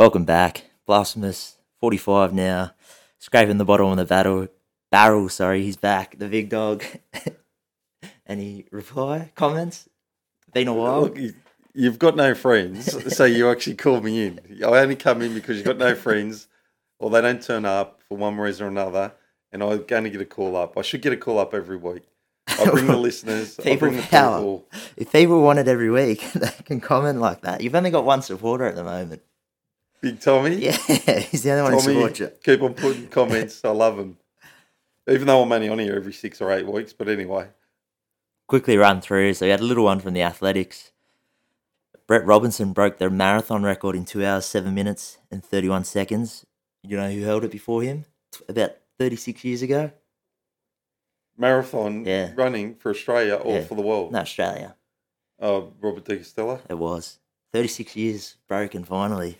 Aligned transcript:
Welcome 0.00 0.24
back. 0.24 0.64
Blasphemous, 0.86 1.58
45 1.80 2.32
now. 2.32 2.70
Scraping 3.18 3.58
the 3.58 3.66
bottom 3.66 3.88
of 3.88 3.98
the 3.98 4.06
battle. 4.06 4.48
Barrel, 4.90 5.28
sorry, 5.28 5.62
he's 5.62 5.76
back. 5.76 6.18
The 6.18 6.26
big 6.26 6.48
dog. 6.48 6.82
Any 8.26 8.64
reply? 8.70 9.30
Comments? 9.34 9.86
Been 10.54 10.68
a 10.68 10.72
while. 10.72 11.02
Look, 11.02 11.18
you- 11.18 11.34
you've 11.74 11.98
got 11.98 12.16
no 12.16 12.34
friends, 12.34 13.14
so 13.14 13.26
you 13.26 13.50
actually 13.50 13.76
called 13.76 14.02
me 14.02 14.24
in. 14.24 14.40
I 14.64 14.78
only 14.78 14.96
come 14.96 15.20
in 15.20 15.34
because 15.34 15.58
you've 15.58 15.66
got 15.66 15.76
no 15.76 15.94
friends, 16.06 16.48
or 16.98 17.10
they 17.10 17.20
don't 17.20 17.42
turn 17.42 17.66
up 17.66 18.00
for 18.08 18.16
one 18.16 18.38
reason 18.38 18.64
or 18.64 18.68
another, 18.70 19.12
and 19.52 19.62
I'm 19.62 19.84
going 19.84 20.04
to 20.04 20.10
get 20.10 20.22
a 20.22 20.24
call 20.24 20.56
up. 20.56 20.78
I 20.78 20.80
should 20.82 21.02
get 21.02 21.12
a 21.12 21.16
call 21.18 21.38
up 21.38 21.52
every 21.52 21.76
week. 21.76 22.04
I 22.48 22.64
bring 22.70 22.86
the 22.86 22.96
listeners, 23.08 23.56
People 23.56 23.88
bring 23.90 23.96
the 23.98 24.02
power. 24.04 24.38
people. 24.38 24.64
If 24.96 25.12
people 25.12 25.42
want 25.42 25.58
it 25.58 25.68
every 25.68 25.90
week, 25.90 26.32
they 26.32 26.48
can 26.64 26.80
comment 26.80 27.20
like 27.20 27.42
that. 27.42 27.60
You've 27.60 27.74
only 27.74 27.90
got 27.90 28.06
one 28.06 28.22
supporter 28.22 28.64
at 28.64 28.76
the 28.76 28.82
moment. 28.84 29.20
Big 30.00 30.20
Tommy, 30.20 30.56
Yeah, 30.56 30.72
he's 31.30 31.42
the 31.42 31.50
only 31.50 31.62
one 31.62 31.72
who 31.74 31.80
Tommy, 31.80 31.94
supports 31.94 32.20
you. 32.20 32.32
keep 32.42 32.62
on 32.62 32.74
putting 32.74 33.08
comments. 33.08 33.62
I 33.64 33.70
love 33.70 33.96
them. 33.96 34.16
Even 35.08 35.26
though 35.26 35.42
I'm 35.42 35.52
only 35.52 35.68
on 35.68 35.78
here 35.78 35.96
every 35.96 36.12
six 36.12 36.40
or 36.40 36.50
eight 36.52 36.66
weeks, 36.66 36.92
but 36.92 37.08
anyway, 37.08 37.48
quickly 38.46 38.76
run 38.76 39.00
through. 39.00 39.34
So 39.34 39.44
we 39.46 39.50
had 39.50 39.60
a 39.60 39.64
little 39.64 39.84
one 39.84 40.00
from 40.00 40.14
the 40.14 40.22
athletics. 40.22 40.92
Brett 42.06 42.24
Robinson 42.24 42.72
broke 42.72 42.98
the 42.98 43.10
marathon 43.10 43.62
record 43.62 43.94
in 43.94 44.04
two 44.04 44.24
hours, 44.24 44.44
seven 44.46 44.74
minutes, 44.74 45.18
and 45.30 45.44
31 45.44 45.84
seconds. 45.84 46.44
You 46.82 46.96
know 46.96 47.10
who 47.10 47.22
held 47.22 47.44
it 47.44 47.50
before 47.50 47.82
him? 47.82 48.04
About 48.48 48.72
36 48.98 49.44
years 49.44 49.62
ago? 49.62 49.90
marathon 51.36 52.04
Yeah. 52.04 52.32
running 52.34 52.74
for 52.74 52.90
Australia 52.90 53.34
or 53.34 53.54
Yeah. 53.58 53.64
for 53.64 53.74
the 53.74 53.80
world. 53.82 54.12
No, 54.12 54.18
Australia. 54.18 54.76
Oh, 55.38 55.72
Robert 55.80 56.04
De 56.04 56.18
Castella. 56.18 56.60
It 56.68 56.76
was. 56.76 57.18
36 57.52 57.96
years 57.96 58.36
broken 58.46 58.84
finally. 58.84 59.38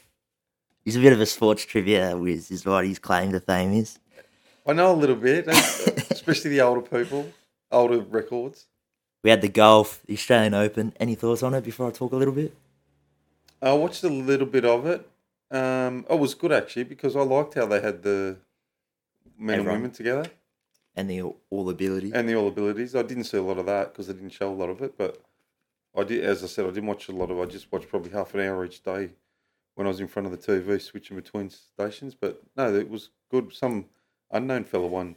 He's 0.85 0.97
a 0.97 1.01
bit 1.01 1.13
of 1.13 1.21
a 1.21 1.27
sports 1.27 1.65
trivia 1.65 2.17
whiz, 2.17 2.51
is 2.51 2.65
what 2.65 2.87
his 2.87 2.99
claim 2.99 3.33
to 3.33 3.41
fame 3.41 3.73
is. 3.73 3.99
I 4.67 4.73
know 4.73 4.93
a 4.93 4.97
little 4.97 5.17
bit, 5.17 5.47
especially 6.11 6.51
the 6.51 6.61
older 6.63 6.81
people, 6.81 7.31
older 7.71 8.01
records. 8.01 8.67
We 9.23 9.31
had 9.31 9.43
the 9.43 9.49
golf, 9.49 10.01
the 10.07 10.15
Australian 10.15 10.55
Open. 10.55 10.95
Any 10.99 11.15
thoughts 11.15 11.43
on 11.43 11.55
it 11.55 11.65
before 11.65 11.89
I 11.89 11.91
talk 11.91 12.13
a 12.13 12.17
little 12.17 12.35
bit? 12.35 12.55
I 13.61 13.73
watched 13.75 14.03
a 14.05 14.09
little 14.09 14.47
bit 14.47 14.65
of 14.65 14.87
it. 14.87 15.07
Um, 15.51 16.07
it 16.09 16.19
was 16.19 16.35
good 16.35 16.53
actually 16.53 16.85
because 16.85 17.17
I 17.17 17.23
liked 17.23 17.55
how 17.55 17.67
they 17.67 17.81
had 17.81 18.03
the 18.03 18.37
men 19.37 19.61
Everyone. 19.61 19.75
and 19.75 19.83
women 19.83 19.91
together 19.91 20.31
And 20.95 21.11
the 21.11 21.23
all 21.51 21.69
abilities 21.69 22.13
and 22.13 22.29
the 22.29 22.37
all 22.37 22.49
abilities. 22.49 22.95
I 22.95 23.03
didn't 23.03 23.25
see 23.25 23.37
a 23.37 23.43
lot 23.43 23.59
of 23.59 23.67
that 23.67 23.93
because 23.93 24.07
they 24.07 24.13
didn't 24.15 24.31
show 24.31 24.49
a 24.49 24.55
lot 24.55 24.71
of 24.71 24.81
it, 24.81 24.97
but 24.97 25.21
I 25.97 26.05
did. 26.05 26.25
As 26.25 26.45
I 26.45 26.47
said, 26.47 26.65
I 26.67 26.69
didn't 26.69 26.87
watch 26.87 27.09
a 27.09 27.13
lot 27.13 27.31
of. 27.31 27.41
I 27.41 27.47
just 27.47 27.71
watched 27.73 27.89
probably 27.89 28.13
half 28.13 28.33
an 28.35 28.41
hour 28.41 28.65
each 28.65 28.83
day 28.83 29.11
when 29.81 29.87
I 29.87 29.89
was 29.89 30.01
in 30.01 30.09
front 30.09 30.27
of 30.27 30.33
the 30.33 30.37
TV, 30.39 30.79
switching 30.79 31.17
between 31.17 31.49
stations. 31.49 32.15
But 32.15 32.43
no, 32.55 32.75
it 32.75 32.91
was 32.91 33.09
good. 33.31 33.51
Some 33.55 33.87
unknown 34.31 34.65
fella 34.65 34.87
won. 34.87 35.17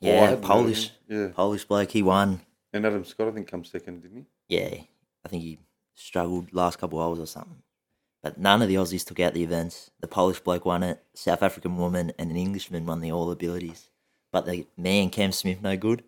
Yeah, 0.00 0.14
hadn't 0.14 0.28
heard 0.28 0.38
of 0.38 0.42
Polish. 0.42 0.90
Yeah, 1.08 1.28
Polish 1.28 1.64
bloke, 1.64 1.92
he 1.92 2.02
won. 2.02 2.40
and 2.72 2.84
Adam 2.84 3.04
Scott 3.04 3.28
I 3.28 3.30
think 3.30 3.46
come 3.48 3.64
second, 3.64 4.02
didn't 4.02 4.26
he? 4.48 4.56
yeah, 4.56 4.74
I 5.24 5.28
think 5.28 5.44
he 5.44 5.60
struggled 5.94 6.52
last 6.52 6.80
couple 6.80 6.98
of 7.00 7.06
hours 7.06 7.20
or 7.20 7.26
something. 7.26 7.62
But 8.24 8.38
none 8.38 8.60
of 8.60 8.66
the 8.66 8.74
Aussies 8.74 9.04
took 9.04 9.20
out 9.20 9.34
the 9.34 9.44
events. 9.44 9.92
The 10.00 10.08
Polish 10.08 10.40
bloke 10.40 10.64
won 10.64 10.82
it, 10.82 11.00
South 11.14 11.40
African 11.44 11.76
woman 11.76 12.12
and 12.18 12.28
an 12.28 12.36
Englishman 12.36 12.86
won 12.86 13.00
the 13.00 13.12
all 13.12 13.30
abilities. 13.30 13.88
But 14.32 14.46
the 14.46 14.66
man, 14.76 15.10
Cam 15.10 15.30
Smith, 15.30 15.62
no 15.62 15.76
good. 15.76 16.02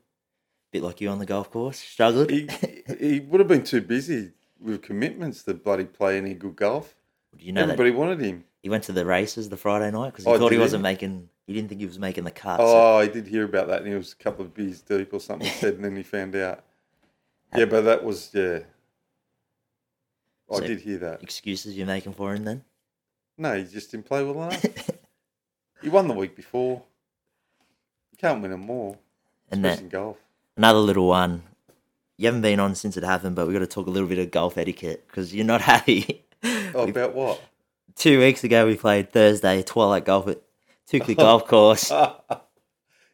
Bit 0.72 0.83
like 0.83 1.00
you 1.00 1.10
on 1.10 1.20
the 1.20 1.27
golf 1.27 1.48
course, 1.52 1.78
struggled. 1.78 2.28
He 2.28 2.48
he 2.98 3.20
would 3.20 3.38
have 3.40 3.48
been 3.48 3.62
too 3.62 3.83
busy 3.83 4.33
with 4.58 4.83
commitments 4.83 5.44
to 5.44 5.55
bloody 5.55 5.84
play 5.84 6.18
any 6.18 6.34
good 6.34 6.56
golf. 6.56 6.96
Do 7.36 7.44
you 7.47 7.52
know 7.52 7.62
Everybody 7.62 7.91
that 7.91 7.98
wanted 7.98 8.20
him. 8.20 8.44
he 8.62 8.69
went 8.69 8.84
to 8.84 8.92
the 8.92 9.05
races 9.06 9.48
the 9.48 9.56
Friday 9.56 9.91
night 9.91 10.11
because 10.12 10.25
he 10.25 10.30
Oh, 10.30 10.34
thought 10.38 10.44
he 10.44 10.56
did 10.56 10.56
he? 10.56 10.61
wasn't 10.62 10.83
making. 10.83 11.28
He 11.47 11.52
didn't 11.55 11.69
think 11.69 11.80
he 11.80 11.86
was 11.86 11.98
making 11.98 12.24
the 12.24 12.30
cut. 12.30 12.58
so- 12.61 12.66
Oh, 12.66 12.98
I 12.98 13.06
did 13.08 13.27
hear 13.27 13.44
about 13.44 13.66
that, 13.69 13.78
and 13.80 13.89
he 13.89 13.94
was 13.94 14.12
a 14.12 14.16
couple 14.22 14.44
of 14.44 14.55
beers 14.55 14.80
deep 14.80 15.12
or 15.12 15.20
something. 15.20 15.48
Said, 15.50 15.74
and 15.74 15.84
then 15.84 15.97
he 15.97 16.02
found 16.02 16.34
out. 16.36 16.64
Yeah, 17.55 17.67
but 17.67 17.83
that 17.83 18.02
was 18.02 18.30
yeah. 18.33 18.61
I 20.51 20.57
So- 20.57 20.67
did 20.67 20.80
hear 20.80 20.98
that. 20.98 21.23
excuses 21.23 21.77
you're 21.77 21.86
making 21.86 22.14
for 22.14 22.34
him 22.34 22.45
then? 22.45 22.64
No, 23.39 23.57
he 23.57 23.64
just 23.64 23.90
didn't 23.90 24.07
play 24.07 24.23
well 24.24 24.48
enough. 24.48 24.64
he 25.83 25.89
won 25.89 26.08
the 26.08 26.14
week 26.14 26.34
before. 26.36 26.83
You 28.12 28.18
can't 28.18 28.40
win 28.42 28.51
them 28.52 28.61
more, 28.61 28.96
And 29.51 29.64
especially 29.64 29.77
that 29.89 29.95
in 29.96 30.01
golf. 30.01 30.17
another 30.57 30.78
little 30.78 31.08
one. 31.08 31.42
You 32.18 32.27
haven't 32.27 32.42
been 32.42 32.61
on 32.61 32.74
since 32.74 32.96
it 32.96 33.05
happened, 33.05 33.34
but 33.36 33.46
we 33.46 33.52
got 33.52 33.58
to 33.61 33.67
talk 33.67 33.86
a 33.86 33.90
little 33.90 34.08
bit 34.08 34.18
of 34.18 34.30
golf 34.30 34.57
etiquette 34.58 35.07
because 35.08 35.34
you're 35.34 35.45
not 35.46 35.61
happy. 35.73 36.24
Oh, 36.74 36.88
about 36.88 37.14
what? 37.14 37.40
Two 37.96 38.18
weeks 38.20 38.42
ago, 38.44 38.66
we 38.66 38.77
played 38.77 39.12
Thursday 39.12 39.62
Twilight 39.62 40.05
Golf 40.05 40.27
at 40.28 40.38
Toukley 40.90 41.16
Golf 41.16 41.46
Course. 41.48 41.90
How 41.90 42.16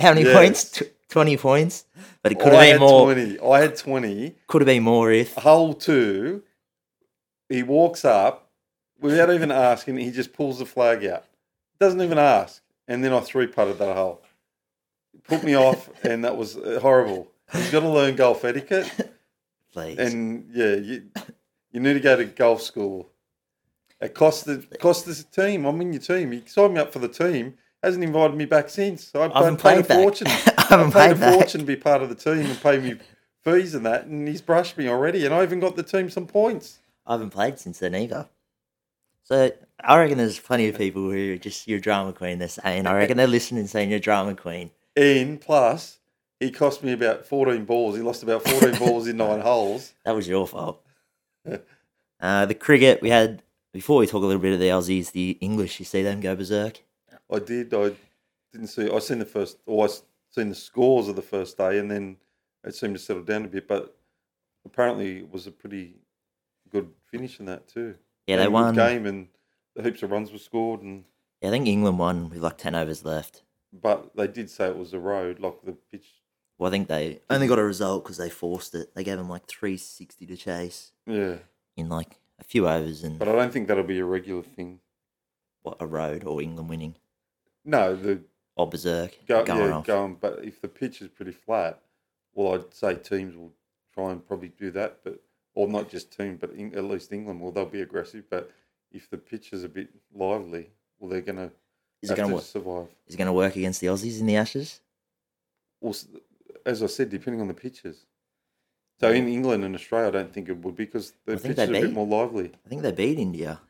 many 0.00 0.22
Yes. 0.22 0.34
points? 0.36 0.70
Tw- 0.70 0.92
Twenty 1.08 1.38
points, 1.38 1.86
but 2.22 2.32
it 2.32 2.38
could 2.38 2.52
I 2.52 2.66
have 2.66 2.72
had 2.72 2.78
been 2.80 2.80
more. 2.88 3.04
twenty. 3.14 3.40
I 3.40 3.60
had 3.62 3.76
twenty. 3.76 4.34
Could 4.46 4.60
have 4.60 4.66
been 4.66 4.82
more 4.82 5.10
if. 5.10 5.34
Hole 5.36 5.72
two. 5.72 6.42
He 7.48 7.62
walks 7.62 8.04
up 8.04 8.50
without 9.00 9.32
even 9.32 9.50
asking. 9.50 9.96
He 9.96 10.10
just 10.10 10.34
pulls 10.34 10.58
the 10.58 10.66
flag 10.66 11.02
out. 11.06 11.24
Doesn't 11.80 12.02
even 12.02 12.18
ask. 12.18 12.60
And 12.86 13.02
then 13.02 13.14
I 13.14 13.20
three 13.20 13.46
putted 13.46 13.78
that 13.78 13.96
hole. 13.96 14.20
Put 15.24 15.42
me 15.44 15.54
off, 15.56 15.88
and 16.04 16.24
that 16.26 16.36
was 16.36 16.58
uh, 16.58 16.78
horrible. 16.82 17.32
You've 17.54 17.72
got 17.72 17.80
to 17.80 17.88
learn 17.88 18.14
golf 18.14 18.44
etiquette, 18.44 18.90
Please. 19.72 19.98
and 19.98 20.50
yeah, 20.52 20.74
you 20.74 21.04
you 21.72 21.80
need 21.80 21.94
to 21.94 22.00
go 22.00 22.16
to 22.16 22.26
golf 22.26 22.60
school. 22.60 23.08
It 24.00 24.14
cost 24.14 24.44
the 24.44 24.58
cost 24.80 25.06
the 25.06 25.14
team. 25.14 25.64
I'm 25.64 25.80
in 25.80 25.92
your 25.92 26.02
team. 26.02 26.32
He 26.32 26.42
signed 26.46 26.74
me 26.74 26.80
up 26.80 26.92
for 26.92 26.98
the 27.00 27.08
team. 27.08 27.54
Hasn't 27.82 28.02
invited 28.02 28.36
me 28.36 28.44
back 28.44 28.68
since. 28.68 29.12
I 29.14 29.26
I 29.26 29.42
haven't 29.44 29.58
paid, 29.62 29.76
paid 29.76 29.84
a 29.84 29.88
back. 29.88 30.02
fortune. 30.02 30.26
I 30.58 30.66
haven't 30.68 30.86
paid 30.86 30.92
played 30.92 31.10
a 31.12 31.14
back. 31.16 31.34
fortune 31.34 31.60
to 31.60 31.66
be 31.66 31.76
part 31.76 32.02
of 32.02 32.08
the 32.08 32.14
team 32.14 32.46
and 32.46 32.60
pay 32.60 32.78
me 32.78 32.96
fees 33.44 33.74
and 33.74 33.86
that, 33.86 34.06
and 34.06 34.26
he's 34.28 34.42
brushed 34.42 34.76
me 34.76 34.88
already. 34.88 35.24
And 35.24 35.34
I 35.34 35.42
even 35.42 35.60
got 35.60 35.76
the 35.76 35.82
team 35.82 36.10
some 36.10 36.26
points. 36.26 36.78
I 37.06 37.12
haven't 37.12 37.30
played 37.30 37.58
since 37.58 37.78
then 37.78 37.94
either. 37.94 38.28
So 39.24 39.52
I 39.80 39.98
reckon 39.98 40.18
there's 40.18 40.38
plenty 40.38 40.68
of 40.68 40.76
people 40.76 41.02
who 41.10 41.34
are 41.34 41.36
just 41.36 41.68
you're 41.68 41.80
drama 41.80 42.12
queen. 42.12 42.38
They're 42.38 42.48
saying 42.48 42.86
I 42.86 42.96
reckon 42.96 43.16
they're 43.16 43.26
listening, 43.26 43.66
saying 43.66 43.90
you're 43.90 43.98
drama 44.00 44.34
queen. 44.34 44.70
And 44.96 45.40
plus, 45.40 45.98
he 46.40 46.50
cost 46.50 46.82
me 46.82 46.92
about 46.92 47.26
14 47.26 47.64
balls. 47.64 47.96
He 47.96 48.02
lost 48.02 48.22
about 48.22 48.42
14 48.42 48.78
balls 48.78 49.06
in 49.06 49.16
nine 49.16 49.40
holes. 49.42 49.92
That 50.04 50.14
was 50.14 50.26
your 50.26 50.46
fault. 50.46 50.82
uh, 52.20 52.46
the 52.46 52.54
cricket 52.54 53.02
we 53.02 53.10
had 53.10 53.42
before 53.72 53.98
we 53.98 54.06
talk 54.06 54.22
a 54.22 54.26
little 54.26 54.42
bit 54.42 54.52
of 54.54 54.58
the 54.60 54.66
Aussies, 54.68 55.12
the 55.12 55.36
English. 55.40 55.78
You 55.78 55.84
see 55.84 56.02
them 56.02 56.20
go 56.20 56.34
berserk. 56.34 56.82
I 57.30 57.38
did. 57.38 57.72
I 57.74 57.92
didn't 58.52 58.68
see. 58.68 58.90
I 58.90 58.98
seen 59.00 59.18
the 59.18 59.24
first, 59.26 59.58
or 59.66 59.86
I 59.86 59.88
seen 60.30 60.48
the 60.48 60.54
scores 60.54 61.08
of 61.08 61.16
the 61.16 61.22
first 61.22 61.56
day, 61.58 61.78
and 61.78 61.90
then 61.90 62.16
it 62.64 62.74
seemed 62.74 62.94
to 62.94 63.00
settle 63.02 63.22
down 63.22 63.44
a 63.44 63.48
bit. 63.48 63.68
But 63.68 63.96
apparently, 64.64 65.18
it 65.18 65.30
was 65.32 65.46
a 65.46 65.50
pretty 65.50 65.94
good 66.70 66.88
finish 67.10 67.38
in 67.40 67.46
that 67.46 67.68
too. 67.68 67.94
Yeah, 68.26 68.36
they 68.36 68.48
won. 68.48 68.74
game, 68.74 69.06
and 69.06 69.28
the 69.74 69.82
heaps 69.82 70.02
of 70.02 70.10
runs 70.10 70.32
were 70.32 70.38
scored, 70.38 70.82
and 70.82 71.04
Yeah, 71.42 71.48
I 71.48 71.52
think 71.52 71.66
England 71.66 71.98
won 71.98 72.30
with 72.30 72.38
like 72.40 72.58
ten 72.58 72.74
overs 72.74 73.04
left. 73.04 73.42
but 73.72 74.14
they 74.16 74.26
did 74.26 74.48
say 74.50 74.66
it 74.68 74.76
was 74.78 74.92
a 74.94 74.98
road, 74.98 75.40
like 75.40 75.62
the 75.64 75.72
pitch. 75.72 76.06
Well, 76.58 76.68
I 76.68 76.70
think 76.72 76.88
they 76.88 77.20
only 77.30 77.46
got 77.46 77.58
a 77.60 77.64
result 77.64 78.02
because 78.04 78.16
they 78.16 78.28
forced 78.30 78.74
it. 78.74 78.92
They 78.94 79.04
gave 79.04 79.16
them 79.18 79.28
like 79.28 79.46
three 79.46 79.76
sixty 79.76 80.26
to 80.26 80.36
chase 80.36 80.92
Yeah, 81.06 81.36
in 81.76 81.88
like 81.88 82.18
a 82.38 82.44
few 82.44 82.68
overs 82.68 83.02
and 83.04 83.18
but 83.18 83.28
I 83.28 83.32
don't 83.32 83.52
think 83.52 83.68
that'll 83.68 83.84
be 83.84 83.98
a 83.98 84.04
regular 84.04 84.42
thing. 84.42 84.80
what 85.62 85.76
a 85.80 85.86
road 85.86 86.24
or 86.24 86.40
England 86.40 86.68
winning 86.68 86.94
No, 87.64 87.94
the 87.96 88.20
or 88.56 88.68
berserk 88.68 89.16
Go, 89.26 89.44
going 89.44 89.68
yeah, 89.70 89.76
off. 89.76 89.86
going. 89.86 90.14
But 90.20 90.44
if 90.44 90.60
the 90.60 90.68
pitch 90.68 91.00
is 91.02 91.08
pretty 91.08 91.32
flat, 91.32 91.80
well, 92.34 92.54
I'd 92.54 92.74
say 92.74 92.94
teams 92.96 93.36
will 93.36 93.52
try 93.94 94.10
and 94.12 94.26
probably 94.26 94.48
do 94.48 94.70
that. 94.72 94.98
But 95.04 95.20
or 95.54 95.68
not 95.68 95.88
just 95.90 96.16
team, 96.16 96.36
but 96.40 96.50
in, 96.50 96.74
at 96.74 96.84
least 96.84 97.12
England 97.12 97.40
will. 97.40 97.52
They'll 97.52 97.66
be 97.66 97.82
aggressive. 97.82 98.24
But 98.30 98.50
if 98.92 99.08
the 99.10 99.18
pitch 99.18 99.52
is 99.52 99.62
a 99.64 99.68
bit 99.68 99.88
lively, 100.14 100.70
well, 100.98 101.10
they're 101.10 101.20
gonna 101.20 101.50
Is 102.02 102.10
it 102.10 102.16
have 102.16 102.16
going 102.18 102.28
to 102.28 102.30
to 102.30 102.34
work? 102.36 102.44
survive. 102.44 102.88
Is 103.06 103.14
it 103.14 103.18
going 103.18 103.26
to 103.26 103.32
work 103.32 103.54
against 103.56 103.80
the 103.80 103.88
Aussies 103.88 104.18
in 104.20 104.26
the 104.26 104.36
Ashes? 104.36 104.80
Well, 105.80 105.92
s- 105.92 106.06
as 106.66 106.82
I 106.82 106.86
said, 106.86 107.10
depending 107.10 107.40
on 107.40 107.48
the 107.48 107.54
pitches. 107.54 108.06
So 109.00 109.10
in 109.10 109.28
England 109.28 109.64
and 109.64 109.74
Australia, 109.74 110.08
I 110.08 110.10
don't 110.10 110.32
think 110.32 110.48
it 110.48 110.56
would 110.58 110.74
be 110.74 110.84
because 110.84 111.12
the 111.24 111.34
I 111.34 111.36
think 111.36 111.56
pitches 111.56 111.68
are 111.70 111.72
they 111.72 111.78
a 111.78 111.82
bit 111.82 111.92
more 111.92 112.06
lively. 112.06 112.50
I 112.66 112.68
think 112.68 112.82
they 112.82 112.90
beat 112.92 113.18
India 113.18 113.60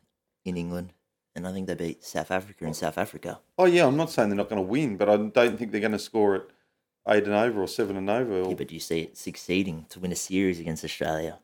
in 0.44 0.56
England, 0.56 0.94
and 1.36 1.46
I 1.46 1.52
think 1.52 1.66
they 1.66 1.74
beat 1.74 2.02
South 2.02 2.30
Africa 2.30 2.64
in 2.64 2.72
South 2.74 2.96
Africa. 2.96 3.40
Oh 3.58 3.66
yeah, 3.66 3.86
I'm 3.86 3.96
not 3.96 4.10
saying 4.10 4.30
they're 4.30 4.36
not 4.36 4.48
going 4.48 4.62
to 4.62 4.66
win, 4.68 4.96
but 4.96 5.08
I 5.10 5.16
don't 5.16 5.58
think 5.58 5.70
they're 5.70 5.80
going 5.82 5.92
to 5.92 5.98
score 5.98 6.36
it 6.36 6.50
eight 7.08 7.24
and 7.24 7.34
over 7.34 7.60
or 7.62 7.68
seven 7.68 7.96
and 7.96 8.08
over 8.08 8.40
or 8.40 8.48
Yeah, 8.48 8.54
but 8.54 8.70
you 8.72 8.80
see 8.80 9.00
it 9.02 9.18
succeeding 9.18 9.86
to 9.90 10.00
win 10.00 10.12
a 10.12 10.16
series 10.16 10.60
against 10.60 10.84
Australia. 10.84 11.38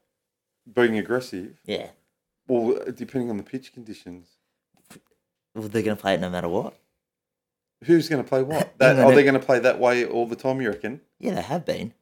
being 0.73 0.97
aggressive. 0.99 1.61
Yeah, 1.67 1.89
Well, 2.49 2.79
uh, 2.81 2.91
depending 2.91 3.29
on 3.31 3.37
the 3.37 3.43
pitch 3.43 3.73
conditions. 3.75 4.29
well, 5.55 5.69
they're 5.69 5.83
going 5.83 5.97
to 5.97 6.01
play 6.01 6.15
it 6.15 6.21
no 6.21 6.31
matter 6.31 6.49
what. 6.49 6.75
Who's 7.85 8.09
going 8.09 8.23
to 8.23 8.29
play 8.29 8.43
what? 8.43 8.73
That, 8.79 8.93
England- 8.97 9.13
are 9.13 9.15
they 9.15 9.23
going 9.25 9.39
to 9.39 9.45
play 9.45 9.59
that 9.59 9.79
way 9.79 10.07
all 10.07 10.27
the 10.27 10.37
time? 10.37 10.61
You 10.63 10.71
reckon? 10.71 11.03
Yeah, 11.19 11.35
they 11.35 11.43
have 11.43 11.67
been. 11.67 11.93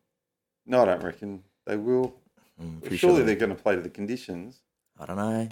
No, 0.65 0.83
I 0.83 0.85
don't 0.87 1.03
reckon 1.03 1.43
they 1.67 1.77
will. 1.77 2.15
Mm, 2.61 2.85
I'm 2.85 2.97
Surely 2.97 3.17
sure. 3.17 3.25
they're 3.25 3.37
going 3.37 3.55
to 3.55 3.63
play 3.63 3.75
to 3.75 3.81
the 3.81 3.89
conditions. 3.89 4.61
I 4.99 5.07
don't 5.07 5.17
know. 5.17 5.49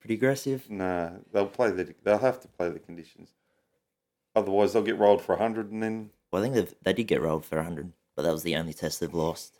Pretty 0.00 0.14
aggressive. 0.14 0.68
Nah, 0.70 1.10
they'll 1.32 1.46
play 1.46 1.70
the. 1.70 1.94
They'll 2.04 2.18
have 2.18 2.40
to 2.40 2.48
play 2.48 2.68
the 2.68 2.78
conditions. 2.78 3.30
Otherwise, 4.34 4.72
they'll 4.74 4.82
get 4.82 4.98
rolled 4.98 5.22
for 5.22 5.36
hundred, 5.36 5.72
and 5.72 5.82
then 5.82 6.10
Well, 6.30 6.44
I 6.44 6.48
think 6.50 6.74
they 6.82 6.92
did 6.92 7.04
get 7.04 7.22
rolled 7.22 7.46
for 7.46 7.56
100, 7.56 7.92
but 8.14 8.22
that 8.22 8.32
was 8.32 8.42
the 8.42 8.54
only 8.56 8.74
test 8.74 9.00
they've 9.00 9.12
lost. 9.12 9.54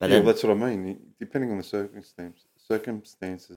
But 0.00 0.08
yeah, 0.10 0.16
then, 0.16 0.26
that's 0.26 0.42
what 0.42 0.52
I 0.52 0.54
mean. 0.54 0.98
Depending 1.20 1.50
on 1.50 1.58
the 1.58 1.62
circumstances, 1.62 2.46
circumstances. 2.56 3.56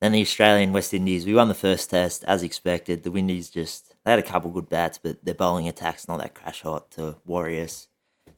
then 0.00 0.12
the 0.12 0.20
Australian 0.20 0.72
West 0.72 0.92
Indies, 0.94 1.24
we 1.26 1.34
won 1.34 1.48
the 1.48 1.54
first 1.54 1.90
test 1.90 2.22
as 2.24 2.42
expected. 2.42 3.02
The 3.02 3.10
Windies 3.10 3.50
just, 3.50 3.94
they 4.04 4.10
had 4.12 4.20
a 4.20 4.22
couple 4.22 4.50
good 4.50 4.68
bats, 4.68 4.98
but 5.02 5.24
their 5.24 5.34
bowling 5.34 5.66
attack's 5.66 6.06
not 6.06 6.20
that 6.20 6.34
crash 6.34 6.60
hot 6.62 6.90
to 6.92 7.16
Warriors. 7.24 7.88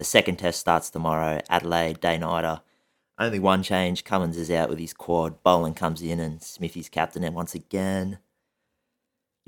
The 0.02 0.06
second 0.06 0.38
test 0.38 0.58
starts 0.58 0.90
tomorrow, 0.90 1.40
Adelaide, 1.48 2.00
day 2.00 2.18
nighter. 2.18 2.60
Only 3.20 3.38
one 3.38 3.62
change. 3.62 4.02
Cummins 4.02 4.36
is 4.36 4.50
out 4.50 4.68
with 4.68 4.80
his 4.80 4.92
quad. 4.92 5.44
Boland 5.44 5.76
comes 5.76 6.02
in 6.02 6.18
and 6.18 6.42
Smithy's 6.42 6.88
captain 6.88 7.22
it 7.22 7.32
once 7.32 7.54
again. 7.54 8.18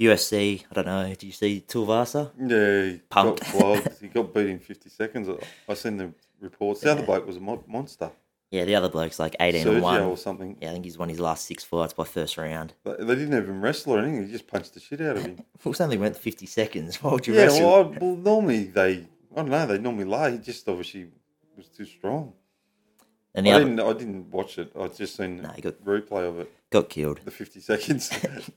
UFC, 0.00 0.62
I 0.70 0.74
don't 0.74 0.86
know. 0.86 1.08
Did 1.08 1.24
you 1.24 1.32
see 1.32 1.64
Tuivasa? 1.66 2.30
Yeah, 2.38 2.92
he 2.92 2.98
Pumped. 3.10 3.40
got 3.40 3.48
flogged. 3.48 3.88
he 4.00 4.06
got 4.06 4.32
beat 4.32 4.46
in 4.46 4.60
fifty 4.60 4.88
seconds. 4.90 5.28
I- 5.28 5.72
I 5.72 5.74
seen 5.74 5.96
the 5.96 6.12
reports. 6.40 6.82
The 6.82 6.92
other 6.92 7.02
bloke 7.02 7.26
was 7.26 7.38
a 7.38 7.40
mo- 7.40 7.64
monster, 7.66 8.12
Yeah, 8.52 8.64
the 8.64 8.76
other 8.76 8.88
bloke's 8.88 9.18
like 9.18 9.34
18 9.40 9.66
and 9.66 9.82
1. 9.82 10.02
or 10.02 10.16
something. 10.16 10.56
Yeah, 10.60 10.70
I 10.70 10.72
think 10.74 10.84
he's 10.84 10.96
won 10.96 11.08
his 11.08 11.18
last 11.18 11.46
six 11.46 11.64
fights 11.64 11.94
by 11.94 12.04
first 12.04 12.38
round. 12.38 12.74
They 12.84 12.94
they 13.00 13.16
didn't 13.16 13.36
even 13.36 13.60
wrestle 13.60 13.94
or 13.94 13.98
anything. 13.98 14.24
He 14.26 14.30
just 14.30 14.46
punched 14.46 14.74
the 14.74 14.78
shit 14.78 15.00
out 15.00 15.16
of 15.16 15.24
him. 15.24 15.40
It 15.64 15.80
only 15.80 15.96
went 15.98 16.16
50 16.16 16.46
seconds. 16.46 16.96
Why 17.02 17.10
would 17.12 17.26
you 17.26 17.34
yeah, 17.34 17.42
wrestle? 17.46 17.66
well, 17.68 17.92
I, 17.92 17.98
well, 17.98 18.14
normally 18.16 18.64
they. 18.66 19.08
I 19.34 19.38
don't 19.38 19.50
know. 19.50 19.66
They 19.66 19.78
normally 19.78 20.04
lie. 20.04 20.30
He 20.32 20.38
just 20.38 20.68
obviously 20.68 21.08
was 21.56 21.68
too 21.68 21.84
strong. 21.84 22.32
and 23.34 23.44
the 23.46 23.50
I 23.50 23.54
other 23.54 23.64
didn't. 23.64 23.80
I 23.80 23.92
didn't 23.92 24.30
watch 24.30 24.58
it. 24.58 24.72
I 24.78 24.86
just 24.88 25.16
seen 25.16 25.42
No, 25.42 25.48
he 25.50 25.62
got- 25.62 25.84
replay 25.84 26.28
of 26.28 26.38
it. 26.40 26.52
got 26.70 26.88
killed. 26.88 27.20
The 27.24 27.30
fifty 27.30 27.60
seconds. 27.60 28.10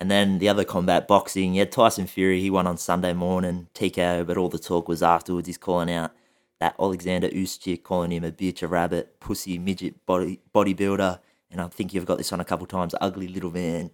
And 0.00 0.08
then 0.12 0.38
the 0.38 0.48
other 0.48 0.62
combat 0.62 1.08
boxing, 1.08 1.54
yeah, 1.54 1.64
Tyson 1.64 2.06
Fury, 2.06 2.40
he 2.40 2.50
won 2.50 2.68
on 2.68 2.76
Sunday 2.76 3.12
morning, 3.12 3.66
TKO, 3.74 4.24
but 4.24 4.36
all 4.36 4.48
the 4.48 4.56
talk 4.56 4.86
was 4.86 5.02
afterwards. 5.02 5.48
He's 5.48 5.58
calling 5.58 5.90
out 5.90 6.12
that 6.60 6.76
Alexander 6.78 7.28
Usyk, 7.30 7.82
calling 7.82 8.12
him 8.12 8.22
a 8.22 8.30
bitch, 8.30 8.62
a 8.62 8.68
rabbit, 8.68 9.18
pussy, 9.18 9.58
midget, 9.58 10.06
body 10.06 10.38
bodybuilder. 10.54 11.18
And 11.50 11.60
I 11.60 11.66
think 11.66 11.92
you've 11.92 12.06
got 12.06 12.18
this 12.18 12.32
on 12.32 12.38
a 12.38 12.44
couple 12.44 12.64
times, 12.68 12.94
ugly 13.00 13.26
little 13.26 13.50
man. 13.50 13.90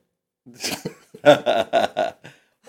oh, 1.25 2.13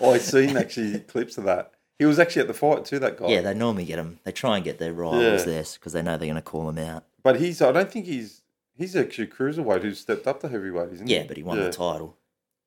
I 0.00 0.16
seen 0.18 0.56
actually 0.56 1.00
clips 1.00 1.36
of 1.36 1.44
that. 1.44 1.72
He 1.98 2.04
was 2.04 2.18
actually 2.18 2.42
at 2.42 2.48
the 2.48 2.54
fight 2.54 2.84
too. 2.84 2.98
That 2.98 3.16
guy. 3.18 3.28
Yeah, 3.28 3.40
they 3.40 3.54
normally 3.54 3.84
get 3.84 3.98
him. 3.98 4.18
They 4.24 4.32
try 4.32 4.56
and 4.56 4.64
get 4.64 4.78
their 4.78 4.92
rivals 4.92 5.22
Yeah. 5.46 5.52
there 5.52 5.64
because 5.74 5.92
they 5.92 6.02
know 6.02 6.18
they're 6.18 6.26
going 6.28 6.34
to 6.36 6.42
call 6.42 6.68
him 6.68 6.78
out. 6.78 7.04
But 7.22 7.40
he's. 7.40 7.62
I 7.62 7.72
don't 7.72 7.90
think 7.90 8.06
he's. 8.06 8.42
He's 8.76 8.94
actually 8.94 9.24
a 9.24 9.28
cruiserweight 9.28 9.80
who's 9.82 10.00
stepped 10.00 10.26
up 10.26 10.40
to 10.40 10.48
heavyweight, 10.48 10.92
isn't 10.92 11.06
he? 11.06 11.14
Yeah, 11.14 11.24
but 11.26 11.38
he 11.38 11.42
won 11.42 11.56
Yeah. 11.56 11.64
the 11.64 11.72
title. 11.72 12.16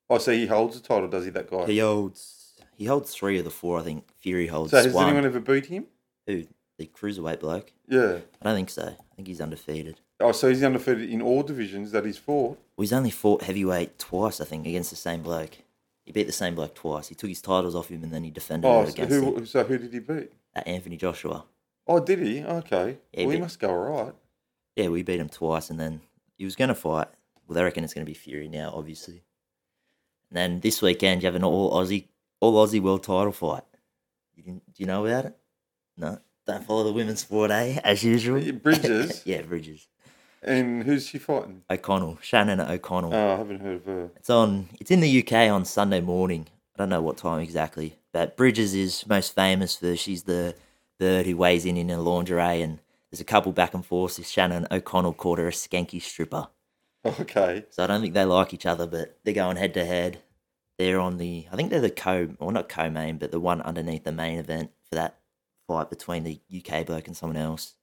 Oh, 0.08 0.18
so 0.18 0.32
he 0.32 0.46
holds 0.46 0.80
the 0.80 0.86
title, 0.86 1.06
does 1.08 1.24
he? 1.24 1.30
That 1.30 1.48
guy. 1.48 1.66
He 1.66 1.78
holds 1.78 2.54
he 2.76 2.86
holds 2.86 3.14
three 3.14 3.38
of 3.38 3.44
the 3.44 3.50
four. 3.50 3.78
I 3.78 3.82
think 3.82 4.04
Fury 4.18 4.48
holds 4.48 4.72
so 4.72 4.78
has 4.82 4.92
one. 4.92 5.06
anyone 5.06 5.24
ever 5.24 5.38
beat 5.40 5.66
him? 5.66 5.86
Who 6.26 6.44
the 6.78 6.86
cruiserweight 6.86 7.40
bloke? 7.40 7.72
Yeah. 7.86 8.18
I 8.42 8.44
don't 8.44 8.54
think 8.56 8.70
so. 8.70 8.82
I 8.98 9.14
think 9.14 9.28
he's 9.28 9.40
undefeated. 9.40 10.00
Oh, 10.18 10.32
so 10.32 10.48
he's 10.48 10.62
undefeated 10.64 11.08
in 11.08 11.22
all 11.22 11.42
divisions 11.44 11.92
that 11.92 12.04
he's 12.04 12.18
fought. 12.18 12.58
Well, 12.76 12.82
he's 12.82 12.92
only 12.92 13.10
fought 13.10 13.42
heavyweight 13.42 13.98
twice, 13.98 14.40
I 14.40 14.44
think, 14.44 14.66
against 14.66 14.90
the 14.90 14.96
same 14.96 15.22
bloke. 15.22 15.58
He 16.10 16.12
beat 16.12 16.26
the 16.26 16.32
same 16.32 16.56
bloke 16.56 16.74
twice. 16.74 17.06
He 17.06 17.14
took 17.14 17.28
his 17.28 17.40
titles 17.40 17.76
off 17.76 17.88
him 17.88 18.02
and 18.02 18.12
then 18.12 18.24
he 18.24 18.32
defended 18.32 18.68
Oh, 18.68 18.80
it 18.82 18.86
so 18.88 18.92
against 18.94 19.14
him. 19.14 19.22
who? 19.36 19.46
So 19.46 19.62
who 19.62 19.78
did 19.78 19.92
he 19.92 20.00
beat? 20.00 20.32
At 20.56 20.66
Anthony 20.66 20.96
Joshua. 20.96 21.44
Oh, 21.86 22.00
did 22.00 22.18
he? 22.18 22.42
Okay. 22.42 22.98
Yeah, 23.12 23.20
well, 23.26 23.30
he 23.30 23.36
but- 23.36 23.42
must 23.44 23.60
go 23.60 23.68
all 23.70 24.04
right. 24.06 24.14
Yeah, 24.74 24.88
we 24.88 25.04
beat 25.04 25.20
him 25.20 25.28
twice 25.28 25.70
and 25.70 25.78
then 25.78 26.00
he 26.36 26.44
was 26.44 26.56
going 26.56 26.66
to 26.66 26.74
fight. 26.74 27.06
Well, 27.46 27.54
they 27.54 27.62
reckon 27.62 27.84
it's 27.84 27.94
going 27.94 28.04
to 28.04 28.10
be 28.10 28.14
Fury 28.18 28.48
now, 28.48 28.72
obviously. 28.74 29.22
And 30.30 30.36
then 30.36 30.58
this 30.58 30.82
weekend, 30.82 31.22
you 31.22 31.26
have 31.28 31.36
an 31.36 31.44
all 31.44 31.70
Aussie, 31.72 32.08
all 32.40 32.54
Aussie 32.66 32.82
world 32.82 33.04
title 33.04 33.30
fight. 33.30 33.62
You 34.34 34.42
didn't, 34.42 34.64
do 34.74 34.82
you 34.82 34.86
know 34.88 35.06
about 35.06 35.26
it? 35.26 35.36
No. 35.96 36.18
Don't 36.44 36.64
follow 36.66 36.82
the 36.82 36.92
women's 36.92 37.20
sport, 37.20 37.52
eh? 37.52 37.78
As 37.84 38.02
usual. 38.02 38.40
Bridges? 38.54 39.22
yeah, 39.24 39.42
Bridges. 39.42 39.86
And 40.42 40.84
who's 40.84 41.06
she 41.06 41.18
fighting? 41.18 41.62
O'Connell, 41.70 42.18
Shannon 42.22 42.60
O'Connell. 42.60 43.14
Oh, 43.14 43.34
I 43.34 43.36
haven't 43.36 43.60
heard 43.60 43.76
of 43.76 43.84
her. 43.84 44.10
It's 44.16 44.30
on. 44.30 44.68
It's 44.80 44.90
in 44.90 45.00
the 45.00 45.22
UK 45.22 45.50
on 45.50 45.64
Sunday 45.64 46.00
morning. 46.00 46.46
I 46.74 46.78
don't 46.78 46.88
know 46.88 47.02
what 47.02 47.18
time 47.18 47.40
exactly, 47.40 47.98
but 48.12 48.36
Bridges 48.36 48.74
is 48.74 49.06
most 49.06 49.34
famous 49.34 49.76
for 49.76 49.94
she's 49.96 50.22
the 50.22 50.54
bird 50.98 51.26
who 51.26 51.36
weighs 51.36 51.66
in 51.66 51.76
in 51.76 51.90
a 51.90 52.00
lingerie, 52.00 52.62
and 52.62 52.78
there's 53.10 53.20
a 53.20 53.24
couple 53.24 53.52
back 53.52 53.74
and 53.74 53.84
forth. 53.84 54.24
Shannon 54.26 54.66
O'Connell 54.70 55.12
called 55.12 55.38
her 55.38 55.48
a 55.48 55.52
skanky 55.52 56.00
stripper, 56.00 56.48
Okay. 57.04 57.66
so 57.68 57.84
I 57.84 57.86
don't 57.86 58.00
think 58.00 58.14
they 58.14 58.24
like 58.24 58.54
each 58.54 58.66
other, 58.66 58.86
but 58.86 59.18
they're 59.24 59.34
going 59.34 59.56
head 59.58 59.74
to 59.74 59.84
head. 59.84 60.22
They're 60.78 61.00
on 61.00 61.18
the. 61.18 61.46
I 61.52 61.56
think 61.56 61.68
they're 61.68 61.80
the 61.82 61.90
co, 61.90 62.30
or 62.38 62.50
not 62.50 62.70
co-main, 62.70 63.18
but 63.18 63.30
the 63.30 63.40
one 63.40 63.60
underneath 63.60 64.04
the 64.04 64.12
main 64.12 64.38
event 64.38 64.70
for 64.88 64.94
that 64.94 65.18
fight 65.68 65.90
between 65.90 66.24
the 66.24 66.40
UK 66.50 66.86
bloke 66.86 67.06
and 67.06 67.16
someone 67.16 67.36
else. 67.36 67.74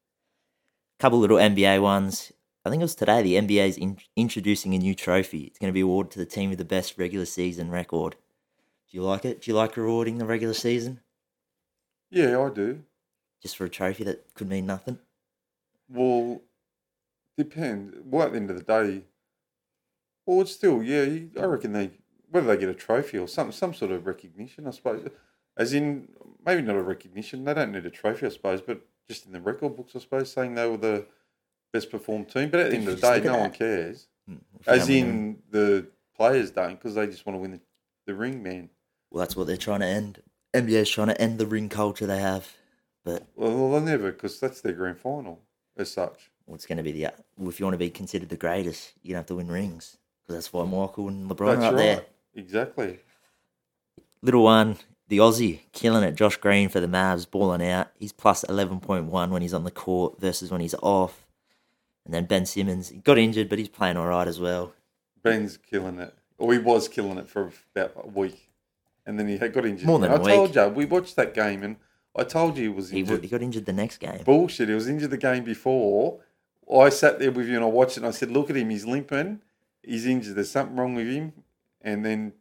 A 0.99 1.03
Couple 1.03 1.19
little 1.19 1.37
NBA 1.37 1.79
ones. 1.83 2.31
I 2.67 2.69
think 2.69 2.81
it 2.81 2.83
was 2.83 2.95
today. 2.95 3.21
The 3.21 3.35
NBA 3.35 3.67
is 3.67 3.77
in, 3.77 3.97
introducing 4.15 4.73
a 4.75 4.77
new 4.77 4.93
trophy. 4.93 5.43
It's 5.45 5.59
going 5.59 5.69
to 5.71 5.73
be 5.73 5.81
awarded 5.81 6.11
to 6.13 6.19
the 6.19 6.25
team 6.25 6.49
with 6.49 6.59
the 6.59 6.65
best 6.65 6.97
regular 6.97 7.25
season 7.25 7.71
record. 7.71 8.15
Do 8.89 8.97
you 8.97 9.03
like 9.03 9.25
it? 9.25 9.41
Do 9.41 9.51
you 9.51 9.55
like 9.57 9.75
rewarding 9.77 10.17
the 10.17 10.25
regular 10.25 10.53
season 10.53 11.01
Yeah, 12.09 12.39
I 12.39 12.49
do. 12.49 12.83
just 13.41 13.57
for 13.57 13.65
a 13.65 13.69
trophy 13.69 14.03
that 14.05 14.33
could 14.33 14.47
mean 14.49 14.65
nothing? 14.65 14.99
Well, 15.89 16.41
depend. 17.37 18.01
Well, 18.05 18.23
at 18.27 18.31
the 18.31 18.37
end 18.37 18.49
of 18.49 18.57
the 18.57 18.63
day, 18.63 19.03
well, 20.25 20.41
it's 20.41 20.51
still 20.51 20.83
yeah. 20.83 21.03
you- 21.03 21.31
I 21.39 21.45
reckon 21.45 21.73
they 21.73 21.91
whether 22.29 22.47
they 22.47 22.57
get 22.57 22.69
a 22.69 22.73
trophy 22.73 23.17
or 23.17 23.27
some 23.27 23.51
some 23.51 23.73
sort 23.73 23.91
of 23.91 24.05
recognition. 24.05 24.67
I 24.67 24.71
suppose, 24.71 25.07
as 25.57 25.73
in 25.73 26.09
maybe 26.45 26.61
not 26.61 26.75
a 26.75 26.83
recognition. 26.83 27.43
They 27.45 27.53
don't 27.53 27.71
need 27.71 27.85
a 27.85 27.89
trophy, 27.89 28.25
I 28.25 28.29
suppose, 28.29 28.61
but 28.61 28.81
just 29.07 29.25
in 29.25 29.31
the 29.31 29.41
record 29.41 29.75
books, 29.75 29.95
I 29.95 29.99
suppose, 29.99 30.31
saying 30.31 30.55
they 30.55 30.67
were 30.69 30.77
the 30.77 31.07
best 31.73 31.89
performed 31.91 32.29
team. 32.29 32.49
But 32.49 32.61
at 32.61 32.69
the 32.71 32.77
end 32.77 32.87
of 32.87 32.99
the 32.99 33.07
day, 33.19 33.21
no 33.25 33.37
one 33.39 33.51
cares. 33.51 34.07
Hmm, 34.27 34.35
As 34.65 34.87
don't 34.87 34.95
in 34.95 35.37
the 35.51 35.87
players 36.15 36.51
don't, 36.51 36.75
because 36.75 36.95
they 36.95 37.05
just 37.07 37.25
want 37.25 37.35
to 37.35 37.41
win 37.41 37.51
the, 37.51 37.59
the 38.05 38.15
ring, 38.15 38.41
man. 38.43 38.69
well, 39.11 39.19
that's 39.21 39.35
what 39.35 39.47
they're 39.47 39.57
trying 39.57 39.81
to 39.81 39.85
end. 39.85 40.21
NBA's 40.53 40.89
trying 40.89 41.07
to 41.07 41.21
end 41.21 41.37
the 41.39 41.45
ring 41.45 41.69
culture 41.69 42.05
they 42.07 42.19
have, 42.19 42.51
but 43.03 43.27
Well, 43.35 43.71
they'll 43.71 43.81
never, 43.81 44.11
because 44.11 44.39
that's 44.39 44.61
their 44.61 44.73
grand 44.73 44.97
final 44.97 45.39
as 45.77 45.91
such. 45.91 46.31
well, 46.45 46.55
it's 46.55 46.65
going 46.65 46.77
to 46.77 46.83
be 46.83 46.91
the. 46.91 47.11
Well, 47.37 47.49
if 47.49 47.59
you 47.59 47.65
want 47.65 47.73
to 47.75 47.77
be 47.79 47.89
considered 47.89 48.29
the 48.29 48.37
greatest, 48.37 48.93
you're 49.03 49.13
going 49.13 49.15
to 49.15 49.19
have 49.19 49.25
to 49.27 49.35
win 49.35 49.51
rings 49.51 49.97
because 50.23 50.35
that's 50.35 50.53
why 50.53 50.63
Michael 50.65 51.09
and 51.09 51.29
LeBron 51.29 51.47
That's 51.59 51.61
are 51.61 51.65
up 51.67 51.73
right. 51.73 51.77
there. 51.77 52.05
Exactly. 52.35 52.99
Little 54.21 54.43
one, 54.43 54.77
the 55.09 55.19
Aussie, 55.19 55.59
killing 55.73 56.03
it. 56.03 56.15
Josh 56.15 56.37
Green 56.37 56.69
for 56.69 56.79
the 56.79 56.87
Mavs, 56.87 57.29
balling 57.29 57.65
out. 57.67 57.89
He's 57.99 58.11
plus 58.13 58.43
11.1 58.45 59.29
when 59.29 59.41
he's 59.41 59.53
on 59.53 59.63
the 59.63 59.71
court 59.71 60.19
versus 60.19 60.49
when 60.49 60.61
he's 60.61 60.75
off. 60.81 61.25
And 62.07 62.13
then 62.13 62.23
Ben 62.25 62.45
Simmons, 62.45 62.87
he 62.87 62.99
got 62.99 63.17
injured, 63.17 63.49
but 63.49 63.59
he's 63.59 63.67
playing 63.67 63.97
all 63.97 64.07
right 64.07 64.29
as 64.29 64.39
well. 64.39 64.73
Ben's 65.21 65.57
killing 65.57 65.99
it. 65.99 66.13
Or 66.37 66.53
he 66.53 66.59
was 66.59 66.87
killing 66.87 67.17
it 67.17 67.27
for 67.27 67.51
about 67.75 67.91
a 68.01 68.07
week. 68.07 68.49
And 69.05 69.19
then 69.19 69.27
he 69.27 69.37
had 69.37 69.51
got 69.51 69.65
injured. 69.65 69.85
More 69.85 69.99
than 69.99 70.11
I 70.11 70.15
a 70.15 70.19
told 70.19 70.49
week. 70.49 70.55
you, 70.55 70.67
we 70.69 70.85
watched 70.85 71.17
that 71.17 71.33
game 71.33 71.63
and 71.63 71.75
I 72.17 72.23
told 72.23 72.55
you 72.57 72.63
he 72.63 72.69
was 72.69 72.91
He, 72.91 73.01
injured. 73.01 73.23
he 73.23 73.27
got 73.29 73.41
injured 73.41 73.65
the 73.65 73.73
next 73.73 73.97
game. 73.97 74.21
Bullshit. 74.23 74.69
He 74.69 74.73
was 74.73 74.87
injured 74.87 75.09
the 75.11 75.17
game 75.17 75.43
before. 75.43 76.19
I 76.73 76.87
sat 76.87 77.19
there 77.19 77.31
with 77.31 77.47
you 77.49 77.55
and 77.55 77.63
I 77.65 77.67
watched 77.67 77.97
it 77.97 77.97
and 77.97 78.07
I 78.07 78.11
said, 78.11 78.31
look 78.31 78.49
at 78.49 78.55
him. 78.55 78.69
He's 78.69 78.85
limping. 78.85 79.41
He's 79.83 80.05
injured. 80.05 80.35
There's 80.35 80.49
something 80.51 80.77
wrong 80.77 80.95
with 80.95 81.07
him. 81.07 81.33
And 81.81 82.05
then 82.05 82.31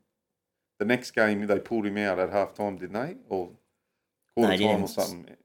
the 0.79 0.85
next 0.85 1.11
game, 1.11 1.45
they 1.45 1.59
pulled 1.59 1.87
him 1.87 1.99
out 1.99 2.21
at 2.21 2.31
half 2.31 2.55
time, 2.55 2.77
didn't 2.77 2.93
they? 2.95 3.17
Or 3.29 3.51
No, 4.37 4.43
quarter 4.47 4.53
he 4.53 4.59
time 4.65 4.69
or 4.69 4.77
didn't. 4.79 4.89
something. 4.91 5.37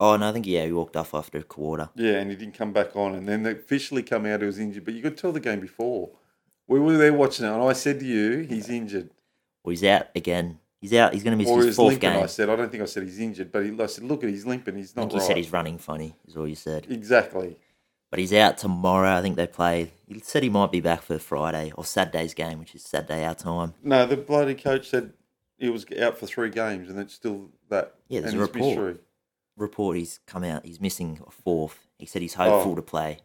Oh, 0.00 0.16
no, 0.16 0.28
I 0.28 0.32
think, 0.32 0.46
yeah, 0.46 0.64
he 0.64 0.72
walked 0.72 0.96
off 0.96 1.12
after 1.12 1.38
a 1.38 1.42
quarter. 1.42 1.90
Yeah, 1.96 2.14
and 2.18 2.30
he 2.30 2.36
didn't 2.36 2.54
come 2.54 2.72
back 2.72 2.94
on. 2.94 3.14
And 3.14 3.28
then 3.28 3.42
they 3.42 3.52
officially 3.52 4.02
come 4.02 4.26
out 4.26 4.40
he 4.40 4.46
was 4.46 4.58
injured. 4.58 4.84
But 4.84 4.94
you 4.94 5.02
could 5.02 5.16
tell 5.16 5.32
the 5.32 5.40
game 5.40 5.60
before. 5.60 6.10
We 6.68 6.78
were 6.78 6.96
there 6.96 7.12
watching 7.12 7.46
it 7.46 7.50
and 7.50 7.62
I 7.62 7.72
said 7.72 7.98
to 8.00 8.06
you, 8.06 8.40
he's 8.40 8.68
injured. 8.68 9.10
Well, 9.64 9.70
he's 9.70 9.84
out 9.84 10.08
again. 10.14 10.60
He's 10.80 10.94
out. 10.94 11.12
He's 11.14 11.24
going 11.24 11.36
to 11.36 11.42
miss 11.42 11.50
Or 11.50 11.64
his 11.64 11.74
fourth 11.74 11.94
limping, 11.94 12.12
game. 12.12 12.22
I 12.22 12.26
said. 12.26 12.48
I 12.48 12.54
don't 12.56 12.70
think 12.70 12.82
I 12.82 12.86
said 12.86 13.02
he's 13.02 13.18
injured, 13.18 13.50
but 13.50 13.64
he, 13.64 13.76
I 13.80 13.86
said, 13.86 14.04
look 14.04 14.22
at 14.22 14.30
he's 14.30 14.46
limping. 14.46 14.76
He's 14.76 14.92
I 14.96 15.00
not 15.00 15.04
think 15.04 15.14
you 15.14 15.18
right. 15.20 15.26
said 15.26 15.36
he's 15.36 15.52
running 15.52 15.78
funny, 15.78 16.14
is 16.26 16.36
all 16.36 16.46
you 16.46 16.54
said. 16.54 16.86
Exactly. 16.88 17.56
But 18.10 18.20
he's 18.20 18.32
out 18.32 18.58
tomorrow. 18.58 19.16
I 19.16 19.20
think 19.22 19.36
they 19.36 19.46
play. 19.46 19.92
He 20.06 20.20
said 20.20 20.42
he 20.42 20.48
might 20.48 20.70
be 20.70 20.80
back 20.80 21.02
for 21.02 21.18
Friday 21.18 21.72
or 21.76 21.84
Saturday's 21.84 22.32
game, 22.32 22.58
which 22.60 22.74
is 22.74 22.82
Saturday 22.82 23.24
our 23.24 23.34
time. 23.34 23.74
No, 23.82 24.06
the 24.06 24.16
bloody 24.16 24.54
coach 24.54 24.88
said 24.88 25.12
he 25.58 25.68
was 25.68 25.84
out 26.00 26.16
for 26.16 26.26
three 26.26 26.48
games, 26.48 26.88
and 26.88 26.98
it's 26.98 27.12
still 27.12 27.50
that. 27.68 27.94
Yeah, 28.08 28.20
there's 28.20 28.32
and 28.34 28.40
a 28.42 28.44
report. 28.46 28.64
mystery. 28.64 28.96
Report 29.58 29.96
he's 29.96 30.20
come 30.26 30.44
out. 30.44 30.64
He's 30.64 30.80
missing 30.80 31.20
a 31.26 31.30
fourth. 31.30 31.86
He 31.98 32.06
said 32.06 32.22
he's 32.22 32.34
hopeful 32.34 32.72
Oh. 32.72 32.76
to 32.76 32.82
play. 32.82 33.18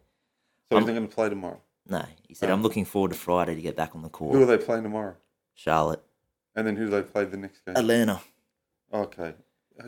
So 0.71 0.77
he's 0.77 0.87
not 0.87 0.93
going 0.95 1.07
to 1.07 1.13
play 1.13 1.29
tomorrow. 1.29 1.61
No, 1.87 2.05
he 2.27 2.33
said 2.33 2.49
Oh. 2.49 2.53
I'm 2.53 2.61
looking 2.63 2.85
forward 2.85 3.11
to 3.11 3.17
Friday 3.17 3.55
to 3.55 3.61
get 3.61 3.75
back 3.75 3.95
on 3.95 4.01
the 4.01 4.09
court. 4.09 4.35
Who 4.35 4.41
are 4.41 4.45
they 4.45 4.57
playing 4.57 4.83
tomorrow? 4.83 5.15
Charlotte, 5.53 6.01
And 6.55 6.65
then 6.65 6.75
who 6.77 6.85
do 6.85 6.91
they 6.91 7.01
play 7.03 7.25
the 7.25 7.37
next 7.37 7.63
game? 7.65 7.75
Atlanta. 7.75 8.21
okay. 8.91 9.35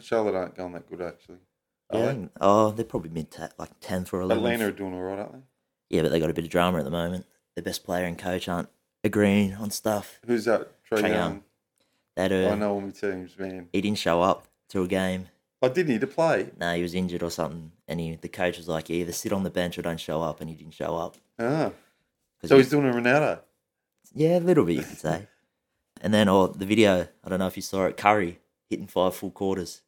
Charlotte 0.02 0.36
aren't 0.36 0.56
going 0.56 0.74
that 0.74 0.90
good, 0.90 1.02
actually. 1.02 1.38
Are 1.92 2.00
Yeah, 2.00 2.06
they? 2.08 2.12
Think- 2.14 2.32
oh, 2.42 2.72
they're 2.72 2.86
probably 2.86 3.12
mid 3.12 3.32
ta- 3.32 3.50
like 3.58 3.80
tenth 3.80 4.14
or 4.14 4.22
eleventh. 4.22 4.46
Atlanta 4.46 4.68
are 4.68 4.72
doing 4.72 4.94
all 4.96 5.02
right, 5.02 5.20
aren't 5.20 5.34
they? 5.34 5.40
Yeah, 5.90 6.02
but 6.02 6.10
they 6.12 6.20
got 6.20 6.30
a 6.32 6.34
bit 6.34 6.44
of 6.46 6.50
drama 6.50 6.80
at 6.80 6.84
the 6.86 6.90
moment. 6.92 7.26
Their 7.56 7.64
best 7.64 7.84
player 7.84 8.06
and 8.06 8.18
coach 8.18 8.50
aren't 8.50 8.70
agreeing 9.04 9.54
on 9.54 9.70
stuff. 9.72 10.20
Who's 10.26 10.46
that? 10.46 10.84
Trey, 10.84 11.02
Trae 11.02 11.10
Young. 11.10 11.14
Young. 11.14 11.44
That 12.16 12.32
uh, 12.32 12.50
I 12.52 12.56
know 12.56 12.74
all 12.74 12.82
my 12.82 12.90
teams, 12.90 13.38
man. 13.38 13.70
he 13.72 13.82
didn't 13.82 14.00
show 14.00 14.22
up 14.22 14.48
to 14.70 14.82
a 14.84 14.88
game. 14.88 15.28
I 15.62 15.68
didn't 15.70 15.90
need 15.90 16.02
to 16.02 16.08
play. 16.08 16.50
No, 16.60 16.76
he 16.76 16.82
was 16.82 16.94
injured 16.94 17.24
or 17.24 17.32
something, 17.32 17.72
and 17.88 18.00
he, 18.00 18.16
the 18.16 18.28
coach 18.30 18.58
was 18.58 18.68
like, 18.68 18.90
"You 18.90 18.98
either 18.98 19.12
sit 19.12 19.34
on 19.34 19.44
the 19.44 19.50
bench 19.50 19.78
or 19.78 19.82
don't 19.82 20.00
show 20.00 20.22
up," 20.22 20.42
and 20.42 20.50
he 20.50 20.56
didn't 20.56 20.74
show 20.74 20.96
up. 20.96 21.18
Ah, 21.40 21.72
so 22.44 22.58
he's 22.58 22.70
doing 22.70 22.88
a 22.88 22.94
Ronaldo. 22.94 23.40
yeah, 24.14 24.38
a 24.38 24.40
little 24.40 24.66
bit 24.66 24.76
you 24.76 24.84
could 24.84 24.98
say. 24.98 25.28
And 26.02 26.14
then, 26.14 26.28
or 26.30 26.50
the 26.50 26.66
video, 26.66 27.08
I 27.24 27.30
don't 27.30 27.40
know 27.40 27.48
if 27.48 27.56
you 27.56 27.62
saw 27.64 27.86
it, 27.86 27.98
Curry 27.98 28.40
hitting 28.70 28.88
five 28.88 29.16
full 29.16 29.32
quarters. 29.32 29.82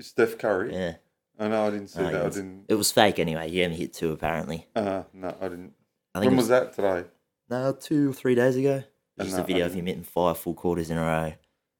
Steph 0.00 0.38
Curry. 0.38 0.72
Yeah, 0.74 0.94
I 1.38 1.48
know. 1.48 1.66
I 1.66 1.70
didn't 1.70 1.88
see 1.88 2.00
No, 2.00 2.06
that. 2.06 2.14
I 2.14 2.18
it's- 2.18 2.34
didn't. 2.36 2.64
it 2.68 2.74
was 2.74 2.90
fake 2.90 3.18
anyway. 3.18 3.48
He 3.50 3.62
only 3.62 3.76
hit 3.76 3.92
two 3.92 4.10
apparently. 4.12 4.66
Uh, 4.74 5.04
no, 5.12 5.36
I 5.40 5.48
didn't. 5.48 5.74
I 6.14 6.18
think 6.20 6.30
When 6.30 6.34
it 6.34 6.42
was 6.42 6.48
that 6.48 6.72
today? 6.72 7.04
No, 7.48 7.72
two 7.72 8.10
or 8.10 8.12
three 8.14 8.34
days 8.34 8.56
ago. 8.56 8.82
Uh, 9.18 9.24
Just 9.24 9.36
no, 9.36 9.42
a 9.42 9.46
video 9.46 9.66
of 9.66 9.74
him 9.74 9.86
hitting 9.86 10.02
five 10.02 10.38
full 10.38 10.54
quarters 10.54 10.90
in 10.90 10.98
a 10.98 11.02
row. 11.02 11.34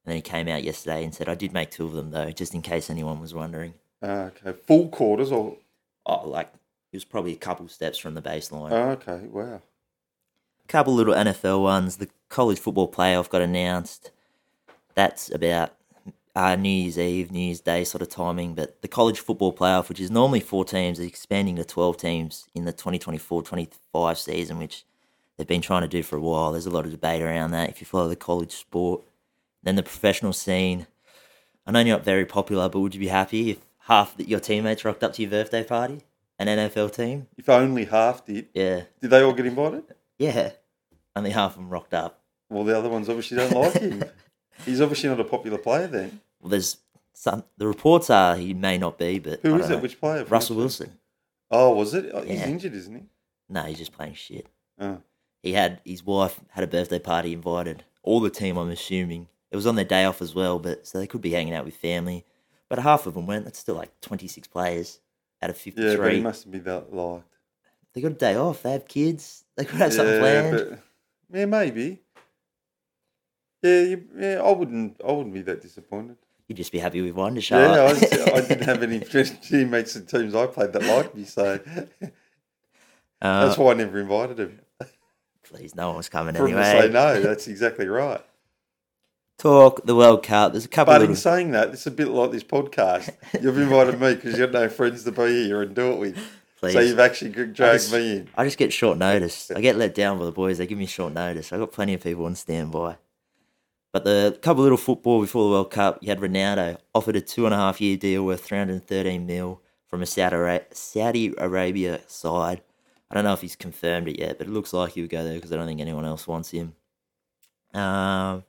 And 0.05 0.11
then 0.11 0.17
he 0.17 0.23
came 0.23 0.49
out 0.49 0.65
yesterday 0.65 1.05
and 1.05 1.15
said, 1.15 1.29
I 1.29 1.35
did 1.35 1.53
make 1.53 1.71
two 1.71 1.87
of 1.87 1.93
them 1.93 2.11
though, 2.11 2.31
just 2.31 2.55
in 2.55 2.63
case 2.63 2.91
anyone 2.91 3.21
was 3.21 3.35
wondering. 3.35 3.75
Uh, 4.03 4.31
okay, 4.45 4.53
full 4.53 4.89
quarters 4.89 5.31
or? 5.31 5.57
Oh, 6.05 6.29
like, 6.29 6.53
it 6.93 6.97
was 6.97 7.05
probably 7.05 7.33
a 7.33 7.37
couple 7.37 7.69
steps 7.69 7.99
from 7.99 8.15
the 8.15 8.23
baseline. 8.23 8.73
Oh, 8.73 8.91
okay, 8.91 9.27
wow. 9.29 9.61
A 10.65 10.69
couple 10.69 10.95
little 10.95 11.15
NFL 11.15 11.63
ones. 11.63 11.97
The 11.97 12.09
college 12.29 12.59
football 12.59 12.91
playoff 12.91 13.29
got 13.29 13.43
announced. 13.43 14.11
That's 14.95 15.33
about 15.33 15.73
uh, 16.35 16.57
New 16.57 16.69
Year's 16.69 16.99
Eve, 16.99 17.31
New 17.31 17.41
Year's 17.41 17.61
Day 17.61 17.85
sort 17.85 18.03
of 18.03 18.09
timing. 18.09 18.55
But 18.55 18.81
the 18.83 18.89
college 18.89 19.21
football 19.21 19.53
playoff, 19.53 19.89
which 19.89 20.01
is 20.01 20.11
normally 20.11 20.41
four 20.41 20.65
teams, 20.65 20.99
is 20.99 21.07
expanding 21.07 21.57
to 21.57 21.65
12 21.65 21.97
teams 21.97 22.49
in 22.55 22.65
the 22.65 22.73
2024 22.73 23.43
25 23.43 24.19
season, 24.19 24.59
which 24.59 24.85
they've 25.37 25.47
been 25.47 25.63
trying 25.63 25.83
to 25.83 25.89
do 25.89 26.03
for 26.03 26.17
a 26.17 26.21
while. 26.21 26.53
There's 26.53 26.67
a 26.67 26.71
lot 26.71 26.85
of 26.85 26.91
debate 26.91 27.23
around 27.23 27.53
that 27.53 27.71
if 27.71 27.81
you 27.81 27.87
follow 27.87 28.09
the 28.09 28.17
college 28.17 28.53
sport. 28.53 29.03
Then 29.63 29.77
the 29.77 29.83
professional 29.83 30.33
scene. 30.33 30.87
I 31.67 31.71
know 31.71 31.81
you're 31.81 31.97
not 31.97 32.05
very 32.05 32.27
popular, 32.27 32.69
but 32.69 32.81
would 32.81 32.95
you 32.95 33.01
be 33.01 33.09
happy 33.09 33.51
if 33.51 33.59
half 33.87 34.15
your 34.19 34.41
teammates 34.41 34.85
rocked 34.85 35.05
up 35.05 35.13
to 35.15 35.23
your 35.23 35.31
birthday 35.31 35.63
party? 35.65 36.03
An 36.39 36.49
NFL 36.49 36.93
team? 36.95 37.29
If 37.37 37.49
only 37.49 37.85
half 37.85 38.25
did, 38.25 38.49
Yeah. 38.55 38.83
did 39.01 39.11
they 39.11 39.23
all 39.23 39.33
get 39.33 39.47
invited? 39.47 39.85
Yeah. 40.19 40.53
Only 41.15 41.31
half 41.31 41.53
of 41.53 41.57
them 41.59 41.69
rocked 41.71 41.95
up. 41.95 42.21
Well, 42.51 42.65
the 42.65 42.77
other 42.77 42.89
ones 42.89 43.09
obviously 43.09 43.37
don't 43.37 43.53
like 43.53 43.75
him. 43.75 44.03
He's 44.65 44.81
obviously 44.81 45.09
not 45.09 45.21
a 45.21 45.25
popular 45.25 45.59
player 45.59 45.87
then. 45.87 46.21
Well, 46.41 46.51
there's 46.51 46.79
some. 47.15 47.45
The 47.59 47.67
reports 47.67 48.11
are 48.11 48.37
he 48.37 48.55
may 48.55 48.79
not 48.79 48.99
be, 48.99 49.19
but 49.21 49.41
Who 49.43 49.55
is 49.57 49.71
it? 49.71 49.75
know. 49.75 49.79
Which 49.79 50.01
player? 50.01 50.25
Russell 50.25 50.57
Wilson. 50.57 50.99
Oh, 51.51 51.75
was 51.75 51.95
it? 51.95 52.11
Oh, 52.13 52.23
He's 52.23 52.43
injured, 52.43 52.75
isn't 52.75 52.95
he? 52.95 53.03
No, 53.49 53.63
he's 53.63 53.79
just 53.79 53.93
playing 53.93 54.15
shit. 54.15 54.47
Oh. 54.81 54.99
He 55.43 55.53
had 55.53 55.81
his 55.85 56.05
wife 56.05 56.41
had 56.51 56.65
a 56.65 56.69
birthday 56.69 56.99
party 56.99 57.33
invited. 57.33 57.85
All 58.03 58.21
the 58.21 58.31
team, 58.31 58.57
I'm 58.57 58.71
assuming, 58.71 59.29
it 59.53 59.57
was 59.57 59.67
on 59.67 59.77
their 59.77 59.85
day 59.85 60.05
off 60.05 60.21
as 60.23 60.35
well, 60.35 60.59
but 60.59 60.87
so 60.87 60.99
they 60.99 61.07
could 61.07 61.21
be 61.21 61.31
hanging 61.31 61.55
out 61.55 61.65
with 61.65 61.77
family. 61.77 62.25
But 62.69 62.81
half 62.81 63.07
of 63.07 63.15
them 63.15 63.27
went. 63.27 63.45
That's 63.45 63.59
still 63.59 63.75
like 63.77 64.01
26 64.01 64.49
players 64.49 64.99
out 65.43 65.51
of 65.51 65.57
Yeah, 65.67 65.73
but 65.75 65.83
he 65.85 65.91
53. 65.91 66.21
mustn't 66.23 66.53
be 66.53 66.59
that 66.61 66.93
liked. 66.93 67.25
they 67.93 68.01
got 68.01 68.13
a 68.13 68.15
day 68.15 68.35
off. 68.35 68.63
They 68.63 68.73
have 68.73 68.89
kids. 68.89 69.45
They 69.57 69.65
could 69.67 69.79
have 69.79 69.93
something 69.93 70.19
planned. 70.19 70.53
but 71.29 71.39
yeah, 71.39 71.45
maybe. 71.47 72.01
Yeah, 73.63 73.81
you, 73.83 74.05
yeah, 74.19 74.41
I 74.43 74.51
wouldn't. 74.51 75.01
I 75.07 75.13
wouldn't 75.13 75.35
be 75.35 75.43
that 75.43 75.61
disappointed. 75.63 76.17
You'd 76.49 76.57
just 76.57 76.73
be 76.73 76.79
happy 76.81 77.01
with 77.03 77.15
one 77.15 77.35
to 77.37 77.41
show 77.41 77.59
Yeah, 77.59 77.73
I, 77.83 77.87
up. 77.87 78.01
was- 78.01 78.03
I 78.13 78.41
didn't 78.49 78.65
have 78.65 78.83
any 78.83 78.99
teammates 79.01 79.95
and 79.95 80.09
teams 80.09 80.35
I 80.35 80.47
played 80.47 80.73
that 80.73 80.83
liked 80.83 81.15
me, 81.15 81.25
so 81.25 81.61
uh, 83.23 83.47
that's 83.47 83.59
why 83.59 83.71
I 83.73 83.75
never 83.75 84.01
invited 84.01 84.39
him. 84.41 84.61
please, 85.45 85.75
no 85.75 85.89
one 85.89 85.97
was 85.99 86.09
coming 86.09 86.35
anyway. 86.37 86.63
say 86.63 86.89
no, 86.89 87.21
that's 87.21 87.47
exactly 87.49 87.87
right. 87.87 88.21
Talk 89.43 89.85
the 89.85 89.97
World 89.97 90.23
Cup. 90.23 90.53
There's 90.53 90.67
a 90.67 90.69
couple 90.69 90.95
But 90.95 91.03
in 91.03 91.17
saying 91.17 91.51
that, 91.51 91.71
it's 91.71 91.85
a 91.89 91.91
bit 91.91 92.07
like 92.07 92.31
this 92.31 92.45
podcast. 92.45 93.11
You've 93.43 93.59
invited 93.59 94.01
me 94.01 94.15
because 94.15 94.39
you've 94.39 94.53
got 94.53 94.61
no 94.61 94.69
friends 94.69 95.03
to 95.03 95.11
be 95.11 95.47
here 95.47 95.63
and 95.63 95.75
do 95.75 95.91
it 95.91 95.99
with. 95.99 96.17
please. 96.61 96.75
So 96.75 96.79
you've 96.79 97.01
actually 97.01 97.33
dragged 97.33 97.57
just- 97.57 97.93
me 97.93 98.19
in. 98.19 98.29
I 98.37 98.45
just 98.45 98.57
get 98.57 98.73
short 98.73 98.99
notice. 98.99 99.51
I 99.51 99.61
get 99.61 99.75
let 99.75 99.97
down 99.97 100.21
by 100.21 100.27
the 100.27 100.31
boys. 100.31 100.59
They 100.59 100.69
give 100.69 100.79
me 100.79 100.87
short 100.87 101.13
notice. 101.13 101.53
I've 101.53 101.59
got 101.59 101.73
plenty 101.73 101.93
of 101.95 102.05
people 102.05 102.25
on 102.25 102.37
standby. 102.37 102.99
But 103.93 104.05
the 104.05 104.39
couple 104.43 104.63
little 104.63 104.79
football 104.79 105.21
before 105.21 105.47
the 105.47 105.51
World 105.51 105.73
Cup, 105.73 105.99
you 106.01 106.09
had 106.09 106.21
Ronaldo 106.21 106.79
offered 106.95 107.17
a 107.17 107.21
two 107.21 107.45
and 107.45 107.53
a 107.53 107.57
half 107.59 107.81
year 107.81 107.97
deal 107.97 108.25
worth 108.25 108.45
313 108.45 109.27
mil 109.27 109.61
from 109.89 110.03
a 110.03 110.07
Saudi 110.07 111.35
Arabia 111.37 112.01
side. 112.07 112.63
I 113.11 113.15
don't 113.17 113.25
know 113.25 113.33
if 113.33 113.41
he's 113.41 113.57
confirmed 113.57 114.07
it 114.07 114.21
yet, 114.21 114.39
but 114.39 114.47
it 114.47 114.51
looks 114.51 114.73
like 114.73 114.93
he 114.93 115.01
would 115.01 115.11
go 115.11 115.25
there 115.25 115.35
because 115.35 115.51
I 115.51 115.57
don't 115.57 115.67
think 115.67 115.81
anyone 115.81 116.05
else 116.05 116.29
wants 116.29 116.53
him. 116.53 116.75
Um, 117.75 118.45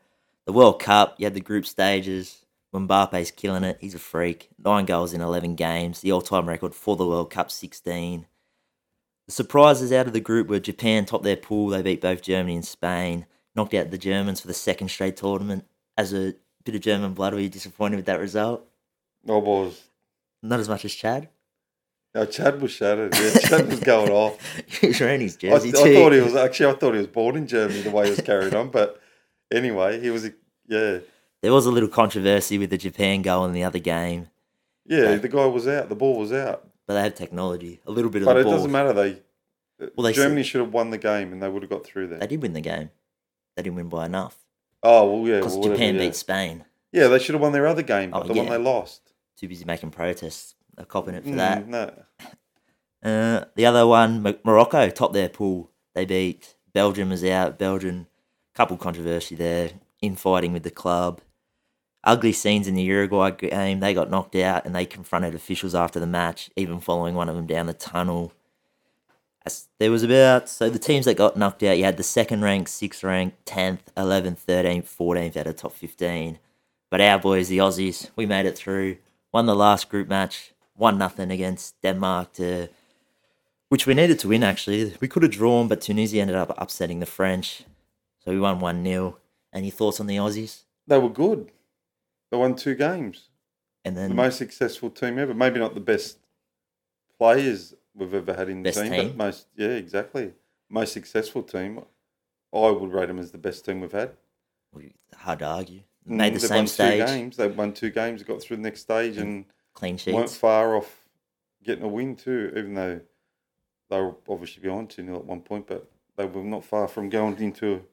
the 0.45 0.53
World 0.53 0.81
Cup, 0.81 1.15
you 1.17 1.25
had 1.25 1.33
the 1.33 1.41
group 1.41 1.65
stages. 1.65 2.45
Mbappe's 2.73 3.31
killing 3.31 3.63
it. 3.63 3.77
He's 3.79 3.93
a 3.93 3.99
freak. 3.99 4.49
Nine 4.57 4.85
goals 4.85 5.13
in 5.13 5.21
11 5.21 5.55
games. 5.55 6.01
The 6.01 6.11
all 6.11 6.21
time 6.21 6.49
record 6.49 6.73
for 6.73 6.95
the 6.95 7.05
World 7.05 7.29
Cup, 7.29 7.51
16. 7.51 8.25
The 9.27 9.31
surprises 9.31 9.91
out 9.91 10.07
of 10.07 10.13
the 10.13 10.19
group 10.19 10.47
were 10.47 10.59
Japan 10.59 11.05
topped 11.05 11.23
their 11.23 11.37
pool. 11.37 11.67
They 11.67 11.81
beat 11.81 12.01
both 12.01 12.23
Germany 12.23 12.55
and 12.55 12.65
Spain. 12.65 13.25
Knocked 13.55 13.75
out 13.75 13.91
the 13.91 13.97
Germans 13.97 14.41
for 14.41 14.47
the 14.47 14.53
second 14.53 14.89
straight 14.89 15.15
tournament. 15.15 15.65
As 15.97 16.13
a 16.13 16.33
bit 16.63 16.75
of 16.75 16.81
German 16.81 17.13
blood, 17.13 17.33
were 17.33 17.39
you 17.39 17.49
disappointed 17.49 17.97
with 17.97 18.05
that 18.07 18.19
result? 18.19 18.65
I 19.29 19.33
was. 19.33 19.83
Not 20.41 20.59
as 20.59 20.67
much 20.67 20.83
as 20.83 20.93
Chad. 20.93 21.29
No, 22.15 22.25
Chad 22.25 22.61
was 22.61 22.71
shattered. 22.71 23.15
Yeah, 23.15 23.33
Chad 23.39 23.67
was 23.67 23.79
going 23.79 24.11
off. 24.11 24.37
he 24.67 24.87
was 24.87 24.99
wearing 24.99 25.21
his 25.21 25.37
I, 25.43 25.47
I 25.47 25.51
jersey 25.51 25.71
too. 25.71 25.93
thought 25.93 26.11
he 26.11 26.19
was 26.19 26.35
actually. 26.35 26.73
I 26.73 26.77
thought 26.77 26.93
he 26.93 26.99
was 26.99 27.07
born 27.07 27.35
in 27.35 27.47
Germany 27.47 27.81
the 27.81 27.91
way 27.91 28.05
he 28.05 28.11
was 28.11 28.21
carried 28.21 28.53
on. 28.53 28.69
But 28.69 29.01
anyway, 29.51 29.99
he 29.99 30.09
was. 30.09 30.25
a- 30.25 30.33
Yeah, 30.67 30.99
There 31.41 31.51
was 31.53 31.65
a 31.65 31.71
little 31.71 31.89
controversy 31.89 32.57
with 32.57 32.69
the 32.69 32.77
Japan 32.77 33.21
goal 33.21 33.45
in 33.45 33.53
the 33.53 33.63
other 33.63 33.79
game, 33.79 34.29
yeah. 34.85 35.15
The 35.15 35.27
guy 35.27 35.45
was 35.45 35.67
out. 35.67 35.89
The 35.89 35.95
ball 35.95 36.17
was 36.17 36.31
out. 36.33 36.67
but 36.87 36.93
they 36.95 37.01
have 37.01 37.15
technology. 37.15 37.79
A 37.85 37.91
little 37.91 38.09
bit 38.11 38.21
of 38.21 38.25
But 38.27 38.37
it 38.37 38.43
ball. 38.43 38.53
doesn't 38.53 38.71
matter. 38.71 38.93
They. 38.93 39.17
Well, 39.95 40.03
they 40.05 40.13
Germany 40.13 40.43
should 40.43 40.61
have 40.61 40.71
won 40.73 40.91
the 40.91 40.97
game 40.97 41.33
and 41.33 41.41
they 41.41 41.49
would 41.49 41.63
have 41.63 41.69
got 41.69 41.83
through 41.85 42.07
there. 42.07 42.19
They 42.19 42.27
did 42.27 42.41
win 42.41 42.53
the 42.53 42.61
game. 42.61 42.89
They 43.55 43.63
didn't 43.63 43.75
win 43.75 43.89
by 43.89 44.05
enough 44.05 44.37
Oh 44.81 45.11
well, 45.19 45.27
yeah. 45.29 45.37
because 45.37 45.55
Well, 45.57 45.69
Japan 45.71 45.95
yeah. 45.95 46.01
beat 46.01 46.15
Spain. 46.15 46.65
Yeah, 46.91 47.07
they 47.07 47.19
should 47.19 47.33
have 47.35 47.41
won 47.41 47.51
their 47.53 47.67
other 47.67 47.81
game, 47.81 48.11
but 48.11 48.23
Oh, 48.23 48.27
the 48.27 48.33
one 48.33 48.47
they 48.49 48.57
lost. 48.57 49.13
Too 49.37 49.47
busy 49.47 49.65
making 49.65 49.91
protests. 49.91 50.55
They're 50.75 50.85
copping 50.85 51.15
it 51.15 51.23
for 51.23 51.31
Mm, 51.31 51.37
that. 51.37 51.67
No. 51.67 51.91
Uh, 53.03 53.45
the 53.55 53.65
other 53.65 53.85
one, 53.85 54.21
Morocco 54.43 54.89
top 54.89 55.11
their 55.13 55.29
pool. 55.29 55.71
They 55.95 56.05
beat 56.05 56.55
Belgium 56.73 57.09
was 57.09 57.23
out. 57.23 57.59
Belgium, 57.59 58.07
couple 58.53 58.77
controversy 58.77 59.35
there, 59.35 59.71
infighting 60.01 60.53
with 60.53 60.63
the 60.63 60.71
club. 60.71 61.21
Ugly 62.03 62.33
scenes 62.33 62.67
in 62.67 62.75
the 62.75 62.83
Uruguay 62.83 63.31
game. 63.31 63.79
They 63.79 63.93
got 63.93 64.09
knocked 64.09 64.35
out 64.35 64.65
and 64.65 64.75
they 64.75 64.85
confronted 64.85 65.33
officials 65.35 65.73
after 65.73 65.99
the 65.99 66.07
match, 66.07 66.49
even 66.55 66.79
following 66.81 67.15
one 67.15 67.29
of 67.29 67.35
them 67.35 67.47
down 67.47 67.65
the 67.65 67.73
tunnel. 67.73 68.33
As- 69.45 69.69
There 69.79 69.91
was 69.91 70.03
about 70.03 70.49
so 70.49 70.69
the 70.69 70.79
teams 70.79 71.05
that 71.05 71.15
got 71.15 71.37
knocked 71.37 71.63
out. 71.63 71.77
You 71.77 71.85
had 71.85 71.97
the 71.97 72.03
second 72.03 72.41
ranked, 72.41 72.69
sixth 72.69 73.03
ranked, 73.03 73.45
tenth, 73.45 73.89
eleventh, 73.95 74.39
thirteenth, 74.39 74.87
fourteenth 74.87 75.37
out 75.37 75.47
of 75.47 75.55
top 75.55 75.73
fifteen. 75.73 76.39
But 76.89 77.01
our 77.01 77.17
boys, 77.17 77.47
the 77.47 77.57
Aussies, 77.59 78.09
we 78.15 78.25
made 78.25 78.45
it 78.45 78.57
through. 78.57 78.97
Won 79.31 79.45
the 79.45 79.55
last 79.55 79.89
group 79.89 80.07
match, 80.09 80.53
one 80.75 80.97
nothing 80.97 81.31
against 81.31 81.81
Denmark 81.81 82.33
to 82.33 82.67
which 83.69 83.87
we 83.87 83.93
needed 83.95 84.19
to 84.19 84.27
win 84.27 84.43
actually. 84.43 84.93
We 84.99 85.07
could 85.07 85.23
have 85.23 85.31
drawn, 85.31 85.67
but 85.67 85.81
Tunisia 85.81 86.19
ended 86.19 86.35
up 86.35 86.53
upsetting 86.57 86.99
the 86.99 87.07
French. 87.07 87.63
So 88.23 88.31
we 88.31 88.39
won 88.39 88.59
1 88.59 88.83
0. 88.83 89.17
Any 89.53 89.69
thoughts 89.69 89.99
on 89.99 90.07
the 90.07 90.15
Aussies? 90.17 90.63
They 90.87 90.97
were 90.97 91.09
good. 91.09 91.51
They 92.31 92.37
won 92.37 92.55
two 92.55 92.75
games. 92.75 93.29
And 93.85 93.95
then 93.97 94.09
The 94.09 94.15
most 94.15 94.37
successful 94.37 94.89
team 94.89 95.19
ever. 95.19 95.33
Maybe 95.33 95.59
not 95.59 95.73
the 95.73 95.79
best 95.81 96.17
players 97.17 97.73
we've 97.93 98.13
ever 98.13 98.33
had 98.33 98.49
in 98.49 98.63
the 98.63 98.71
team, 98.71 98.91
team? 98.91 99.07
but 99.09 99.17
most 99.17 99.47
yeah, 99.55 99.69
exactly. 99.69 100.33
Most 100.69 100.93
successful 100.93 101.43
team. 101.43 101.79
I 102.53 102.69
would 102.69 102.91
rate 102.91 103.07
them 103.07 103.19
as 103.19 103.31
the 103.31 103.37
best 103.37 103.65
team 103.65 103.81
we've 103.81 103.91
had. 103.91 104.11
Well, 104.73 104.85
hard 105.15 105.39
to 105.39 105.45
argue. 105.45 105.81
Made 106.05 106.33
Mm, 106.33 106.35
the 106.35 106.39
they've 106.39 106.49
same 106.49 106.57
won 106.57 106.67
stage, 106.67 106.99
Two 106.99 107.05
games. 107.05 107.37
They 107.37 107.47
won 107.47 107.73
two 107.73 107.89
games, 107.89 108.23
got 108.23 108.41
through 108.41 108.57
the 108.57 108.63
next 108.63 108.81
stage, 108.81 109.17
and 109.17 109.45
clean 109.73 109.97
sheets. 109.97 110.15
weren't 110.15 110.29
far 110.29 110.75
off 110.75 111.07
getting 111.63 111.83
a 111.83 111.87
win 111.87 112.15
too. 112.15 112.51
Even 112.55 112.73
though 112.73 112.99
they 113.89 113.99
were 114.01 114.15
obviously 114.27 114.63
behind 114.63 114.89
two 114.89 115.03
0 115.05 115.17
at 115.17 115.25
one 115.25 115.41
point, 115.41 115.67
but 115.67 115.89
they 116.15 116.25
were 116.25 116.43
not 116.43 116.63
far 116.65 116.87
from 116.87 117.09
going 117.09 117.37
into 117.37 117.83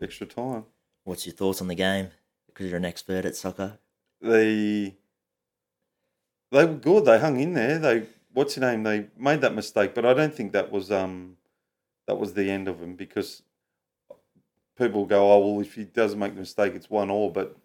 extra 0.00 0.26
time. 0.26 0.64
What's 1.04 1.26
your 1.26 1.34
thoughts 1.34 1.60
on 1.60 1.68
the 1.68 1.74
game? 1.74 2.08
Because 2.46 2.68
you're 2.68 2.78
an 2.78 2.84
expert 2.84 3.24
at 3.24 3.36
soccer. 3.36 3.78
They 4.20 4.94
they 6.50 6.64
were 6.64 6.74
good. 6.74 7.04
They 7.04 7.18
hung 7.18 7.40
in 7.40 7.54
there. 7.54 7.78
They 7.78 8.06
what's 8.32 8.56
your 8.56 8.66
name? 8.70 8.82
They 8.82 9.06
made 9.18 9.40
that 9.42 9.54
mistake, 9.54 9.94
but 9.94 10.06
I 10.06 10.14
don't 10.14 10.34
think 10.34 10.52
that 10.52 10.70
was 10.70 10.90
um 10.90 11.36
that 12.06 12.18
was 12.18 12.34
the 12.34 12.50
end 12.50 12.68
of 12.68 12.80
him 12.80 12.94
because 12.96 13.42
people 14.78 15.04
go, 15.04 15.32
oh 15.32 15.38
well, 15.38 15.60
if 15.60 15.74
he 15.74 15.84
does 15.84 16.14
make 16.16 16.34
the 16.34 16.40
mistake, 16.40 16.74
it's 16.74 16.90
one 16.90 17.10
all. 17.10 17.30
But 17.30 17.56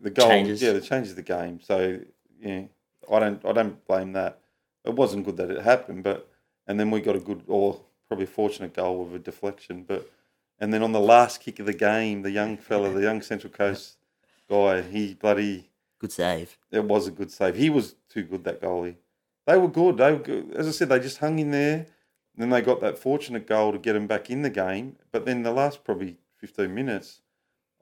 the 0.00 0.10
goal, 0.10 0.28
Changes. 0.28 0.62
yeah, 0.62 0.70
it 0.70 0.84
changes 0.84 1.14
the 1.14 1.22
game. 1.22 1.60
So 1.60 2.00
yeah, 2.40 2.62
I 3.10 3.18
don't 3.18 3.44
I 3.44 3.52
don't 3.52 3.84
blame 3.86 4.12
that. 4.12 4.38
It 4.84 4.94
wasn't 4.94 5.26
good 5.26 5.36
that 5.36 5.50
it 5.50 5.62
happened, 5.62 6.04
but 6.04 6.28
and 6.66 6.78
then 6.80 6.90
we 6.90 7.00
got 7.00 7.16
a 7.16 7.20
good 7.20 7.42
or 7.46 7.80
probably 8.08 8.26
fortunate 8.26 8.74
goal 8.74 9.04
with 9.04 9.14
a 9.14 9.18
deflection. 9.18 9.84
But 9.86 10.10
and 10.60 10.72
then 10.72 10.82
on 10.82 10.92
the 10.92 11.00
last 11.00 11.40
kick 11.40 11.58
of 11.58 11.66
the 11.66 11.72
game, 11.72 12.22
the 12.22 12.30
young 12.30 12.56
fella, 12.56 12.92
the 12.92 13.02
young 13.02 13.22
Central 13.22 13.52
Coast 13.52 13.96
guy, 14.48 14.82
he 14.82 15.14
bloody 15.14 15.70
Good 15.98 16.12
save. 16.12 16.58
it 16.70 16.84
was 16.84 17.06
a 17.06 17.10
good 17.10 17.30
save. 17.30 17.56
He 17.56 17.70
was 17.70 17.94
too 18.08 18.22
good 18.22 18.44
that 18.44 18.60
goalie. 18.60 18.96
They 19.46 19.56
were 19.56 19.68
good. 19.68 19.96
They 19.96 20.12
were 20.12 20.18
good. 20.18 20.52
As 20.54 20.68
I 20.68 20.70
said, 20.70 20.90
they 20.90 21.00
just 21.00 21.18
hung 21.18 21.38
in 21.38 21.50
there. 21.50 21.86
Then 22.36 22.50
they 22.50 22.60
got 22.62 22.80
that 22.80 22.98
fortunate 22.98 23.46
goal 23.46 23.72
to 23.72 23.78
get 23.78 23.94
them 23.94 24.06
back 24.06 24.30
in 24.30 24.42
the 24.42 24.50
game. 24.50 24.96
But 25.10 25.24
then 25.24 25.42
the 25.42 25.50
last 25.50 25.82
probably 25.82 26.18
fifteen 26.36 26.74
minutes, 26.74 27.20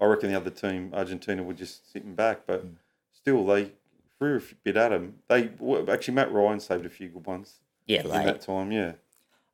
I 0.01 0.07
reckon 0.07 0.31
the 0.31 0.37
other 0.37 0.51
team, 0.51 0.93
Argentina, 0.95 1.43
were 1.43 1.55
just 1.55 1.93
sitting 1.93 2.15
back. 2.15 2.47
But 2.47 2.63
hmm. 2.63 2.69
still, 3.13 3.45
they 3.45 3.73
threw 4.19 4.39
a 4.39 4.41
bit 4.65 4.77
at 4.77 4.91
them. 4.91 5.17
They 5.29 5.51
actually 5.89 6.15
Mat 6.15 6.33
Ryan 6.33 6.61
saved 6.61 6.87
a 6.87 6.91
few 6.91 7.09
good 7.09 7.27
ones 7.27 7.61
Yeah, 7.87 8.03
in 8.03 8.09
that 8.09 8.41
time. 8.41 8.73
Yeah, 8.73 8.93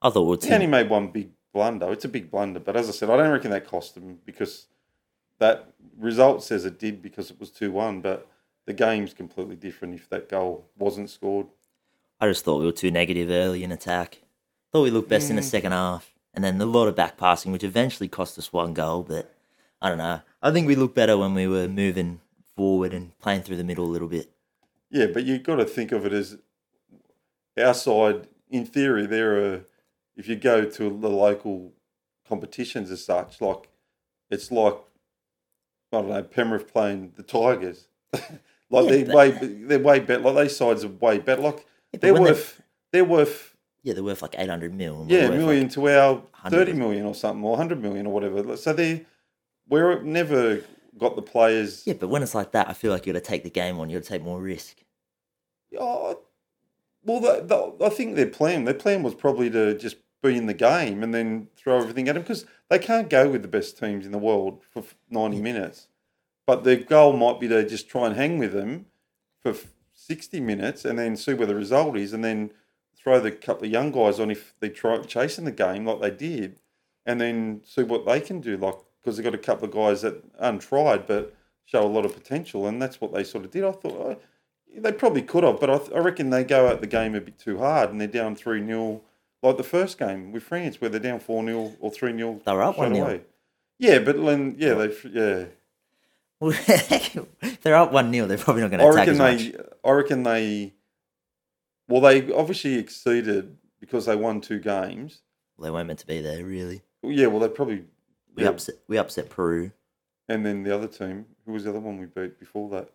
I 0.00 0.10
thought 0.10 0.44
he 0.44 0.52
only 0.52 0.66
made 0.66 0.88
one 0.88 1.08
big 1.08 1.30
blunder. 1.54 1.90
It's 1.90 2.04
a 2.04 2.08
big 2.08 2.30
blunder, 2.30 2.60
but 2.60 2.76
as 2.76 2.90
I 2.90 2.92
said, 2.92 3.08
I 3.08 3.16
don't 3.16 3.30
reckon 3.30 3.52
that 3.52 3.66
cost 3.66 3.94
them 3.94 4.18
because 4.26 4.66
that 5.38 5.72
result 5.98 6.42
says 6.44 6.66
it 6.66 6.78
did 6.78 7.00
because 7.00 7.30
it 7.30 7.40
was 7.40 7.50
two 7.50 7.72
one. 7.72 8.02
But 8.02 8.28
the 8.66 8.74
game's 8.74 9.14
completely 9.14 9.56
different 9.56 9.94
if 9.94 10.10
that 10.10 10.28
goal 10.28 10.66
wasn't 10.76 11.08
scored. 11.08 11.46
I 12.20 12.28
just 12.28 12.44
thought 12.44 12.58
we 12.58 12.66
were 12.66 12.72
too 12.72 12.90
negative 12.90 13.30
early 13.30 13.64
in 13.64 13.72
attack. 13.72 14.18
Thought 14.72 14.82
we 14.82 14.90
looked 14.90 15.08
best 15.08 15.30
in 15.30 15.36
the 15.36 15.42
mm. 15.42 15.46
second 15.46 15.72
half, 15.72 16.12
and 16.34 16.44
then 16.44 16.60
a 16.60 16.66
lot 16.66 16.88
of 16.88 16.96
back 16.96 17.16
passing, 17.16 17.52
which 17.52 17.64
eventually 17.64 18.08
cost 18.08 18.38
us 18.38 18.52
one 18.52 18.74
goal. 18.74 19.02
But 19.02 19.34
I 19.80 19.88
don't 19.88 19.98
know. 19.98 20.20
I 20.42 20.50
think 20.50 20.66
we 20.66 20.74
looked 20.74 20.94
better 20.94 21.16
when 21.16 21.32
we 21.32 21.46
were 21.46 21.68
moving 21.68 22.20
forward 22.56 22.92
and 22.92 23.18
playing 23.20 23.42
through 23.42 23.56
the 23.56 23.64
middle 23.64 23.86
a 23.86 23.86
little 23.86 24.08
bit. 24.08 24.30
Yeah, 24.90 25.06
but 25.06 25.24
you've 25.24 25.42
got 25.42 25.56
to 25.56 25.64
think 25.64 25.92
of 25.92 26.04
it 26.04 26.12
as 26.12 26.36
our 27.56 27.74
side. 27.74 28.28
In 28.50 28.66
theory, 28.66 29.06
there 29.06 29.44
are. 29.44 29.64
If 30.16 30.28
you 30.28 30.36
go 30.36 30.64
to 30.64 30.84
the 30.98 31.08
local 31.10 31.72
competitions 32.28 32.90
as 32.90 33.04
such, 33.04 33.40
like 33.40 33.68
it's 34.30 34.50
like 34.50 34.76
I 35.92 35.98
don't 35.98 36.08
know 36.08 36.22
Penrith 36.22 36.72
playing 36.72 37.12
the 37.16 37.22
Tigers. 37.22 37.88
like 38.12 38.24
Yeah, 38.70 38.80
they're 38.90 39.04
but- 39.06 39.14
way 39.14 39.30
they're 39.40 39.78
way 39.78 40.00
better. 40.00 40.22
Like 40.22 40.34
those 40.34 40.56
sides 40.56 40.84
are 40.84 40.88
way 40.88 41.18
better. 41.18 41.42
Like 41.42 41.66
Yeah, 41.92 42.00
they're 42.00 42.14
worth 42.20 42.62
they're 42.92 43.04
worth 43.04 43.56
Yeah, 43.82 43.94
they're 43.94 44.04
worth 44.04 44.22
like 44.22 44.34
eight 44.38 44.48
hundred 44.50 44.72
mil. 44.74 45.04
yeah 45.08 45.22
worth, 45.22 45.30
like- 45.30 45.38
million 45.38 45.68
to 45.70 45.88
our 45.90 46.22
thirty 46.48 46.72
million 46.72 47.06
or 47.06 47.14
something 47.14 47.44
or 47.44 47.56
hundred 47.56 47.80
million 47.82 48.06
or 48.06 48.12
whatever. 48.12 48.56
So 48.56 48.72
they 48.72 49.04
we're 49.68 50.00
never 50.02 50.60
got 50.98 51.16
the 51.16 51.22
players. 51.22 51.82
yeah, 51.86 51.94
but 51.94 52.08
when 52.08 52.22
it's 52.22 52.34
like 52.36 52.52
that, 52.52 52.68
I 52.68 52.72
feel 52.72 52.92
like 52.92 53.06
you 53.06 53.12
got 53.12 53.18
to 53.18 53.24
take 53.28 53.42
the 53.42 53.50
game 53.50 53.80
on. 53.80 53.88
You 53.90 53.96
got 53.98 54.04
to 54.04 54.08
take 54.10 54.22
more 54.22 54.40
risk. 54.40 54.76
Oh, 55.78 56.20
well, 57.02 57.18
the, 57.20 57.40
the, 57.78 57.84
I 57.84 57.88
think 57.88 58.14
their 58.14 58.28
plan 58.28 58.64
their 58.64 58.74
plan 58.74 59.02
was 59.02 59.14
probably 59.14 59.50
to 59.50 59.76
just 59.76 59.96
be 60.24 60.36
in 60.36 60.46
the 60.46 60.54
game 60.54 61.02
and 61.02 61.14
then 61.14 61.48
throw 61.56 61.78
everything 61.78 62.08
at 62.08 62.14
them 62.14 62.22
because 62.22 62.46
they 62.68 62.78
can't 62.78 63.10
go 63.10 63.28
with 63.28 63.42
the 63.42 63.48
best 63.48 63.78
teams 63.78 64.06
in 64.06 64.12
the 64.12 64.18
world 64.18 64.62
for 64.70 64.82
ninety 65.10 65.40
minutes. 65.40 65.88
But 66.46 66.64
their 66.64 66.76
goal 66.76 67.14
might 67.14 67.40
be 67.40 67.48
to 67.48 67.66
just 67.68 67.88
try 67.88 68.06
and 68.06 68.16
hang 68.16 68.38
with 68.38 68.52
them 68.52 68.86
for 69.40 69.54
sixty 69.92 70.40
minutes 70.40 70.84
and 70.84 70.98
then 70.98 71.16
see 71.16 71.34
where 71.34 71.46
the 71.46 71.54
result 71.54 71.96
is, 71.96 72.12
and 72.12 72.24
then 72.24 72.50
throw 72.96 73.20
the 73.20 73.30
couple 73.30 73.66
of 73.66 73.70
young 73.70 73.92
guys 73.92 74.18
on 74.18 74.30
if 74.30 74.54
they 74.60 74.68
try 74.68 74.98
chasing 75.02 75.44
the 75.44 75.52
game 75.52 75.86
like 75.86 76.00
they 76.00 76.10
did, 76.10 76.60
and 77.06 77.20
then 77.20 77.60
see 77.64 77.82
what 77.82 78.06
they 78.06 78.20
can 78.20 78.40
do. 78.40 78.56
Like 78.56 78.76
because 79.00 79.16
they've 79.16 79.24
got 79.24 79.34
a 79.34 79.38
couple 79.38 79.68
of 79.68 79.74
guys 79.74 80.00
that 80.02 80.24
untried 80.38 81.06
but 81.06 81.34
show 81.66 81.82
a 81.82 81.86
lot 81.86 82.06
of 82.06 82.14
potential, 82.14 82.66
and 82.66 82.80
that's 82.80 83.00
what 83.00 83.12
they 83.12 83.24
sort 83.24 83.44
of 83.44 83.50
did. 83.50 83.64
I 83.64 83.72
thought. 83.72 83.92
oh, 83.92 84.20
they 84.76 84.92
probably 84.92 85.22
could 85.22 85.44
have, 85.44 85.60
but 85.60 85.70
I, 85.70 85.78
th- 85.78 85.92
I 85.92 85.98
reckon 85.98 86.30
they 86.30 86.44
go 86.44 86.68
at 86.68 86.80
the 86.80 86.86
game 86.86 87.14
a 87.14 87.20
bit 87.20 87.38
too 87.38 87.58
hard 87.58 87.90
and 87.90 88.00
they're 88.00 88.08
down 88.08 88.34
3 88.34 88.66
0, 88.66 89.02
like 89.44 89.56
the 89.56 89.62
first 89.62 89.98
game 89.98 90.32
with 90.32 90.42
France, 90.42 90.80
where 90.80 90.90
they're 90.90 91.00
down 91.00 91.20
4 91.20 91.44
0 91.44 91.76
or 91.78 91.90
3 91.90 92.16
0. 92.16 92.40
They 92.44 92.52
were 92.52 92.62
up 92.62 92.76
1-0. 92.76 93.20
Yeah, 93.78 93.98
but 93.98 94.22
then, 94.24 94.56
yeah, 94.58 94.74
they, 94.74 94.94
yeah. 95.10 95.44
they're 97.62 97.74
up 97.74 97.92
one 97.92 98.12
0 98.12 98.26
they're 98.26 98.36
probably 98.36 98.62
not 98.62 98.70
going 98.70 98.80
to 98.80 98.88
attack 98.88 99.08
as 99.08 99.18
they, 99.18 99.52
much. 99.52 99.66
I 99.84 99.90
reckon 99.92 100.22
they, 100.22 100.74
well, 101.88 102.00
they 102.00 102.32
obviously 102.32 102.74
exceeded 102.74 103.56
because 103.80 104.06
they 104.06 104.16
won 104.16 104.40
two 104.40 104.58
games. 104.58 105.22
They 105.60 105.70
weren't 105.70 105.86
meant 105.86 106.00
to 106.00 106.06
be 106.06 106.20
there, 106.20 106.44
really. 106.44 106.82
Well, 107.02 107.12
yeah, 107.12 107.26
well, 107.26 107.40
they 107.40 107.48
probably, 107.48 107.84
We 108.34 108.42
yeah, 108.42 108.50
upset. 108.50 108.76
We 108.88 108.98
upset 108.98 109.30
Peru. 109.30 109.72
and 110.28 110.44
then 110.44 110.62
the 110.62 110.74
other 110.74 110.88
team, 110.88 111.26
who 111.46 111.52
was 111.52 111.64
the 111.64 111.70
other 111.70 111.80
one 111.80 111.98
we 111.98 112.06
beat 112.06 112.38
before 112.38 112.68
that? 112.70 112.90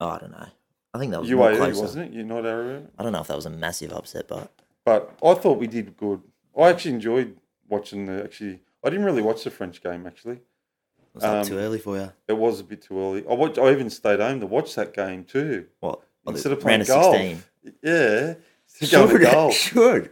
Oh, 0.00 0.08
I 0.08 0.18
don't 0.18 0.32
know. 0.32 0.46
I 0.94 0.98
think 0.98 1.12
that 1.12 1.20
was 1.20 1.30
UAE, 1.30 1.80
wasn't 1.80 2.14
it? 2.14 2.24
Not 2.24 2.46
Arrow? 2.46 2.86
I 2.98 3.02
don't 3.02 3.12
know 3.12 3.20
if 3.20 3.28
that 3.28 3.36
was 3.36 3.46
a 3.46 3.50
massive 3.50 3.92
upset, 3.92 4.26
but 4.26 4.50
But 4.84 5.16
I 5.22 5.34
thought 5.34 5.58
we 5.58 5.66
did 5.66 5.96
good. 5.96 6.22
I 6.58 6.68
actually 6.70 6.94
enjoyed 6.94 7.36
watching 7.68 8.06
the, 8.06 8.24
actually, 8.24 8.60
I 8.84 8.90
didn't 8.90 9.04
really 9.04 9.22
watch 9.22 9.44
the 9.44 9.50
French 9.50 9.82
game, 9.82 10.06
actually. 10.06 10.36
it 10.36 11.14
was 11.14 11.22
like 11.22 11.32
Um, 11.32 11.46
too 11.46 11.58
early 11.58 11.78
for 11.78 11.96
you. 11.96 12.12
It 12.28 12.36
was 12.36 12.60
a 12.60 12.64
bit 12.64 12.82
too 12.82 12.98
early. 12.98 13.24
I 13.28 13.34
watched, 13.34 13.58
I 13.58 13.70
even 13.72 13.90
stayed 13.90 14.20
home 14.20 14.40
to 14.40 14.46
watch 14.46 14.74
that 14.76 14.92
game 14.94 15.24
too. 15.24 15.66
What? 15.80 16.00
Instead 16.26 16.52
of 16.52 16.60
playing 16.60 16.84
golf. 16.84 17.14
16. 17.16 17.42
Yeah. 17.82 18.34
Of 18.98 19.20
golf. 19.30 19.54
should. 19.54 20.10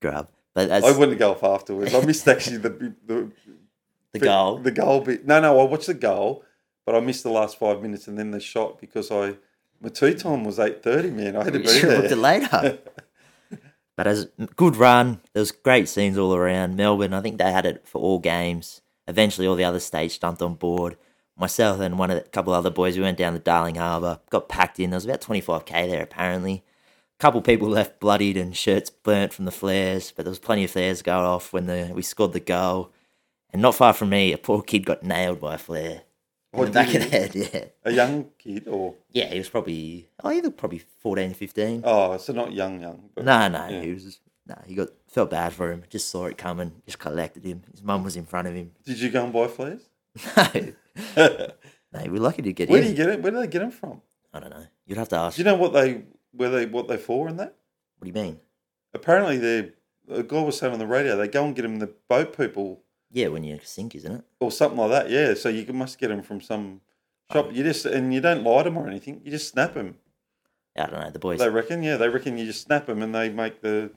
Grab. 0.00 0.28
But 0.54 0.70
as 0.70 0.84
I 0.84 0.96
went 0.98 1.12
to 1.12 1.16
golf 1.16 1.44
afterwards. 1.44 1.94
I 1.94 2.04
missed 2.04 2.26
actually 2.26 2.56
the 2.58 2.94
the, 3.06 3.30
the 4.12 4.18
goal, 4.18 4.58
The 4.58 4.70
goal 4.70 5.00
bit. 5.02 5.26
No, 5.26 5.40
no, 5.40 5.60
I 5.60 5.64
watched 5.64 5.86
the 5.86 5.94
goal, 5.94 6.44
but 6.86 6.94
I 6.94 7.00
missed 7.00 7.22
the 7.22 7.30
last 7.30 7.58
five 7.58 7.82
minutes 7.82 8.08
and 8.08 8.18
then 8.18 8.30
the 8.30 8.40
shot 8.40 8.80
because 8.80 9.10
I 9.10 9.36
my 9.80 9.88
tea 9.90 10.14
time 10.14 10.44
was 10.44 10.58
eight 10.58 10.82
thirty. 10.82 11.10
Man, 11.10 11.36
I 11.36 11.44
had 11.44 11.52
to 11.52 11.58
be 11.60 11.66
should 11.68 11.90
have 11.90 11.98
looked 11.98 12.08
there. 12.10 12.18
it 12.18 12.20
later. 12.20 12.78
but 14.00 14.06
as 14.06 14.28
good 14.56 14.76
run, 14.76 15.20
there 15.34 15.42
was 15.42 15.52
great 15.52 15.86
scenes 15.86 16.16
all 16.16 16.34
around. 16.34 16.74
Melbourne, 16.74 17.12
I 17.12 17.20
think 17.20 17.36
they 17.36 17.52
had 17.52 17.66
it 17.66 17.86
for 17.86 18.00
all 18.00 18.18
games. 18.18 18.80
Eventually, 19.06 19.46
all 19.46 19.56
the 19.56 19.64
other 19.64 19.78
states 19.78 20.16
jumped 20.16 20.40
on 20.40 20.54
board. 20.54 20.96
Myself 21.36 21.80
and 21.80 21.98
one 21.98 22.10
of 22.10 22.16
the 22.16 22.26
couple 22.30 22.54
other 22.54 22.70
boys, 22.70 22.96
we 22.96 23.02
went 23.02 23.18
down 23.18 23.34
to 23.34 23.38
Darling 23.38 23.74
Harbour, 23.74 24.20
got 24.30 24.48
packed 24.48 24.80
in. 24.80 24.88
There 24.88 24.96
was 24.96 25.04
about 25.04 25.20
twenty 25.20 25.42
five 25.42 25.66
k 25.66 25.86
there 25.86 26.02
apparently. 26.02 26.64
A 27.18 27.22
couple 27.22 27.42
people 27.42 27.68
left 27.78 28.00
bloodied 28.00 28.38
and 28.38 28.56
shirts 28.56 28.88
burnt 28.88 29.34
from 29.34 29.44
the 29.44 29.50
flares, 29.50 30.14
but 30.16 30.24
there 30.24 30.30
was 30.30 30.38
plenty 30.38 30.64
of 30.64 30.70
flares 30.70 31.02
going 31.02 31.26
off 31.26 31.52
when 31.52 31.66
the 31.66 31.90
we 31.92 32.00
scored 32.00 32.32
the 32.32 32.40
goal. 32.40 32.92
And 33.50 33.60
not 33.60 33.74
far 33.74 33.92
from 33.92 34.08
me, 34.08 34.32
a 34.32 34.38
poor 34.38 34.62
kid 34.62 34.86
got 34.86 35.02
nailed 35.02 35.42
by 35.42 35.56
a 35.56 35.58
flare. 35.58 36.04
Oh, 36.52 36.62
in 36.62 36.66
the 36.66 36.72
back 36.72 36.88
of 36.94 37.02
the 37.02 37.08
head, 37.08 37.34
yeah. 37.36 37.64
A 37.84 37.92
young 37.92 38.26
kid, 38.38 38.66
or 38.66 38.94
Yeah, 39.12 39.26
he 39.26 39.38
was 39.38 39.48
probably, 39.48 40.08
oh, 40.24 40.30
he 40.30 40.40
looked 40.40 40.56
probably 40.58 40.82
14, 40.98 41.32
15. 41.34 41.82
oh, 41.84 42.16
so 42.16 42.32
not 42.32 42.52
young, 42.52 42.80
young. 42.80 43.10
But 43.14 43.24
No, 43.24 43.46
no, 43.48 43.68
yeah. 43.68 43.82
he 43.82 43.92
was 43.92 44.18
no. 44.46 44.56
He 44.66 44.74
got 44.74 44.88
felt 45.06 45.30
bad 45.30 45.52
for 45.52 45.70
him. 45.70 45.84
Just 45.88 46.08
saw 46.08 46.26
it 46.26 46.36
coming. 46.36 46.72
Just 46.84 46.98
collected 46.98 47.44
him. 47.44 47.62
His 47.70 47.82
mum 47.84 48.02
was 48.02 48.16
in 48.16 48.24
front 48.26 48.48
of 48.48 48.54
him. 48.54 48.72
Did 48.84 48.98
you 48.98 49.10
go 49.10 49.22
and 49.24 49.32
buy 49.32 49.46
flares? 49.46 49.82
No, 51.16 51.46
no, 52.04 52.10
we're 52.10 52.20
lucky 52.20 52.42
to 52.42 52.52
get 52.52 52.68
Where 52.68 52.78
in. 52.78 52.84
do 52.84 52.90
you 52.90 52.96
get 52.96 53.08
it? 53.10 53.22
Where 53.22 53.30
do 53.32 53.38
they 53.38 53.46
get 53.46 53.60
them 53.60 53.70
from? 53.70 54.00
I 54.34 54.40
don't 54.40 54.50
know. 54.50 54.64
You'd 54.86 54.98
have 54.98 55.08
to 55.10 55.16
ask. 55.16 55.36
Do 55.36 55.42
you 55.42 55.44
know 55.44 55.54
what 55.56 55.72
they 55.72 56.02
where 56.32 56.50
they 56.50 56.66
what 56.66 56.88
they 56.88 56.96
for 56.96 57.28
in 57.28 57.36
that? 57.36 57.54
what 57.98 58.04
do 58.04 58.08
you 58.08 58.24
mean? 58.24 58.40
Apparently, 58.92 59.38
they 59.38 59.72
a 60.08 60.22
guy 60.24 60.40
was 60.42 60.58
saying 60.58 60.72
on 60.72 60.78
the 60.80 60.86
radio 60.86 61.16
they 61.16 61.28
go 61.28 61.44
and 61.44 61.54
get 61.54 61.62
them 61.62 61.78
the 61.78 61.92
boat 62.08 62.36
people 62.36 62.80
Yeah, 63.12 63.28
when 63.28 63.42
you 63.44 63.58
sink, 63.62 63.94
isn't 63.96 64.12
it? 64.12 64.24
or 64.40 64.50
something 64.50 64.78
like 64.78 64.90
that. 64.90 65.10
Yeah, 65.10 65.34
so 65.34 65.48
you 65.48 65.70
must 65.72 65.98
get 65.98 66.08
them 66.08 66.22
from 66.22 66.40
some 66.40 66.80
shop. 67.32 67.46
Oh. 67.48 67.50
You 67.52 67.64
just 67.64 67.86
and 67.86 68.14
you 68.14 68.20
don't 68.20 68.44
light 68.44 68.64
them 68.64 68.76
or 68.76 68.86
anything. 68.88 69.20
You 69.24 69.30
just 69.30 69.48
snap 69.48 69.74
them. 69.74 69.96
I 70.76 70.86
don't 70.86 71.00
know. 71.00 71.10
The 71.10 71.18
boys 71.18 71.40
They 71.40 71.48
reckon, 71.50 71.82
yeah, 71.82 71.96
they 71.96 72.08
reckon 72.08 72.38
you 72.38 72.46
just 72.46 72.62
snap 72.62 72.86
them 72.86 73.02
and 73.02 73.14
they 73.14 73.28
make 73.28 73.60
the 73.60 73.90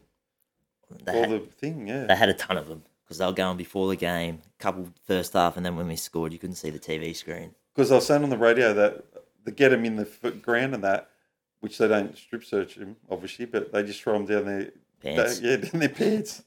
they 1.06 1.14
all 1.14 1.30
had, 1.30 1.32
the 1.32 1.40
thing. 1.40 1.88
Yeah, 1.88 2.06
they 2.06 2.16
had 2.16 2.30
a 2.30 2.34
ton 2.34 2.58
of 2.58 2.68
them 2.68 2.84
because 3.04 3.20
they 3.20 3.26
were 3.26 3.32
going 3.32 3.58
before 3.58 3.88
the 3.88 3.96
game. 3.96 4.42
Couple 4.60 4.90
first 5.06 5.34
half, 5.34 5.56
and 5.58 5.66
then 5.66 5.76
when 5.76 5.88
we 5.88 5.96
scored, 5.96 6.34
you 6.34 6.40
couldn't 6.40 6.56
see 6.56 6.70
the 6.72 6.80
TV 6.80 7.16
screen. 7.16 7.54
because 7.76 7.92
I 7.92 7.96
was 7.96 8.08
saying 8.08 8.24
on 8.24 8.30
the 8.30 8.38
radio 8.38 8.74
that 8.74 9.06
they 9.46 9.52
get 9.52 9.70
them 9.70 9.86
in 9.86 9.96
the 9.98 10.06
foot 10.06 10.42
ground 10.42 10.74
and 10.74 10.84
that, 10.84 11.10
which 11.60 11.78
they 11.78 11.88
don't 11.88 12.18
strip 12.18 12.44
search 12.44 12.76
them 12.76 12.96
obviously, 13.12 13.46
but 13.46 13.72
they 13.72 13.84
just 13.84 14.02
throw 14.02 14.14
them 14.14 14.26
down 14.26 14.46
their 14.46 14.72
Pants. 15.02 15.42
yeah 15.42 15.56
down 15.58 15.80
their 15.80 15.90
pants. 15.90 16.44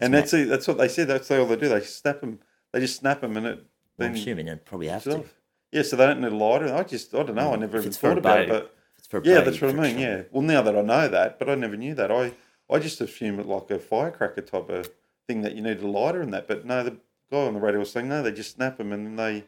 And 0.00 0.14
that's 0.14 0.32
it. 0.32 0.48
That's 0.48 0.66
what 0.66 0.78
they 0.78 0.88
said. 0.88 1.08
That's 1.08 1.30
all 1.30 1.46
they 1.46 1.56
do. 1.56 1.68
They 1.68 1.80
snap 1.80 2.20
them. 2.20 2.38
They 2.72 2.80
just 2.80 2.96
snap 2.96 3.20
them 3.20 3.36
and 3.36 3.46
it. 3.46 3.66
Well, 3.98 4.08
I'm 4.08 4.14
assuming 4.14 4.46
you'd 4.46 4.64
probably 4.64 4.88
have 4.88 5.04
to. 5.04 5.24
Yeah, 5.72 5.82
so 5.82 5.96
they 5.96 6.06
don't 6.06 6.20
need 6.20 6.32
a 6.32 6.36
lighter. 6.36 6.74
I 6.74 6.82
just 6.82 7.14
I 7.14 7.22
don't 7.22 7.34
know. 7.36 7.52
I 7.52 7.56
mm. 7.56 7.60
never 7.60 7.78
even 7.78 7.88
it's 7.88 7.96
for 7.96 8.06
a 8.06 8.10
thought 8.10 8.18
about 8.18 8.40
it, 8.40 8.48
but. 8.48 8.74
It's 8.98 9.06
for 9.06 9.22
Yeah, 9.24 9.40
that's 9.40 9.60
what 9.60 9.70
I 9.70 9.74
mean. 9.74 9.98
Yeah. 9.98 10.22
Well, 10.30 10.42
now 10.42 10.62
that 10.62 10.76
I 10.76 10.82
know 10.82 11.08
that, 11.08 11.38
but 11.38 11.48
I 11.48 11.54
never 11.54 11.76
knew 11.76 11.94
that. 11.94 12.10
I 12.10 12.32
I 12.70 12.78
just 12.78 13.00
assumed 13.00 13.40
it 13.40 13.46
like 13.46 13.70
a 13.70 13.78
firecracker 13.78 14.42
type 14.42 14.68
of 14.68 14.90
thing 15.26 15.42
that 15.42 15.54
you 15.54 15.62
need 15.62 15.82
a 15.82 15.88
lighter 15.88 16.20
and 16.20 16.32
that. 16.32 16.46
But 16.46 16.64
no, 16.64 16.82
the 16.82 16.96
guy 17.30 17.46
on 17.46 17.54
the 17.54 17.60
radio 17.60 17.80
was 17.80 17.90
saying 17.90 18.08
no, 18.08 18.22
they 18.22 18.32
just 18.32 18.54
snap 18.54 18.78
them 18.78 18.92
and 18.92 19.06
then 19.06 19.16
they, 19.16 19.44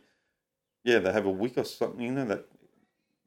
yeah, 0.85 0.99
they 0.99 1.13
have 1.13 1.27
a 1.27 1.31
wick 1.31 1.55
or 1.57 1.65
something, 1.65 2.01
you 2.01 2.13
know, 2.13 2.25
that 2.25 2.47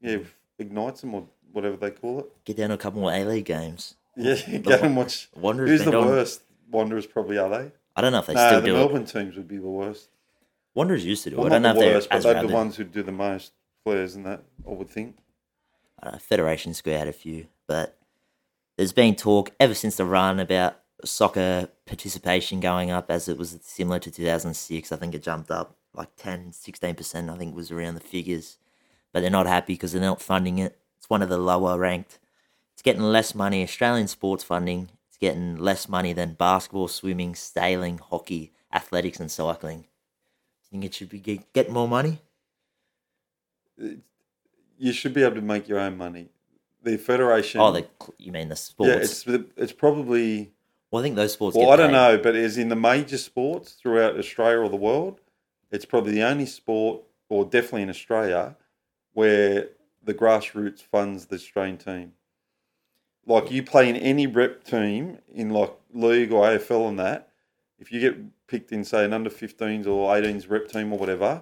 yeah 0.02 0.18
mm. 0.18 0.26
ignites 0.60 1.02
them 1.02 1.16
or 1.16 1.28
whatever 1.52 1.78
they 1.78 1.92
call 1.92 2.20
it. 2.20 2.46
Get 2.46 2.58
down 2.58 2.70
to 2.70 2.76
a 2.76 2.78
couple 2.78 3.02
more 3.02 3.14
A 3.14 3.24
League 3.24 3.46
games. 3.46 3.96
Yeah, 4.18 4.58
go 4.64 4.72
and 4.72 4.96
watch. 4.96 5.30
Wanderers 5.36 5.70
Who's 5.70 5.86
the 5.86 5.98
on- 5.98 6.06
worst? 6.06 6.42
Wanderers 6.72 7.06
probably 7.06 7.38
are 7.38 7.50
they? 7.50 7.72
I 7.96 8.02
don't 8.02 8.12
know 8.12 8.20
if 8.20 8.26
they 8.28 8.34
No, 8.34 8.48
still 8.48 8.62
the 8.62 8.68
do 8.68 8.76
it. 8.76 8.80
Melbourne 8.80 9.06
teams 9.06 9.36
would 9.36 9.48
be 9.48 9.58
the 9.58 9.70
worst. 9.70 10.10
Wanderers 10.74 11.06
used 11.06 11.24
to 11.24 11.30
do 11.30 11.38
Well, 11.38 11.46
it. 11.46 11.50
I 11.50 11.54
don't 11.54 11.62
know 11.62 11.70
not 11.70 11.76
if 11.78 11.80
the 11.80 11.86
they're 11.86 11.96
worst, 11.96 12.10
but 12.10 12.24
they're 12.24 12.48
the 12.48 12.54
ones 12.54 12.76
who 12.76 12.84
do 12.84 13.04
the 13.04 13.12
most 13.12 13.54
flares 13.84 14.16
and 14.16 14.26
that. 14.26 14.44
I 14.68 14.72
would 14.72 14.90
think. 14.90 15.18
Federation 16.20 16.74
Square 16.74 17.00
had 17.00 17.08
a 17.08 17.14
few, 17.14 17.48
but 17.68 17.98
there's 18.78 18.92
been 18.92 19.16
talk 19.16 19.52
ever 19.60 19.74
since 19.74 19.96
the 19.96 20.06
run 20.06 20.40
about 20.40 20.80
soccer 21.04 21.70
participation 21.86 22.60
going 22.60 22.92
up 22.92 23.10
as 23.10 23.28
it 23.28 23.38
was 23.38 23.58
similar 23.64 23.98
to 24.00 24.12
2006. 24.12 24.92
I 24.92 24.96
think 24.98 25.16
it 25.16 25.24
jumped 25.24 25.50
up 25.50 25.76
like 25.96 26.10
10, 26.18 26.52
16%, 26.52 27.34
I 27.34 27.38
think 27.38 27.56
was 27.56 27.72
around 27.72 27.96
the 27.96 28.02
figures. 28.02 28.58
But 29.14 29.22
they're 29.22 29.30
not 29.32 29.48
happy 29.48 29.74
because 29.74 29.94
they're 29.94 30.02
not 30.02 30.22
funding 30.22 30.60
it. 30.60 30.78
It's 30.98 31.10
one 31.10 31.22
of 31.22 31.30
the 31.30 31.38
lower 31.38 31.78
ranked. 31.78 32.20
It's 32.74 32.82
getting 32.82 33.02
less 33.02 33.34
money. 33.34 33.64
Australian 33.64 34.08
sports 34.08 34.44
funding, 34.44 34.90
it's 35.16 35.22
getting 35.22 35.56
less 35.56 35.88
money 35.88 36.12
than 36.12 36.34
basketball, 36.34 36.90
swimming, 36.90 37.36
sailing, 37.36 38.00
hockey, 38.00 38.52
athletics, 38.74 39.22
and 39.22 39.32
cycling. 39.32 39.80
Do 39.80 39.86
you 39.86 40.70
think 40.72 40.86
it 40.86 40.94
should 40.94 41.08
be 41.08 41.20
get, 41.20 41.54
get 41.54 41.72
more 41.72 41.88
money? 41.88 42.20
Uh, 43.82 43.88
you 44.78 44.92
should 44.92 45.14
be 45.14 45.24
able 45.24 45.36
to 45.36 45.42
make 45.42 45.70
your 45.70 45.80
own 45.80 45.98
money. 45.98 46.28
The 46.84 46.98
federation. 46.98 47.62
Oh, 47.62 47.72
the, 47.72 47.88
you 48.18 48.34
mean 48.34 48.50
the 48.50 48.58
sports? 48.58 49.26
yeah, 49.26 49.34
it's 49.34 49.50
it's 49.56 49.72
probably. 49.72 50.52
well, 50.92 51.02
I 51.02 51.04
think 51.04 51.16
those 51.16 51.32
sports. 51.32 51.56
Well, 51.56 51.72
I 51.72 51.78
don't 51.78 51.94
know, 51.94 52.18
but 52.18 52.36
as 52.36 52.58
in 52.58 52.68
the 52.68 52.76
major 52.76 53.18
sports 53.18 53.72
throughout 53.72 54.20
Australia 54.20 54.60
or 54.60 54.70
the 54.70 54.76
world, 54.76 55.22
it's 55.72 55.86
probably 55.86 56.12
the 56.12 56.24
only 56.24 56.46
sport, 56.46 57.04
or 57.30 57.46
definitely 57.46 57.84
in 57.84 57.90
Australia, 57.90 58.58
where 59.14 59.70
the 60.04 60.14
grassroots 60.14 60.82
funds 60.82 61.28
the 61.28 61.36
Australian 61.36 61.78
team. 61.78 62.12
Like 63.26 63.52
you 63.52 63.64
play 63.64 63.90
in 63.90 63.96
any 63.96 64.28
rep 64.28 64.64
team 64.64 65.20
in 65.34 65.50
like 65.50 65.74
league 65.94 66.32
or 66.32 66.46
AFL 66.46 66.90
and 66.90 67.00
that, 67.00 67.30
if 67.80 67.92
you 67.92 68.00
get 68.00 68.48
picked 68.48 68.72
in 68.72 68.84
say 68.84 69.04
an 69.04 69.14
under 69.14 69.30
15s 69.30 69.88
or 69.88 70.14
18s 70.14 70.50
rep 70.50 70.68
team 70.68 70.94
or 70.94 71.00
whatever, 71.00 71.42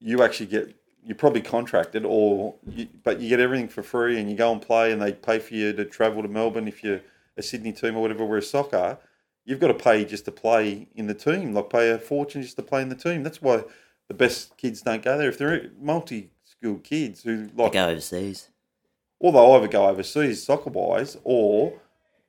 you 0.00 0.22
actually 0.22 0.46
get 0.46 0.74
you're 1.06 1.14
probably 1.14 1.40
contracted 1.40 2.04
or 2.04 2.56
you, 2.66 2.88
but 3.04 3.20
you 3.20 3.28
get 3.28 3.38
everything 3.38 3.68
for 3.68 3.82
free 3.82 4.18
and 4.18 4.28
you 4.28 4.36
go 4.36 4.50
and 4.50 4.60
play 4.60 4.90
and 4.90 5.00
they 5.00 5.12
pay 5.12 5.38
for 5.38 5.54
you 5.54 5.72
to 5.72 5.84
travel 5.84 6.20
to 6.20 6.28
Melbourne 6.28 6.66
if 6.66 6.82
you're 6.82 7.00
a 7.36 7.42
Sydney 7.42 7.72
team 7.72 7.96
or 7.96 8.02
whatever. 8.02 8.24
Whereas 8.24 8.50
soccer, 8.50 8.98
you've 9.44 9.60
got 9.60 9.68
to 9.68 9.74
pay 9.74 10.04
just 10.04 10.24
to 10.24 10.32
play 10.32 10.88
in 10.96 11.06
the 11.06 11.14
team, 11.14 11.54
like 11.54 11.70
pay 11.70 11.90
a 11.90 11.98
fortune 11.98 12.42
just 12.42 12.56
to 12.56 12.62
play 12.62 12.82
in 12.82 12.88
the 12.88 12.96
team. 12.96 13.22
That's 13.22 13.40
why 13.40 13.62
the 14.08 14.14
best 14.14 14.56
kids 14.56 14.82
don't 14.82 15.02
go 15.02 15.16
there. 15.16 15.28
If 15.28 15.38
they're 15.38 15.70
multi-skilled 15.80 16.82
kids 16.82 17.22
who 17.22 17.46
They 17.46 17.62
like, 17.62 17.72
go 17.72 17.88
overseas. 17.88 18.48
Or 19.18 19.32
they'll 19.32 19.52
either 19.52 19.68
go 19.68 19.86
overseas 19.86 20.42
soccer-wise, 20.42 21.16
or 21.24 21.80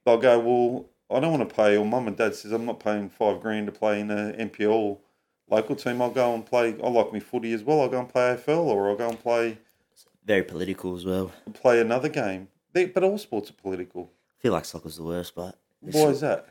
they'll 0.06 0.18
go, 0.18 0.40
well, 0.40 0.86
I 1.10 1.20
don't 1.20 1.38
want 1.38 1.48
to 1.48 1.56
pay. 1.56 1.78
Or 1.78 1.86
mum 1.86 2.08
and 2.08 2.18
dad 2.18 2.36
says 2.36 2.52
I'm 2.52 2.66
not 2.66 2.80
paying 2.80 3.10
five 3.10 3.42
grand 3.42 3.68
to 3.68 3.72
play 3.72 4.00
in 4.00 4.12
a 4.12 4.34
NPL 4.34 4.98
local 5.50 5.76
team. 5.76 6.02
I'll 6.02 6.12
go 6.12 6.34
and 6.34 6.46
play. 6.46 6.76
I 6.84 6.90
like 6.90 7.14
me 7.14 7.20
footy 7.20 7.54
as 7.54 7.64
well. 7.64 7.82
I'll 7.82 7.90
go 7.90 8.00
and 8.00 8.10
play 8.10 8.36
AFL, 8.36 8.66
or 8.66 8.90
I'll 8.90 8.96
go 8.96 9.10
and 9.10 9.20
play 9.20 9.58
Very 10.26 10.44
political 10.44 10.96
as 10.96 11.06
well. 11.06 11.32
play 11.54 11.80
another 11.80 12.10
game. 12.10 12.50
They, 12.74 12.86
but 12.86 13.04
all 13.04 13.18
sports 13.18 13.50
are 13.50 13.54
political. 13.54 14.12
I 14.40 14.42
feel 14.42 14.54
like 14.54 14.66
soccer's 14.66 14.98
the 14.98 15.04
worst, 15.04 15.34
but 15.36 15.58
Why 15.82 16.02
is 16.08 16.22
that? 16.22 16.48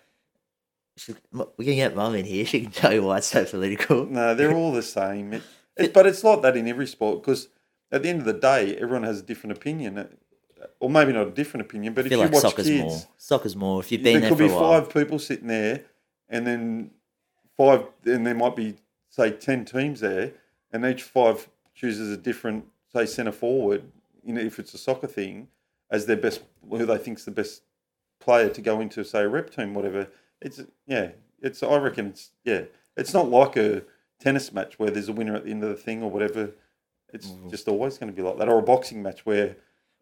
We 1.56 1.66
can 1.66 1.74
get 1.74 1.94
mum 1.94 2.14
in 2.14 2.24
here. 2.24 2.46
She 2.46 2.62
can 2.62 2.70
tell 2.70 2.92
you 2.92 3.02
why 3.02 3.18
it's 3.18 3.26
so 3.26 3.44
political. 3.44 4.06
No, 4.06 4.34
they're 4.34 4.54
all 4.54 4.72
the 4.72 4.82
same. 4.82 5.34
It, 5.34 5.42
it, 5.76 5.92
but 5.92 6.06
it's 6.06 6.24
like 6.24 6.40
that 6.42 6.56
in 6.56 6.66
every 6.66 6.86
sport 6.86 7.22
because 7.22 7.48
at 7.92 8.02
the 8.02 8.08
end 8.08 8.20
of 8.20 8.24
the 8.24 8.32
day, 8.32 8.74
everyone 8.76 9.02
has 9.02 9.20
a 9.20 9.22
different 9.22 9.56
opinion, 9.56 10.08
or 10.80 10.90
maybe 10.90 11.12
not 11.12 11.28
a 11.28 11.30
different 11.30 11.66
opinion. 11.66 11.94
But 11.94 12.04
I 12.04 12.06
if 12.06 12.12
you 12.12 12.18
like 12.18 12.32
watch 12.32 12.42
soccer's 12.42 12.66
kids, 12.66 12.82
more. 12.82 13.00
Soccer's 13.16 13.56
more. 13.56 13.80
If 13.80 13.92
you've 13.92 14.02
been 14.02 14.14
there 14.14 14.20
there, 14.22 14.30
could 14.30 14.38
be 14.38 14.48
while, 14.48 14.80
five 14.80 14.92
people 14.92 15.18
sitting 15.18 15.48
there, 15.48 15.84
and 16.28 16.46
then 16.46 16.90
five, 17.56 17.86
and 18.04 18.26
there 18.26 18.34
might 18.34 18.56
be 18.56 18.76
say 19.08 19.30
ten 19.30 19.64
teams 19.64 20.00
there, 20.00 20.32
and 20.72 20.84
each 20.84 21.02
five 21.02 21.48
chooses 21.74 22.10
a 22.10 22.16
different 22.16 22.66
say 22.92 23.06
centre 23.06 23.32
forward. 23.32 23.84
You 24.24 24.34
know, 24.34 24.40
if 24.40 24.58
it's 24.58 24.74
a 24.74 24.78
soccer 24.78 25.06
thing, 25.06 25.48
as 25.90 26.06
their 26.06 26.16
best, 26.16 26.42
who 26.68 26.84
they 26.84 26.98
think's 26.98 27.24
the 27.24 27.30
best 27.30 27.62
player 28.18 28.48
to 28.48 28.60
go 28.60 28.80
into 28.80 29.04
say 29.04 29.20
a 29.20 29.28
rep 29.28 29.50
team, 29.50 29.74
whatever. 29.74 30.08
It's 30.40 30.62
yeah, 30.86 31.10
it's 31.40 31.62
I 31.62 31.76
reckon 31.76 32.08
it's 32.08 32.30
yeah, 32.44 32.62
it's 32.96 33.14
not 33.14 33.28
like 33.28 33.56
a 33.56 33.82
tennis 34.20 34.52
match 34.52 34.78
where 34.78 34.90
there's 34.90 35.08
a 35.08 35.12
winner 35.12 35.34
at 35.34 35.44
the 35.44 35.50
end 35.50 35.62
of 35.62 35.70
the 35.70 35.76
thing 35.76 36.02
or 36.02 36.10
whatever. 36.10 36.52
It's 37.12 37.28
mm. 37.28 37.50
just 37.50 37.68
always 37.68 37.98
going 37.98 38.10
to 38.10 38.16
be 38.16 38.22
like 38.22 38.38
that, 38.38 38.48
or 38.48 38.58
a 38.58 38.62
boxing 38.62 39.02
match 39.02 39.24
where 39.24 39.56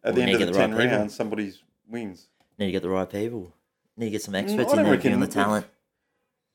at. 0.05 0.15
The 0.15 0.21
end 0.21 0.33
of 0.33 0.39
the 0.47 0.51
ten 0.53 0.73
right 0.75 0.89
rounds 0.89 1.15
somebody 1.15 1.53
wins. 1.89 2.27
need 2.57 2.67
to 2.67 2.71
get 2.71 2.81
the 2.83 2.89
right 2.89 3.09
people. 3.09 3.51
Need 3.97 4.05
to 4.07 4.11
get 4.11 4.21
some 4.21 4.33
Mm, 4.33 4.43
experts 4.43 4.73
I 4.73 4.77
in 4.77 4.83
there 4.83 4.97
doing 4.97 5.19
the 5.19 5.27
talent. 5.27 5.65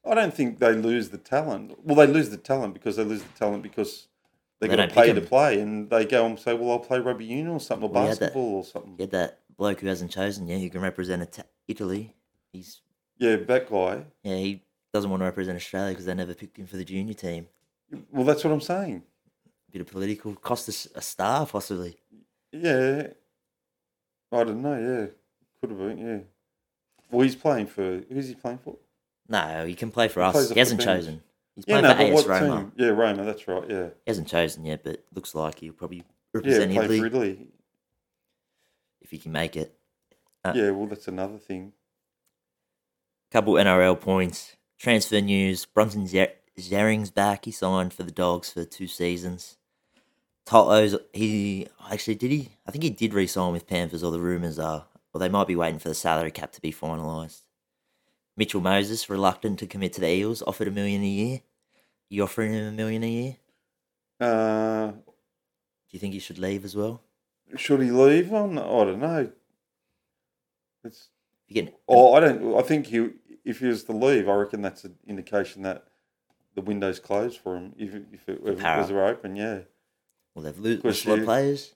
I 0.05 0.15
don't 0.15 0.33
think 0.35 0.59
they 0.59 0.73
lose 0.73 1.11
the 1.11 1.19
talent. 1.19 1.85
Well, 1.85 1.97
they 1.97 2.07
lose 2.13 2.31
the 2.31 2.37
talent 2.39 2.75
because 2.75 2.97
they 2.97 3.05
lose 3.05 3.23
the 3.23 3.39
talent 3.39 3.63
because 3.63 4.07
they, 4.59 4.69
They 4.69 4.77
got 4.77 4.89
to 4.89 4.95
pay 4.95 5.13
to 5.13 5.21
play, 5.21 5.61
and 5.61 5.89
they 5.91 6.05
go 6.05 6.27
and 6.27 6.39
say, 6.39 6.53
"Well, 6.55 6.71
I'll 6.73 6.79
play 6.79 6.99
rugby 7.01 7.25
union 7.25 7.49
or 7.49 7.61
something, 7.61 7.89
or 7.89 7.93
Well, 7.93 8.03
had 8.07 8.13
that- 8.13 8.21
basketball 8.21 8.55
or 8.57 8.65
something." 8.65 8.97
Get 8.97 9.11
that 9.13 9.41
bloke 9.57 9.81
who 9.81 9.87
hasn't 9.87 10.11
chosen 10.11 10.47
yet, 10.49 10.61
who 10.61 10.69
can 10.71 10.81
represent 10.83 11.23
Ita- 11.23 11.47
Italy. 11.69 12.15
He's 12.53 12.81
Yeah, 13.19 13.37
that 13.37 13.71
guy. 13.71 14.05
yeah, 14.23 14.37
he 14.37 14.63
doesn't 14.93 15.11
want 15.11 15.21
to 15.21 15.25
represent 15.25 15.57
Australia 15.57 15.93
because 15.93 16.05
they 16.07 16.15
never 16.15 16.35
picked 16.35 16.57
him 16.59 16.67
for 16.67 16.77
the 16.77 16.85
junior 16.85 17.15
team. 17.15 17.49
Well, 18.13 18.25
that's 18.25 18.43
what 18.45 18.53
I'm 18.53 18.61
saying. 18.61 19.03
bit 19.71 19.83
of 19.83 19.87
political 19.87 20.35
cost 20.35 20.69
us 20.69 20.89
a 20.95 21.01
star 21.03 21.47
possibly. 21.47 21.97
Yeah, 22.53 23.09
I 24.33 24.45
don't 24.45 24.63
know. 24.63 24.75
Yeah, 24.79 25.07
could 25.61 25.71
have 25.71 25.79
been. 25.79 25.99
Yeah. 25.99 26.19
Well, 27.11 27.23
he's 27.23 27.35
playing 27.37 27.67
for. 27.67 28.03
Who's 28.09 28.29
he 28.29 28.35
playing 28.35 28.59
for? 28.59 28.77
No, 29.29 29.65
he 29.67 29.75
can 29.75 29.91
play 29.91 30.09
for 30.09 30.23
us. 30.23 30.51
He 30.51 30.59
hasn't 30.59 30.81
chosen. 30.81 31.23
He's 31.57 31.65
Yeah, 31.67 31.81
playing 31.81 32.13
no, 32.13 32.23
for 32.23 32.33
AS 32.33 32.43
Roma. 32.43 32.61
team? 32.61 32.73
Yeah, 32.77 32.89
Roma. 32.89 33.25
That's 33.25 33.47
right. 33.49 33.65
Yeah, 33.69 33.85
He 34.05 34.11
hasn't 34.11 34.29
chosen 34.29 34.65
yet, 34.65 34.83
but 34.85 35.05
looks 35.15 35.35
like 35.35 35.59
he'll 35.59 35.73
probably 35.73 35.99
yeah, 35.99 36.03
represent 36.35 36.73
play 36.73 36.85
Italy 36.85 36.99
for 37.01 37.07
Italy. 37.07 37.47
if 39.01 39.11
he 39.11 39.19
can 39.19 39.33
make 39.33 39.57
it. 39.57 39.77
Uh, 40.45 40.53
Yeah, 40.55 40.71
well, 40.71 40.87
that's 40.87 41.09
another 41.09 41.39
thing. 41.39 41.73
Couple 43.31 43.55
NRL 43.55 44.01
points. 44.01 44.57
Transfer 44.79 45.21
news. 45.21 45.65
Bronson 45.67 46.07
Zer- 46.07 46.33
Xerri's 46.59 47.11
back. 47.11 47.45
He 47.45 47.51
signed 47.53 47.93
for 47.93 48.03
the 48.03 48.11
Dogs 48.11 48.53
for 48.53 48.65
two 48.65 48.87
seasons. 48.89 49.57
Totto's 50.47 50.97
he 51.13 51.67
actually 51.91 52.15
did 52.17 52.31
he? 52.31 52.51
I 52.67 52.71
think 52.71 52.85
he 52.85 52.91
did 52.91 53.15
re-sign 53.15 53.53
with 53.53 53.67
Panthers. 53.67 54.03
Or 54.03 54.11
the 54.11 54.21
rumours 54.21 54.59
are, 54.59 54.87
or 55.13 55.21
they 55.21 55.29
might 55.29 55.47
be 55.47 55.57
waiting 55.57 55.79
for 55.79 55.89
the 55.89 55.95
salary 55.95 56.31
cap 56.31 56.53
to 56.53 56.61
be 56.61 56.73
finalised. 56.73 57.43
Mitchell 58.37 58.61
Moses 58.61 59.09
reluctant 59.11 59.59
to 59.59 59.67
commit 59.67 59.93
to 59.95 60.01
the 60.01 60.09
Eels. 60.09 60.43
Offered 60.47 60.69
a 60.69 60.73
million 60.73 61.03
a 61.03 61.07
year. 61.07 61.41
You 62.09 62.25
offering 62.25 62.53
him 62.53 62.67
a 62.67 62.73
million 62.73 63.05
a 63.05 63.09
year? 63.09 63.37
Uh, 64.19 64.89
Do 64.93 65.03
you 65.91 65.99
think 66.01 66.13
he 66.15 66.21
should 66.21 66.39
leave 66.39 66.65
as 66.65 66.75
well? 66.77 67.03
should 67.57 67.81
he 67.83 67.91
leave? 67.91 68.31
Well, 68.31 68.47
no, 68.49 68.81
I 68.81 68.85
don't 68.85 69.01
know. 69.01 69.31
It's 70.85 71.09
get 71.49 71.75
Oh, 71.89 72.15
I 72.15 72.21
don't. 72.21 72.57
I 72.57 72.63
think 72.63 72.87
he, 72.87 73.11
if 73.45 73.59
he 73.61 73.67
was 73.67 73.85
to 73.85 73.93
leave, 73.93 74.29
I 74.29 74.35
reckon 74.35 74.63
that's 74.63 74.85
an 74.85 74.97
indication 75.07 75.63
that 75.63 75.85
the 76.55 76.61
window's 76.63 77.01
closed 77.01 77.39
for 77.39 77.57
him. 77.57 77.75
If 77.77 77.95
if 78.13 78.29
it, 78.29 78.41
if 78.45 78.61
it 78.61 78.79
was 78.79 78.91
open, 78.91 79.37
yeah, 79.37 79.61
well, 80.35 80.45
they've 80.45 80.59
lo- 80.59 80.79
lost 80.85 81.05
a 81.07 81.11
lot 81.11 81.19
of 81.21 81.25
players. 81.25 81.75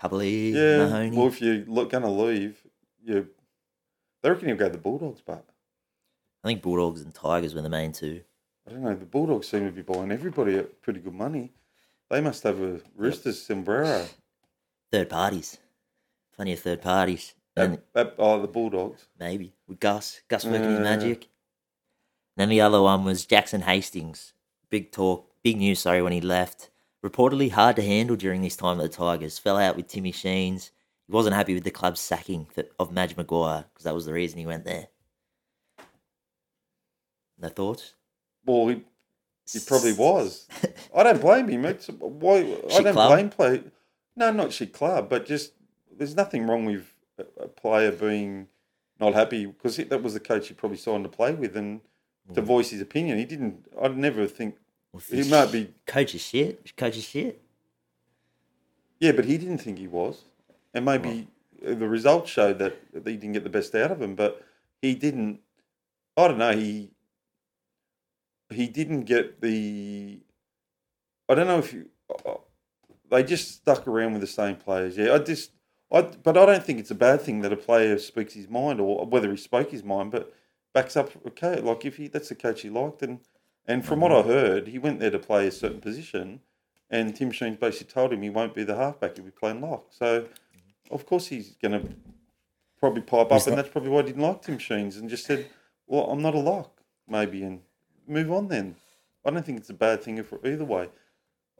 Publi, 0.00 0.52
yeah. 0.52 0.78
Mahoney. 0.84 1.16
Well, 1.16 1.28
if 1.28 1.40
you're 1.40 1.58
going 1.60 2.02
to 2.02 2.08
leave, 2.10 2.60
you, 3.04 3.28
they 4.22 4.30
reckon 4.30 4.48
he'll 4.48 4.56
go 4.56 4.66
to 4.66 4.72
the 4.72 4.78
Bulldogs, 4.78 5.22
but 5.24 5.44
I 6.44 6.48
think 6.48 6.62
Bulldogs 6.62 7.02
and 7.02 7.14
Tigers 7.14 7.54
were 7.54 7.62
the 7.62 7.68
main 7.68 7.92
two. 7.92 8.22
I 8.66 8.72
don't 8.72 8.82
know. 8.82 8.94
The 8.94 9.04
Bulldogs 9.04 9.48
seem 9.48 9.64
to 9.64 9.72
be 9.72 9.82
buying 9.82 10.10
everybody 10.12 10.56
at 10.56 10.82
pretty 10.82 11.00
good 11.00 11.14
money. 11.14 11.52
They 12.10 12.20
must 12.20 12.42
have 12.42 12.60
a 12.60 12.80
Roosters 12.96 13.40
sombrero. 13.42 14.06
Third 14.90 15.08
parties. 15.08 15.58
Plenty 16.34 16.52
of 16.52 16.60
third 16.60 16.82
parties. 16.82 17.34
And 17.56 17.78
At, 17.94 18.06
at, 18.08 18.14
oh, 18.18 18.40
the 18.40 18.48
Bulldogs. 18.48 19.06
maybe 19.18 19.54
with 19.68 19.78
Gus. 19.80 20.20
Gus 20.28 20.44
working 20.44 20.62
his 20.70 20.78
Uh. 20.78 20.82
magic. 20.82 21.28
then 22.36 22.48
the 22.48 22.60
other 22.60 22.80
one 22.82 23.04
was 23.04 23.24
Jackson 23.26 23.62
Hastings. 23.62 24.32
Big 24.70 24.90
talk, 24.90 25.28
big 25.44 25.58
news, 25.58 25.80
sorry, 25.80 26.02
when 26.02 26.12
he 26.12 26.20
left. 26.20 26.70
Reportedly 27.04 27.50
hard 27.50 27.76
to 27.76 27.82
handle 27.82 28.16
during 28.16 28.42
this 28.42 28.56
time 28.56 28.78
at 28.80 28.82
the 28.84 28.96
Tigers. 28.96 29.38
Fell 29.38 29.56
out 29.56 29.76
with 29.76 29.88
Timmy 29.88 30.12
Sheens. 30.12 30.70
He 31.06 31.12
wasn't 31.12 31.34
happy 31.34 31.54
with 31.54 31.64
the 31.64 31.70
club's 31.70 32.00
sacking 32.00 32.46
of 32.78 32.92
Madge 32.92 33.16
Maguire 33.16 33.64
because 33.72 33.84
that 33.84 33.94
was 33.94 34.06
the 34.06 34.12
reason 34.12 34.38
he 34.38 34.46
went 34.46 34.64
there. 34.64 34.88
No 37.38 37.48
thoughts? 37.48 37.94
Well, 38.46 38.68
he, 38.68 38.84
he 39.52 39.58
probably 39.66 39.92
was. 39.94 40.46
I 40.96 41.02
don't 41.02 41.20
blame 41.20 41.48
him. 41.48 41.64
It's 41.64 41.88
why 41.88 42.38
I 42.72 42.82
don't 42.82 42.92
club? 42.92 43.10
blame 43.10 43.30
play. 43.30 43.64
No, 44.14 44.30
not 44.30 44.52
shit 44.52 44.72
club, 44.72 45.08
but 45.08 45.26
just 45.26 45.54
there's 45.90 46.14
nothing 46.14 46.46
wrong 46.46 46.64
with 46.66 46.94
a, 47.18 47.24
a 47.42 47.48
player 47.48 47.90
being 47.90 48.46
not 49.00 49.14
happy 49.14 49.46
because 49.46 49.76
that 49.76 50.02
was 50.02 50.14
the 50.14 50.20
coach 50.20 50.48
he 50.48 50.54
probably 50.54 50.78
signed 50.78 51.04
to 51.04 51.10
play 51.10 51.34
with 51.34 51.56
and 51.56 51.80
to 52.34 52.40
hmm. 52.40 52.46
voice 52.46 52.70
his 52.70 52.80
opinion. 52.80 53.18
He 53.18 53.24
didn't. 53.24 53.66
I'd 53.80 53.96
never 53.96 54.28
think 54.28 54.56
Well, 54.92 55.02
he 55.10 55.28
might 55.28 55.50
be. 55.52 55.72
Coach 55.86 56.14
is 56.14 56.20
shit. 56.22 56.76
Coach 56.76 56.96
is 56.96 57.04
shit. 57.04 57.40
Yeah, 59.00 59.12
but 59.12 59.24
he 59.24 59.38
didn't 59.38 59.58
think 59.58 59.78
he 59.78 59.88
was, 59.88 60.22
and 60.74 60.84
maybe 60.84 61.28
the 61.60 61.88
results 61.88 62.30
showed 62.30 62.58
that 62.58 62.76
he 62.92 63.00
didn't 63.16 63.32
get 63.32 63.44
the 63.44 63.50
best 63.50 63.74
out 63.74 63.90
of 63.90 64.00
him. 64.00 64.14
But 64.14 64.42
he 64.80 64.94
didn't. 64.94 65.40
I 66.16 66.28
don't 66.28 66.38
know. 66.38 66.52
He 66.52 66.90
he 68.50 68.68
didn't 68.68 69.02
get 69.04 69.40
the. 69.40 70.20
I 71.28 71.34
don't 71.34 71.46
know 71.46 71.58
if 71.58 71.72
you. 71.72 71.88
uh, 72.26 72.34
They 73.10 73.22
just 73.22 73.52
stuck 73.56 73.88
around 73.88 74.12
with 74.12 74.20
the 74.20 74.26
same 74.26 74.56
players. 74.56 74.96
Yeah, 74.96 75.14
I 75.14 75.18
just 75.18 75.52
I, 75.92 76.02
but 76.02 76.36
I 76.36 76.46
don't 76.46 76.64
think 76.64 76.78
it's 76.78 76.90
a 76.90 76.94
bad 76.96 77.22
thing 77.22 77.40
that 77.40 77.52
a 77.52 77.56
player 77.56 77.98
speaks 77.98 78.34
his 78.34 78.48
mind, 78.48 78.80
or 78.80 79.06
whether 79.06 79.30
he 79.30 79.36
spoke 79.36 79.70
his 79.70 79.84
mind, 79.84 80.10
but 80.12 80.32
backs 80.74 80.96
up 80.96 81.10
Okay. 81.26 81.60
Like 81.60 81.84
if 81.84 81.96
he 81.96 82.08
that's 82.08 82.28
the 82.28 82.34
coach 82.34 82.60
he 82.62 82.70
liked, 82.70 83.02
and 83.02 83.20
and 83.66 83.84
from 83.84 84.00
what 84.00 84.12
I 84.12 84.22
heard, 84.22 84.68
he 84.68 84.78
went 84.78 85.00
there 85.00 85.10
to 85.10 85.18
play 85.18 85.46
a 85.46 85.52
certain 85.52 85.80
position, 85.80 86.40
and 86.90 87.14
Tim 87.16 87.30
Sheens 87.30 87.58
basically 87.58 87.92
told 87.92 88.12
him 88.12 88.22
he 88.22 88.30
won't 88.30 88.54
be 88.54 88.64
the 88.64 88.76
halfback; 88.76 89.16
he'll 89.16 89.24
be 89.24 89.30
playing 89.30 89.60
lock. 89.60 89.86
So, 89.90 90.26
of 90.90 91.06
course, 91.06 91.26
he's 91.28 91.50
going 91.62 91.72
to 91.80 91.94
probably 92.78 93.02
pipe 93.02 93.20
up, 93.26 93.30
Was 93.30 93.46
and 93.46 93.56
that- 93.56 93.62
that's 93.62 93.72
probably 93.72 93.90
why 93.90 94.00
I 94.00 94.02
didn't 94.02 94.22
like 94.22 94.42
Tim 94.42 94.58
Sheens, 94.58 94.96
and 94.96 95.08
just 95.08 95.24
said, 95.24 95.46
"Well, 95.86 96.10
I'm 96.10 96.20
not 96.22 96.34
a 96.34 96.38
lock, 96.40 96.82
maybe," 97.08 97.42
and 97.42 97.62
move 98.06 98.30
on. 98.32 98.48
Then 98.48 98.76
I 99.24 99.30
don't 99.30 99.44
think 99.46 99.58
it's 99.58 99.70
a 99.70 99.74
bad 99.74 100.02
thing 100.02 100.18
if 100.18 100.32
either 100.44 100.64
way. 100.64 100.90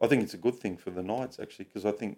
I 0.01 0.07
think 0.07 0.23
it's 0.23 0.33
a 0.33 0.37
good 0.37 0.55
thing 0.55 0.75
for 0.75 0.89
the 0.91 1.01
Knights 1.03 1.39
actually, 1.39 1.65
because 1.65 1.85
I 1.85 1.91
think 1.91 2.17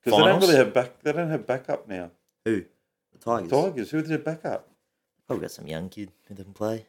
because 0.00 0.18
they 0.18 0.24
don't 0.24 0.34
Finals? 0.34 0.42
really 0.46 0.56
have 0.64 0.74
back. 0.74 1.02
They 1.02 1.12
don't 1.12 1.30
have 1.30 1.46
backup 1.46 1.88
now. 1.88 2.10
Who? 2.44 2.64
The 3.12 3.18
Tigers. 3.18 3.50
Tigers, 3.50 3.90
who's 3.90 4.08
their 4.08 4.18
backup? 4.18 4.68
Probably 5.26 5.42
got 5.42 5.50
some 5.50 5.66
young 5.66 5.88
kid 5.88 6.12
who 6.28 6.34
doesn't 6.34 6.52
play. 6.54 6.86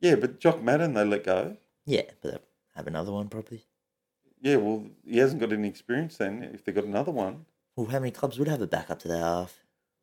Yeah, 0.00 0.14
but 0.16 0.38
Jock 0.40 0.62
Madden 0.62 0.94
they 0.94 1.04
let 1.04 1.24
go. 1.24 1.56
Yeah, 1.86 2.02
but 2.22 2.30
they'll 2.30 2.40
have 2.76 2.86
another 2.86 3.12
one 3.12 3.28
probably. 3.28 3.64
Yeah, 4.40 4.56
well, 4.56 4.86
he 5.04 5.18
hasn't 5.18 5.40
got 5.40 5.52
any 5.52 5.68
experience 5.68 6.16
then. 6.16 6.42
If 6.54 6.64
they 6.64 6.72
got 6.72 6.84
another 6.84 7.10
one, 7.10 7.46
Well, 7.76 7.86
how 7.86 7.98
many 7.98 8.12
clubs 8.12 8.38
would 8.38 8.48
have 8.48 8.62
a 8.62 8.66
backup 8.66 9.00
to 9.00 9.08
their 9.08 9.18
half? 9.22 9.58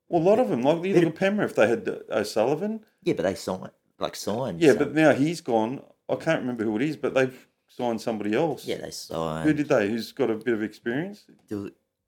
well, 0.09 0.21
a 0.21 0.25
lot 0.25 0.39
of 0.39 0.49
them, 0.49 0.61
like 0.61 0.83
you 0.85 0.93
look 0.95 1.05
at 1.05 1.15
Penrith, 1.15 1.55
they 1.55 1.67
had 1.69 1.87
O'Sullivan. 2.11 2.83
Yeah, 3.03 3.13
but 3.13 3.23
they 3.23 3.35
signed, 3.35 3.71
like 3.99 4.15
signed. 4.15 4.61
Yeah, 4.61 4.71
some- 4.71 4.79
but 4.79 4.93
now 4.93 5.13
he's 5.13 5.41
gone. 5.41 5.81
I 6.09 6.15
can't 6.15 6.41
remember 6.41 6.63
who 6.65 6.75
it 6.75 6.81
is, 6.83 6.97
but 6.97 7.13
they've 7.13 7.47
signed 7.67 8.01
somebody 8.01 8.35
else. 8.35 8.65
yeah, 8.65 8.77
they 8.77 8.91
signed. 8.91 9.47
Who 9.47 9.53
did 9.53 9.69
they? 9.69 9.89
Who's 9.89 10.11
got 10.11 10.29
a 10.29 10.35
bit 10.35 10.53
of 10.53 10.61
experience? 10.61 11.25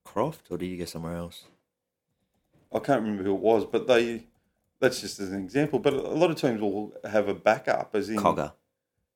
Croft 0.03 0.47
or 0.51 0.57
did 0.57 0.67
you 0.67 0.77
go 0.77 0.85
somewhere 0.85 1.15
else? 1.15 1.45
I 2.73 2.79
can't 2.79 3.01
remember 3.01 3.23
who 3.23 3.35
it 3.35 3.41
was, 3.41 3.65
but 3.65 3.87
they. 3.87 4.23
That's 4.79 5.01
just 5.01 5.19
as 5.19 5.31
an 5.31 5.39
example. 5.43 5.79
But 5.79 5.93
a 5.93 5.97
lot 6.01 6.29
of 6.29 6.37
teams 6.37 6.61
will 6.61 6.93
have 7.09 7.27
a 7.27 7.33
backup, 7.33 7.95
as 7.95 8.09
in 8.09 8.17
Cogger. 8.17 8.53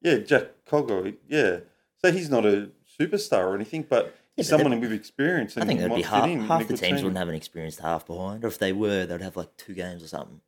Yeah, 0.02 0.18
Jack 0.18 0.48
Cogger. 0.68 1.16
Yeah, 1.28 1.60
so 1.98 2.12
he's 2.12 2.30
not 2.30 2.46
a 2.46 2.70
superstar 3.00 3.46
or 3.46 3.56
anything, 3.56 3.86
but 3.88 4.16
he's 4.36 4.50
but 4.50 4.60
someone 4.60 4.80
with 4.80 4.92
experience. 4.92 5.58
I 5.58 5.66
think 5.66 5.80
that'd 5.80 5.96
be 5.96 6.02
half, 6.02 6.26
in 6.26 6.32
in 6.32 6.40
a 6.42 6.44
half 6.46 6.68
the 6.68 6.78
teams 6.78 6.80
team. 6.80 6.96
wouldn't 6.96 7.18
have 7.18 7.30
an 7.30 7.36
experienced 7.36 7.80
half 7.80 8.06
behind, 8.08 8.44
or 8.44 8.48
if 8.48 8.58
they 8.58 8.74
were, 8.74 9.06
they'd 9.06 9.22
have 9.22 9.38
like 9.38 9.56
two 9.58 9.74
games 9.74 10.04
or 10.04 10.08
something. 10.08 10.42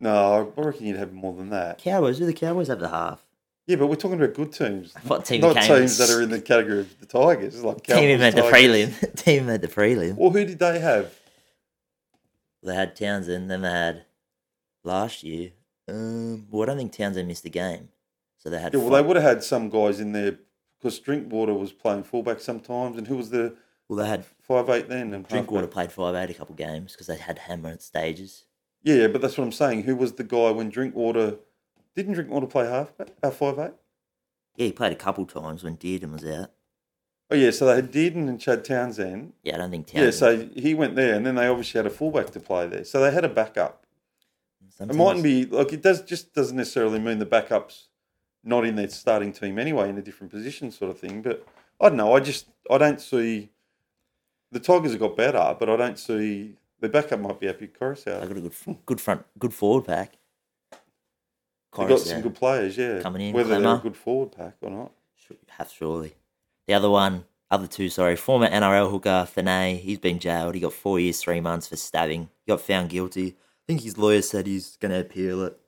No, 0.00 0.52
I 0.56 0.60
reckon 0.60 0.86
you'd 0.86 0.96
have 0.98 1.12
more 1.12 1.32
than 1.32 1.50
that. 1.50 1.78
Cowboys, 1.78 2.18
do 2.18 2.26
the 2.26 2.32
Cowboys 2.32 2.68
have 2.68 2.80
the 2.80 2.88
half? 2.88 3.24
Yeah, 3.66 3.76
but 3.76 3.86
we're 3.86 3.94
talking 3.96 4.20
about 4.20 4.34
good 4.34 4.52
teams, 4.52 4.92
What 5.06 5.24
team 5.24 5.40
not 5.40 5.56
teams 5.62 5.98
that 5.98 6.10
are 6.16 6.22
in 6.22 6.30
the 6.30 6.40
category 6.40 6.80
of 6.80 7.00
the 7.00 7.06
Tigers, 7.06 7.62
like 7.64 7.82
Team 7.82 7.96
Cowboys, 7.96 8.18
made 8.20 8.34
the 8.34 8.42
Tigers. 8.42 8.90
prelim. 9.00 9.16
Team 9.24 9.46
made 9.46 9.60
the 9.62 9.68
prelim. 9.68 10.16
Well, 10.16 10.30
who 10.30 10.44
did 10.44 10.58
they 10.58 10.78
have? 10.80 11.12
They 12.62 12.74
had 12.74 12.94
Townsend, 12.96 13.50
then 13.50 13.62
they 13.62 13.70
had 13.70 14.04
last 14.84 15.22
year. 15.22 15.50
Um, 15.88 16.46
well, 16.50 16.62
I 16.62 16.66
don't 16.66 16.76
think 16.78 16.92
Townsend 16.92 17.28
missed 17.28 17.44
a 17.44 17.50
game, 17.50 17.88
so 18.38 18.48
they 18.50 18.58
had. 18.60 18.72
Yeah, 18.72 18.80
well, 18.80 18.90
five- 18.90 19.02
they 19.02 19.06
would 19.08 19.16
have 19.16 19.24
had 19.24 19.44
some 19.44 19.68
guys 19.68 20.00
in 20.00 20.12
there 20.12 20.38
because 20.78 20.98
Drinkwater 20.98 21.54
was 21.54 21.72
playing 21.72 22.04
fullback 22.04 22.40
sometimes, 22.40 22.96
and 22.96 23.06
who 23.06 23.16
was 23.16 23.30
the 23.30 23.54
well, 23.88 23.98
they 23.98 24.08
had 24.08 24.24
five 24.40 24.68
eight 24.70 24.88
then? 24.88 25.12
And 25.12 25.26
Drinkwater 25.28 25.66
halfback? 25.66 25.74
played 25.74 25.92
five 25.92 26.14
eight 26.14 26.30
a 26.30 26.38
couple 26.38 26.54
games 26.54 26.92
because 26.92 27.06
they 27.06 27.16
had 27.18 27.38
Hammer 27.40 27.70
at 27.70 27.82
stages. 27.82 28.44
Yeah, 28.82 28.94
yeah, 28.94 29.06
but 29.08 29.20
that's 29.20 29.36
what 29.36 29.44
I'm 29.44 29.52
saying. 29.52 29.82
Who 29.82 29.96
was 29.96 30.12
the 30.12 30.24
guy 30.24 30.50
when 30.50 30.70
Drinkwater 30.70 31.36
didn't 31.94 32.14
Drinkwater 32.14 32.46
play 32.46 32.66
halfback? 32.66 33.08
Uh, 33.22 33.30
five 33.30 33.58
eight. 33.58 33.72
Yeah, 34.56 34.66
he 34.66 34.72
played 34.72 34.92
a 34.92 34.96
couple 34.96 35.26
times 35.26 35.64
when 35.64 35.76
Dearden 35.76 36.12
was 36.12 36.24
out. 36.24 36.50
Oh 37.30 37.34
yeah, 37.36 37.50
so 37.50 37.66
they 37.66 37.74
had 37.76 37.90
Dearden 37.92 38.28
and 38.28 38.40
Chad 38.40 38.64
Townsend. 38.64 39.32
Yeah, 39.42 39.54
I 39.54 39.58
don't 39.58 39.70
think 39.70 39.86
Townsend. 39.86 40.04
Yeah, 40.04 40.10
so 40.54 40.60
he 40.60 40.74
went 40.74 40.94
there, 40.96 41.14
and 41.14 41.26
then 41.26 41.34
they 41.34 41.46
obviously 41.46 41.78
had 41.78 41.86
a 41.86 41.90
fullback 41.90 42.30
to 42.30 42.40
play 42.40 42.66
there, 42.66 42.84
so 42.84 43.00
they 43.00 43.10
had 43.10 43.24
a 43.24 43.28
backup. 43.28 43.83
Some 44.76 44.90
It 44.90 44.96
mightn't 44.96 45.22
be 45.22 45.46
like 45.46 45.72
it 45.72 45.82
does. 45.82 46.02
Just 46.02 46.34
doesn't 46.34 46.56
necessarily 46.56 46.98
mean 46.98 47.18
the 47.18 47.26
backups 47.26 47.84
not 48.42 48.64
in 48.66 48.76
their 48.76 48.88
starting 48.88 49.32
team 49.32 49.58
anyway, 49.58 49.88
in 49.88 49.96
a 49.98 50.02
different 50.02 50.30
position, 50.30 50.70
sort 50.70 50.90
of 50.90 50.98
thing. 50.98 51.22
But 51.22 51.46
I 51.80 51.88
don't 51.88 51.96
know. 51.96 52.14
I 52.14 52.20
just 52.20 52.46
I 52.70 52.78
don't 52.78 53.00
see 53.00 53.50
the 54.52 54.60
Tigers 54.60 54.92
have 54.92 55.00
got 55.00 55.16
better, 55.16 55.56
but 55.58 55.68
I 55.68 55.76
don't 55.76 55.98
see 55.98 56.56
the 56.80 56.88
backup 56.88 57.20
might 57.20 57.40
be 57.40 57.46
happy 57.46 57.66
They 57.66 57.72
Coruscant. 57.78 58.20
got 58.20 58.36
a 58.36 58.40
good, 58.40 58.52
good 58.86 59.00
front, 59.00 59.24
good 59.38 59.54
forward 59.54 59.86
pack. 59.86 60.12
They've 61.76 61.88
got 61.88 62.00
some 62.00 62.22
good 62.22 62.34
players, 62.36 62.76
yeah. 62.76 63.00
Coming 63.00 63.28
in, 63.28 63.34
whether 63.34 63.58
they're 63.60 63.74
a 63.74 63.78
good 63.78 63.96
forward 63.96 64.32
pack 64.32 64.56
or 64.60 64.70
not. 64.70 64.92
Have 65.48 65.70
surely. 65.70 66.14
The 66.66 66.74
other 66.74 66.90
one, 66.90 67.24
other 67.50 67.66
two, 67.66 67.88
sorry, 67.88 68.16
former 68.16 68.48
NRL 68.48 68.90
hooker 68.90 69.26
Fanay. 69.34 69.78
He's 69.80 69.98
been 69.98 70.18
jailed. 70.18 70.54
He 70.54 70.60
got 70.60 70.72
four 70.72 71.00
years, 71.00 71.20
three 71.20 71.40
months 71.40 71.68
for 71.68 71.76
stabbing. 71.76 72.28
He 72.44 72.50
got 72.52 72.60
found 72.60 72.90
guilty. 72.90 73.36
I 73.64 73.66
think 73.66 73.80
his 73.80 73.96
lawyer 73.96 74.20
said 74.20 74.46
he's 74.46 74.76
going 74.76 74.92
to 74.92 75.00
appeal 75.00 75.42
it. 75.42 75.58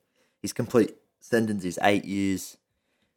His 0.41 0.53
complete 0.53 0.95
sentence 1.19 1.65
is 1.65 1.79
eight 1.81 2.05
years. 2.05 2.57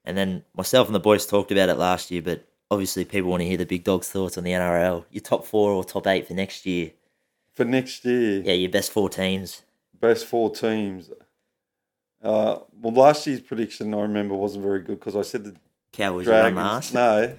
And 0.06 0.16
then 0.16 0.44
myself 0.56 0.88
and 0.88 0.94
the 0.94 1.00
boys 1.00 1.26
talked 1.26 1.52
about 1.52 1.68
it 1.68 1.74
last 1.76 2.10
year, 2.10 2.22
but 2.22 2.46
obviously 2.70 3.04
people 3.04 3.30
want 3.30 3.42
to 3.42 3.46
hear 3.46 3.58
the 3.58 3.66
big 3.66 3.84
dog's 3.84 4.08
thoughts 4.08 4.38
on 4.38 4.44
the 4.44 4.52
NRL. 4.52 5.04
Your 5.10 5.20
top 5.20 5.44
four 5.44 5.72
or 5.72 5.84
top 5.84 6.06
eight 6.06 6.26
for 6.26 6.32
next 6.32 6.64
year. 6.64 6.92
For 7.52 7.66
next 7.66 8.06
year, 8.06 8.40
Yeah, 8.40 8.54
your 8.54 8.70
best 8.70 8.90
four 8.90 9.10
teams. 9.10 9.62
best 10.00 10.24
four 10.24 10.50
teams. 10.50 11.10
Uh, 12.22 12.60
well, 12.80 12.94
last 12.94 13.26
year's 13.26 13.40
prediction 13.40 13.92
I 13.92 14.00
remember 14.00 14.34
wasn't 14.34 14.64
very 14.64 14.80
good 14.80 14.98
because 14.98 15.16
I 15.16 15.22
said 15.22 15.44
the 15.44 15.56
Cowboys 15.92 16.26
will 16.26 16.34
run 16.34 16.54
last. 16.54 16.94
No, 16.94 17.34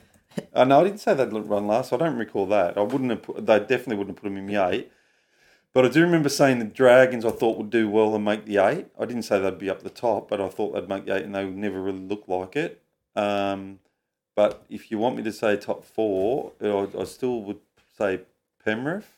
uh, 0.54 0.64
no, 0.64 0.82
I 0.82 0.84
didn't 0.84 1.00
say 1.00 1.14
they'd 1.16 1.32
run 1.32 1.66
last. 1.68 1.92
I 1.94 1.98
don't 1.98 2.18
recall 2.18 2.46
that. 2.48 2.78
I 2.78 2.82
wouldn't 2.82 3.10
have. 3.10 3.22
Put, 3.24 3.46
they 3.46 3.60
definitely 3.60 3.96
wouldn't 3.98 4.18
have 4.18 4.22
put 4.24 4.30
them 4.30 4.38
in 4.38 4.46
the 4.48 4.68
eight. 4.68 4.92
But 5.74 5.86
I 5.86 5.90
do 5.90 6.02
remember 6.02 6.30
saying 6.30 6.60
the 6.60 6.66
Dragons. 6.66 7.24
I 7.24 7.32
thought 7.32 7.58
would 7.58 7.70
do 7.70 7.90
well 7.90 8.14
and 8.14 8.26
make 8.26 8.46
the 8.46 8.58
eight. 8.58 8.88
I 9.00 9.06
didn't 9.06 9.24
say 9.24 9.40
they'd 9.40 9.58
be 9.58 9.70
up 9.70 9.84
the 9.84 9.90
top, 9.90 10.30
but 10.30 10.42
I 10.42 10.50
thought 10.50 10.74
they'd 10.74 10.90
make 10.90 11.06
the 11.06 11.16
eight, 11.16 11.24
and 11.24 11.34
they 11.34 11.46
would 11.46 11.56
never 11.56 11.82
really 11.82 12.00
look 12.00 12.28
like 12.28 12.56
it. 12.56 12.82
Um, 13.16 13.80
but 14.36 14.66
if 14.70 14.92
you 14.92 14.98
want 14.98 15.16
me 15.16 15.24
to 15.24 15.32
say 15.32 15.56
top 15.56 15.86
four, 15.86 16.54
I, 16.62 16.88
I 16.98 17.04
still 17.06 17.42
would 17.44 17.60
say 17.98 18.22
Penrith. 18.64 19.18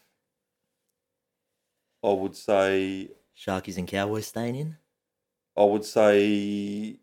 I 2.04 2.12
would 2.12 2.36
say 2.36 3.10
Sharkies 3.36 3.78
and 3.78 3.88
Cowboys 3.88 4.28
staying 4.28 4.56
in. 4.56 4.78
I 5.58 5.64
would 5.64 5.86
say 5.86 6.98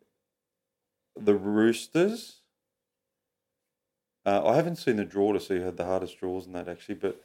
the 1.19 1.35
Roosters. 1.35 2.37
Uh, 4.27 4.47
I 4.47 4.57
haven't 4.57 4.77
seen 4.77 4.97
the 4.97 5.05
draw 5.05 5.33
to 5.33 5.41
see 5.41 5.57
who 5.57 5.63
had 5.63 5.77
the 5.77 5.87
hardest 5.87 6.19
draws 6.21 6.47
in 6.47 6.53
that 6.53 6.69
actually, 6.69 6.97
but 6.97 7.21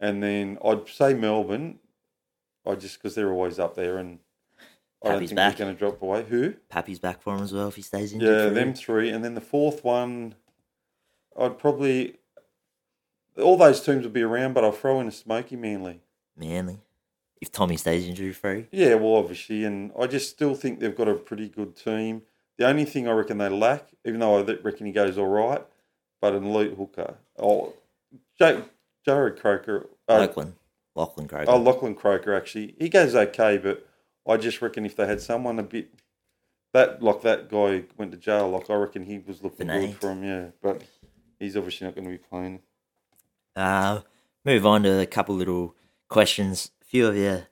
and 0.00 0.22
then 0.22 0.58
I'd 0.64 0.88
say 0.88 1.14
Melbourne. 1.14 1.78
I 2.66 2.74
just 2.74 3.00
because 3.00 3.14
they're 3.14 3.30
always 3.32 3.58
up 3.58 3.76
there, 3.76 3.98
and 3.98 4.18
I 5.02 5.08
don't 5.08 5.14
Happy's 5.14 5.30
think 5.30 5.36
back. 5.36 5.56
they're 5.56 5.66
going 5.66 5.76
to 5.76 5.78
drop 5.78 6.02
away. 6.02 6.24
Who? 6.24 6.54
Pappy's 6.68 6.98
back 6.98 7.22
for 7.22 7.34
him 7.36 7.42
as 7.42 7.52
well 7.52 7.68
if 7.68 7.76
he 7.76 7.82
stays 7.82 8.12
in. 8.12 8.20
Yeah, 8.20 8.48
them 8.48 8.74
three, 8.74 9.10
and 9.10 9.24
then 9.24 9.34
the 9.34 9.40
fourth 9.40 9.84
one, 9.84 10.34
I'd 11.38 11.58
probably 11.58 12.16
all 13.38 13.56
those 13.56 13.80
teams 13.80 14.02
would 14.02 14.12
be 14.12 14.22
around, 14.22 14.54
but 14.54 14.64
I'll 14.64 14.72
throw 14.72 15.00
in 15.00 15.08
a 15.08 15.12
Smoky 15.12 15.56
Manly. 15.56 16.00
Manly. 16.36 16.80
If 17.40 17.52
Tommy 17.52 17.76
stays 17.76 18.06
injury 18.06 18.32
free. 18.32 18.66
Yeah, 18.72 18.94
well, 18.94 19.16
obviously, 19.16 19.64
and 19.64 19.92
I 19.98 20.06
just 20.06 20.30
still 20.30 20.54
think 20.54 20.80
they've 20.80 20.96
got 20.96 21.08
a 21.08 21.14
pretty 21.14 21.48
good 21.48 21.76
team. 21.76 22.22
The 22.56 22.66
only 22.66 22.86
thing 22.86 23.06
I 23.06 23.12
reckon 23.12 23.36
they 23.36 23.50
lack, 23.50 23.90
even 24.06 24.20
though 24.20 24.38
I 24.38 24.42
reckon 24.62 24.86
he 24.86 24.92
goes 24.92 25.18
all 25.18 25.26
right, 25.26 25.62
but 26.20 26.32
an 26.32 26.44
elite 26.44 26.74
hooker. 26.74 27.16
Oh, 27.38 27.74
Jake, 28.38 28.64
Jared 29.06 29.40
Croker. 29.40 29.88
Uh, 30.08 30.18
Lachlan. 30.18 30.56
Lachlan 30.96 31.28
Croker. 31.28 31.50
oh, 31.50 31.58
Lachlan 31.58 31.94
Croker, 31.94 32.34
actually. 32.34 32.74
He 32.78 32.88
goes 32.88 33.14
okay, 33.14 33.56
but 33.56 33.86
I 34.26 34.36
just 34.36 34.60
reckon 34.60 34.84
if 34.84 34.96
they 34.96 35.06
had 35.06 35.20
someone 35.20 35.58
a 35.58 35.62
bit. 35.62 35.90
That 36.74 37.02
like 37.02 37.22
that 37.22 37.48
guy 37.48 37.84
went 37.96 38.10
to 38.10 38.18
jail. 38.18 38.50
Like 38.50 38.68
I 38.68 38.74
reckon 38.74 39.04
he 39.04 39.18
was 39.18 39.42
looking 39.42 39.68
good 39.68 39.96
for 39.96 40.10
him, 40.10 40.24
yeah. 40.24 40.46
But 40.60 40.82
he's 41.38 41.56
obviously 41.56 41.86
not 41.86 41.94
going 41.94 42.04
to 42.04 42.10
be 42.10 42.18
playing. 42.18 42.60
Uh, 43.54 44.00
move 44.44 44.66
on 44.66 44.82
to 44.82 45.00
a 45.00 45.06
couple 45.06 45.34
little 45.36 45.74
questions. 46.10 46.72
A 46.82 46.84
few 46.84 47.06
of 47.06 47.16
you 47.16 47.44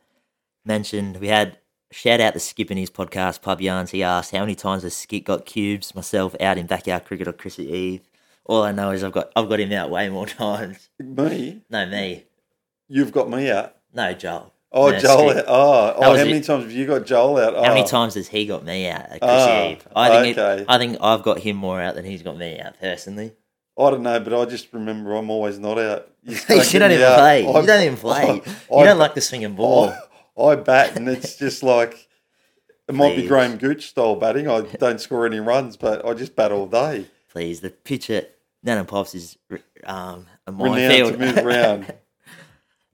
mentioned 0.65 1.19
we 1.19 1.29
had 1.29 1.59
shout 1.91 2.21
out 2.21 2.35
to 2.35 2.41
Skip 2.41 2.71
in 2.71 2.77
his 2.77 2.91
podcast 2.91 3.41
Pub 3.41 3.63
Yarns. 3.63 3.93
He 3.93 4.03
asked 4.03 4.33
how 4.33 4.41
many 4.41 4.55
times 4.55 4.83
has 4.83 4.95
Skip 4.95 5.25
got 5.25 5.47
cubes 5.47 5.95
myself 5.95 6.35
out 6.41 6.59
in 6.59 6.67
backyard 6.67 7.05
cricket 7.07 7.29
or 7.29 7.33
Chrissy 7.33 7.71
Eve. 7.71 8.03
All 8.47 8.63
I 8.63 8.73
know 8.73 8.91
is 8.91 9.03
I've 9.03 9.13
got 9.13 9.31
I've 9.37 9.49
got 9.49 9.61
him 9.61 9.73
out 9.73 9.91
way 9.91 10.09
more 10.09 10.27
times. 10.45 10.89
Me, 10.99 11.63
No 11.71 11.87
me. 11.87 12.25
you've 12.89 13.13
got 13.13 13.29
me 13.31 13.51
out. 13.51 13.77
No 13.95 14.13
Joel. 14.13 14.53
Oh, 14.77 14.91
No, 14.91 14.99
Joel. 14.99 15.43
Oh, 15.47 15.95
oh 15.97 16.03
how 16.03 16.15
it. 16.15 16.25
many 16.27 16.41
times 16.41 16.65
have 16.65 16.73
you 16.73 16.87
got 16.87 17.07
Joel 17.07 17.39
out? 17.39 17.55
How 17.55 17.69
many 17.73 17.83
Oh. 17.83 17.87
times 17.87 18.15
has 18.15 18.27
he 18.29 18.45
got 18.45 18.65
me 18.65 18.89
out 18.89 19.03
uh, 19.03 19.15
at 19.15 19.19
ah, 19.23 19.69
Eve? 19.69 19.89
I 19.95 20.21
think 20.23 20.37
okay. 20.39 20.63
it, 20.63 20.67
I 20.69 20.79
think 20.79 20.99
I've 21.01 21.23
got 21.23 21.39
him 21.39 21.57
more 21.57 21.81
out 21.81 21.95
than 21.95 22.05
he's 22.05 22.23
got 22.23 22.37
me 22.37 22.59
out 22.61 22.79
personally. 22.81 23.33
I 23.79 23.91
don't 23.91 24.03
know, 24.03 24.21
but 24.21 24.35
I 24.35 24.45
just 24.45 24.73
remember 24.73 25.15
I'm 25.15 25.31
always 25.31 25.59
not 25.59 25.79
out. 25.79 26.09
You, 26.25 26.37
you 26.49 26.79
don't 26.79 26.91
even 26.91 27.05
out. 27.05 27.19
play. 27.19 27.47
I- 27.47 27.61
you 27.61 27.67
don't 27.67 27.83
even 27.85 27.99
play. 27.99 28.23
I- 28.23 28.35
you 28.79 28.85
don't 28.85 28.99
like 28.99 29.15
the 29.15 29.21
swinging 29.21 29.55
ball. 29.55 29.93
I, 30.37 30.43
I 30.43 30.57
bat, 30.57 30.97
and 30.97 31.09
it's 31.09 31.37
just 31.37 31.63
like 31.63 32.09
it 32.89 32.95
might 32.95 33.15
be. 33.17 33.27
Graham 33.29 33.59
Gooch 33.59 33.89
style 33.91 34.17
batting. 34.17 34.49
I 34.49 34.63
don't 34.63 35.01
score 35.01 35.25
any 35.27 35.39
runs, 35.41 35.77
but 35.77 36.05
I 36.05 36.15
just 36.15 36.35
bat 36.35 36.51
all 36.51 36.67
day. 36.67 37.07
Please, 37.31 37.61
the 37.61 37.71
pitch 37.71 38.09
at 38.11 38.34
Nan 38.65 38.79
and 38.79 38.89
Pops 38.89 39.15
is 39.15 39.37
um, 39.85 40.27
a 40.47 40.53
minefield. 40.53 41.13
to 41.13 41.19
move 41.19 41.39
around. 41.39 41.95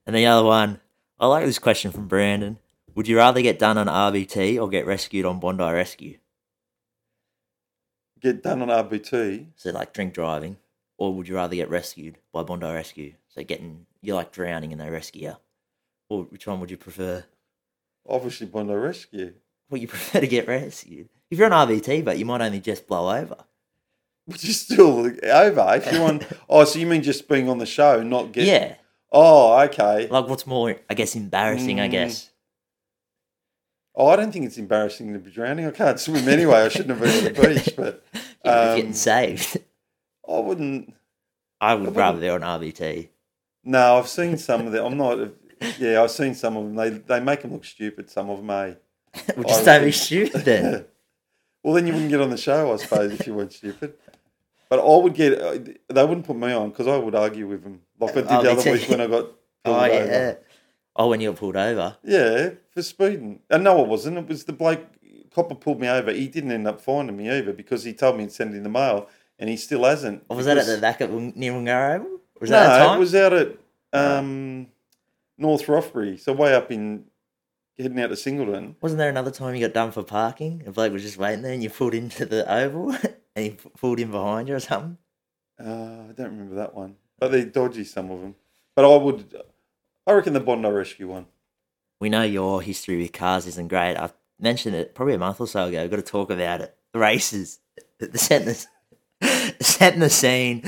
And 0.07 0.15
the 0.15 0.25
other 0.25 0.43
one, 0.43 0.79
I 1.19 1.27
like 1.27 1.45
this 1.45 1.59
question 1.59 1.91
from 1.91 2.07
Brandon. 2.07 2.57
Would 2.95 3.07
you 3.07 3.17
rather 3.17 3.39
get 3.43 3.59
done 3.59 3.77
on 3.77 3.85
RBT 3.85 4.59
or 4.59 4.67
get 4.67 4.87
rescued 4.87 5.27
on 5.27 5.39
Bondi 5.39 5.63
Rescue? 5.63 6.17
Get 8.19 8.41
done 8.41 8.63
on 8.63 8.69
RBT. 8.69 9.45
So 9.55 9.69
like 9.69 9.93
drink 9.93 10.15
driving, 10.15 10.57
or 10.97 11.13
would 11.13 11.27
you 11.27 11.35
rather 11.35 11.55
get 11.55 11.69
rescued 11.69 12.17
by 12.33 12.41
Bondi 12.41 12.65
Rescue? 12.65 13.13
So 13.29 13.43
getting 13.43 13.85
you're 14.01 14.15
like 14.15 14.31
drowning 14.31 14.71
and 14.71 14.81
they 14.81 14.89
rescue 14.89 15.29
you. 15.29 15.35
Or 16.09 16.23
which 16.23 16.47
one 16.47 16.59
would 16.59 16.71
you 16.71 16.77
prefer? 16.77 17.23
Obviously, 18.09 18.47
Bondi 18.47 18.73
Rescue. 18.73 19.33
Well, 19.69 19.79
you 19.79 19.87
prefer 19.95 20.19
to 20.19 20.27
get 20.27 20.47
rescued 20.47 21.09
if 21.29 21.37
you're 21.37 21.53
on 21.53 21.67
RBT, 21.67 22.03
but 22.03 22.17
you 22.17 22.25
might 22.25 22.41
only 22.41 22.59
just 22.59 22.87
blow 22.87 23.15
over. 23.15 23.37
Which 24.25 24.47
is 24.47 24.61
still 24.61 24.99
over. 25.23 25.65
If 25.75 25.91
you 25.91 26.01
want, 26.01 26.25
oh, 26.49 26.63
so 26.63 26.79
you 26.79 26.85
mean 26.87 27.01
just 27.03 27.27
being 27.27 27.49
on 27.49 27.57
the 27.57 27.65
show, 27.65 28.01
not 28.03 28.31
getting? 28.31 28.49
Yeah, 28.53 28.75
Oh, 29.11 29.59
okay. 29.63 30.07
like 30.09 30.27
what's 30.27 30.47
more, 30.47 30.75
I 30.89 30.93
guess, 30.93 31.15
embarrassing. 31.15 31.79
I 31.79 31.87
Mm. 31.87 31.91
guess. 31.91 32.29
Oh, 33.93 34.07
I 34.07 34.15
don't 34.15 34.31
think 34.31 34.45
it's 34.45 34.57
embarrassing 34.57 35.11
to 35.13 35.19
be 35.19 35.31
drowning. 35.31 35.65
I 35.65 35.71
can't 35.71 35.99
swim 35.99 36.27
anyway. 36.29 36.59
I 36.61 36.69
shouldn't 36.69 36.97
have 36.97 37.01
been 37.01 37.17
on 37.17 37.33
the 37.33 37.41
beach, 37.55 37.73
but 37.75 38.03
Yeah, 38.45 38.51
Um, 38.71 38.75
getting 38.77 38.93
saved. 38.93 39.57
I 40.27 40.39
wouldn't. 40.39 40.93
I 41.59 41.73
would 41.73 41.79
wouldn't- 41.81 41.97
rather 41.97 42.19
be 42.21 42.29
on 42.29 42.41
RBT. 42.41 43.09
No, 43.65 43.97
I've 43.99 44.07
seen 44.07 44.37
some 44.37 44.65
of 44.65 44.71
them. 44.71 44.85
I'm 44.85 44.97
not. 44.97 45.29
Yeah, 45.77 46.01
I've 46.01 46.09
seen 46.09 46.33
some 46.33 46.57
of 46.57 46.63
them. 46.63 46.75
They 46.75 46.89
they 46.89 47.19
make 47.19 47.41
them 47.41 47.53
look 47.53 47.65
stupid. 47.65 48.09
Some 48.09 48.29
of 48.29 48.37
them, 48.37 48.49
eh? 48.49 48.73
Well, 49.35 49.45
I 49.45 49.49
just 49.49 49.65
don't 49.65 49.83
be 49.83 49.91
stupid 49.91 50.45
then. 50.45 50.85
Well, 51.63 51.73
then 51.73 51.87
you 51.87 51.93
wouldn't 51.93 52.09
get 52.11 52.21
on 52.21 52.29
the 52.29 52.37
show, 52.37 52.73
I 52.73 52.77
suppose, 52.77 53.11
if 53.13 53.27
you 53.27 53.33
weren't 53.33 53.53
stupid. 53.53 53.93
But 54.69 54.79
I 54.79 55.01
would 55.03 55.13
get. 55.13 55.39
uh, 55.39 55.57
They 55.89 56.05
wouldn't 56.05 56.25
put 56.25 56.37
me 56.37 56.51
on 56.53 56.69
because 56.69 56.87
I 56.87 56.97
would 56.97 57.13
argue 57.15 57.47
with 57.47 57.63
them, 57.63 57.81
like 57.99 58.11
I 58.11 58.21
did 58.21 58.27
Oh, 58.31 58.41
the 58.43 58.51
other 58.51 58.71
week 58.71 58.89
when 58.89 59.01
I 59.01 59.07
got. 59.07 59.25
oh 59.65 59.71
pulled 59.73 59.91
yeah. 59.91 59.97
over. 59.97 60.37
Oh, 60.95 61.07
when 61.09 61.21
you 61.21 61.29
got 61.31 61.39
pulled 61.39 61.55
over. 61.57 61.97
Yeah, 62.03 62.49
for 62.73 62.81
speeding. 62.81 63.41
And 63.49 63.63
no, 63.63 63.81
it 63.83 63.87
wasn't. 63.87 64.17
It 64.17 64.27
was 64.27 64.45
the 64.45 64.53
bloke. 64.53 64.81
Copper 65.33 65.55
pulled 65.55 65.79
me 65.79 65.87
over. 65.87 66.11
He 66.11 66.27
didn't 66.27 66.51
end 66.51 66.67
up 66.67 66.81
finding 66.81 67.15
me 67.15 67.29
either 67.29 67.53
because 67.53 67.83
he 67.83 67.93
told 67.93 68.17
me 68.17 68.25
to 68.25 68.31
send 68.31 68.53
it 68.53 68.57
in 68.57 68.63
the 68.63 68.69
mail, 68.69 69.07
and 69.39 69.49
he 69.49 69.55
still 69.57 69.83
hasn't. 69.83 70.23
Or 70.29 70.37
was 70.37 70.45
that 70.45 70.57
at 70.57 70.65
the 70.65 70.77
back 70.77 70.99
of 71.01 71.11
near? 71.11 71.53
Was 71.53 72.49
no, 72.49 72.57
that 72.59 72.95
it 72.95 72.99
was 72.99 73.13
out 73.15 73.33
at 73.33 73.57
um, 73.93 74.67
North 75.37 75.67
Rothbury, 75.67 76.17
so 76.17 76.33
way 76.33 76.53
up 76.55 76.71
in 76.71 77.05
heading 77.77 77.99
out 77.99 78.07
to 78.07 78.15
Singleton. 78.15 78.75
Wasn't 78.81 78.97
there 78.97 79.09
another 79.09 79.31
time 79.31 79.55
you 79.55 79.65
got 79.65 79.73
done 79.73 79.91
for 79.91 80.03
parking? 80.03 80.63
A 80.65 80.71
bloke 80.71 80.93
was 80.93 81.03
just 81.03 81.17
waiting 81.17 81.41
there 81.41 81.53
and 81.53 81.63
you 81.63 81.69
pulled 81.69 81.93
into 81.93 82.25
the 82.25 82.51
oval 82.51 82.91
and 83.35 83.45
he 83.45 83.57
pulled 83.77 83.99
in 83.99 84.11
behind 84.11 84.47
you 84.47 84.55
or 84.55 84.59
something? 84.59 84.97
Uh, 85.59 86.09
I 86.09 86.13
don't 86.15 86.31
remember 86.31 86.55
that 86.55 86.73
one, 86.73 86.95
but 87.19 87.31
they're 87.31 87.45
dodgy 87.45 87.83
some 87.83 88.09
of 88.11 88.21
them. 88.21 88.35
But 88.75 88.85
I 88.85 88.95
would, 88.95 89.35
I 90.07 90.13
reckon 90.13 90.33
the 90.33 90.39
Bondi 90.39 90.69
Rescue 90.69 91.09
one. 91.09 91.27
We 91.99 92.09
know 92.09 92.23
your 92.23 92.61
history 92.61 92.97
with 92.97 93.13
cars 93.13 93.45
isn't 93.45 93.67
great. 93.67 93.95
I 93.95 94.09
mentioned 94.39 94.75
it 94.75 94.95
probably 94.95 95.13
a 95.13 95.19
month 95.19 95.39
or 95.39 95.47
so 95.47 95.65
ago. 95.65 95.83
I've 95.83 95.91
got 95.91 95.97
to 95.97 96.01
talk 96.01 96.31
about 96.31 96.61
it. 96.61 96.75
The 96.93 96.99
races. 96.99 97.59
The 97.99 98.17
setting 98.17 98.55
the, 99.19 99.55
setting 99.61 99.99
the 99.99 100.09
scene. 100.09 100.63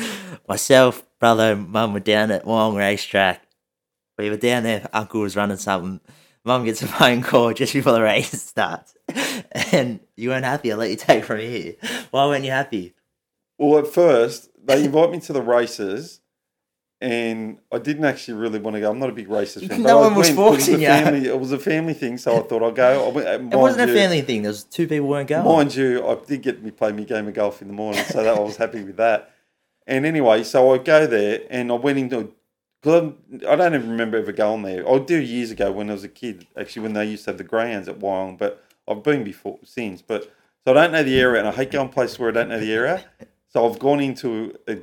Myself, 0.47 1.03
brother, 1.19 1.55
mum 1.55 1.93
were 1.93 1.99
down 1.99 2.29
at 2.29 2.45
Wyong 2.45 2.77
racetrack. 2.77 3.41
We 4.19 4.29
were 4.29 4.37
down 4.37 4.63
there. 4.63 4.87
Uncle 4.93 5.21
was 5.21 5.35
running 5.35 5.57
something. 5.57 5.99
Mum 6.45 6.65
gets 6.65 6.81
a 6.81 6.87
phone 6.99 7.21
call 7.21 7.53
just 7.53 7.73
before 7.73 7.93
the 7.93 8.01
race 8.01 8.29
starts. 8.41 8.95
And 9.71 9.99
you 10.15 10.29
weren't 10.29 10.45
happy. 10.45 10.71
I'll 10.71 10.77
let 10.77 10.89
you 10.89 10.95
take 10.95 11.23
from 11.25 11.39
here. 11.39 11.75
Why 12.11 12.25
weren't 12.25 12.45
you 12.45 12.51
happy? 12.51 12.93
Well, 13.57 13.79
at 13.79 13.87
first 13.87 14.49
they 14.63 14.83
invite 14.85 15.11
me 15.11 15.19
to 15.21 15.33
the 15.33 15.41
races, 15.41 16.19
and 17.01 17.59
I 17.71 17.77
didn't 17.79 18.05
actually 18.05 18.35
really 18.35 18.59
want 18.59 18.75
to 18.75 18.79
go. 18.81 18.89
I'm 18.91 18.99
not 18.99 19.09
a 19.09 19.13
big 19.13 19.27
racist. 19.27 19.67
fan. 19.67 19.83
No 19.83 19.99
I 19.99 20.07
one 20.07 20.15
was 20.15 20.27
went 20.27 20.35
forcing 20.37 20.73
it 20.75 20.77
was 20.77 20.81
you. 20.81 20.87
a 20.87 20.89
family. 21.03 21.27
It 21.27 21.39
was 21.39 21.51
a 21.51 21.59
family 21.59 21.93
thing, 21.93 22.17
so 22.17 22.37
I 22.37 22.41
thought 22.47 22.63
I'd 22.63 22.75
go. 22.75 23.07
I 23.07 23.11
went, 23.11 23.27
uh, 23.27 23.57
It 23.57 23.59
wasn't 23.61 23.89
a 23.89 23.93
family 23.93 24.21
thing. 24.21 24.41
There 24.41 24.49
was 24.51 24.63
two 24.63 24.87
people 24.87 25.07
weren't 25.07 25.29
going. 25.29 25.45
Mind 25.45 25.75
you, 25.75 26.05
I 26.07 26.15
did 26.15 26.41
get 26.41 26.63
me 26.63 26.71
play 26.71 26.91
me 26.91 27.05
game 27.05 27.27
of 27.27 27.33
golf 27.33 27.61
in 27.61 27.67
the 27.67 27.73
morning, 27.73 28.03
so 28.05 28.23
that 28.23 28.35
I 28.35 28.39
was 28.39 28.57
happy 28.57 28.83
with 28.83 28.97
that. 28.97 29.31
And 29.85 30.05
anyway, 30.05 30.43
so 30.43 30.73
I 30.73 30.77
go 30.77 31.05
there 31.07 31.41
and 31.49 31.71
I 31.71 31.75
went 31.75 31.99
into. 31.99 32.33
Cause 32.83 33.13
I 33.47 33.55
don't 33.55 33.75
even 33.75 33.91
remember 33.91 34.17
ever 34.17 34.33
going 34.33 34.63
there. 34.63 34.87
I 34.89 34.99
do 34.99 35.17
years 35.17 35.51
ago 35.51 35.71
when 35.71 35.89
I 35.89 35.93
was 35.93 36.03
a 36.03 36.09
kid, 36.09 36.47
actually, 36.57 36.81
when 36.81 36.93
they 36.93 37.05
used 37.05 37.23
to 37.25 37.29
have 37.29 37.37
the 37.37 37.45
greyhounds 37.45 37.87
at 37.87 37.99
Wyong, 37.99 38.37
but 38.37 38.61
I've 38.87 39.01
been 39.01 39.23
before 39.23 39.59
since. 39.63 40.01
But 40.01 40.23
so 40.65 40.71
I 40.71 40.73
don't 40.73 40.91
know 40.91 41.03
the 41.03 41.17
area, 41.17 41.39
and 41.39 41.47
I 41.47 41.51
hate 41.53 41.71
going 41.71 41.89
places 41.89 42.19
where 42.19 42.29
I 42.29 42.33
don't 42.33 42.49
know 42.49 42.59
the 42.59 42.73
area. 42.73 43.05
So 43.47 43.69
I've 43.69 43.79
gone 43.79 44.01
into 44.01 44.57
a 44.67 44.79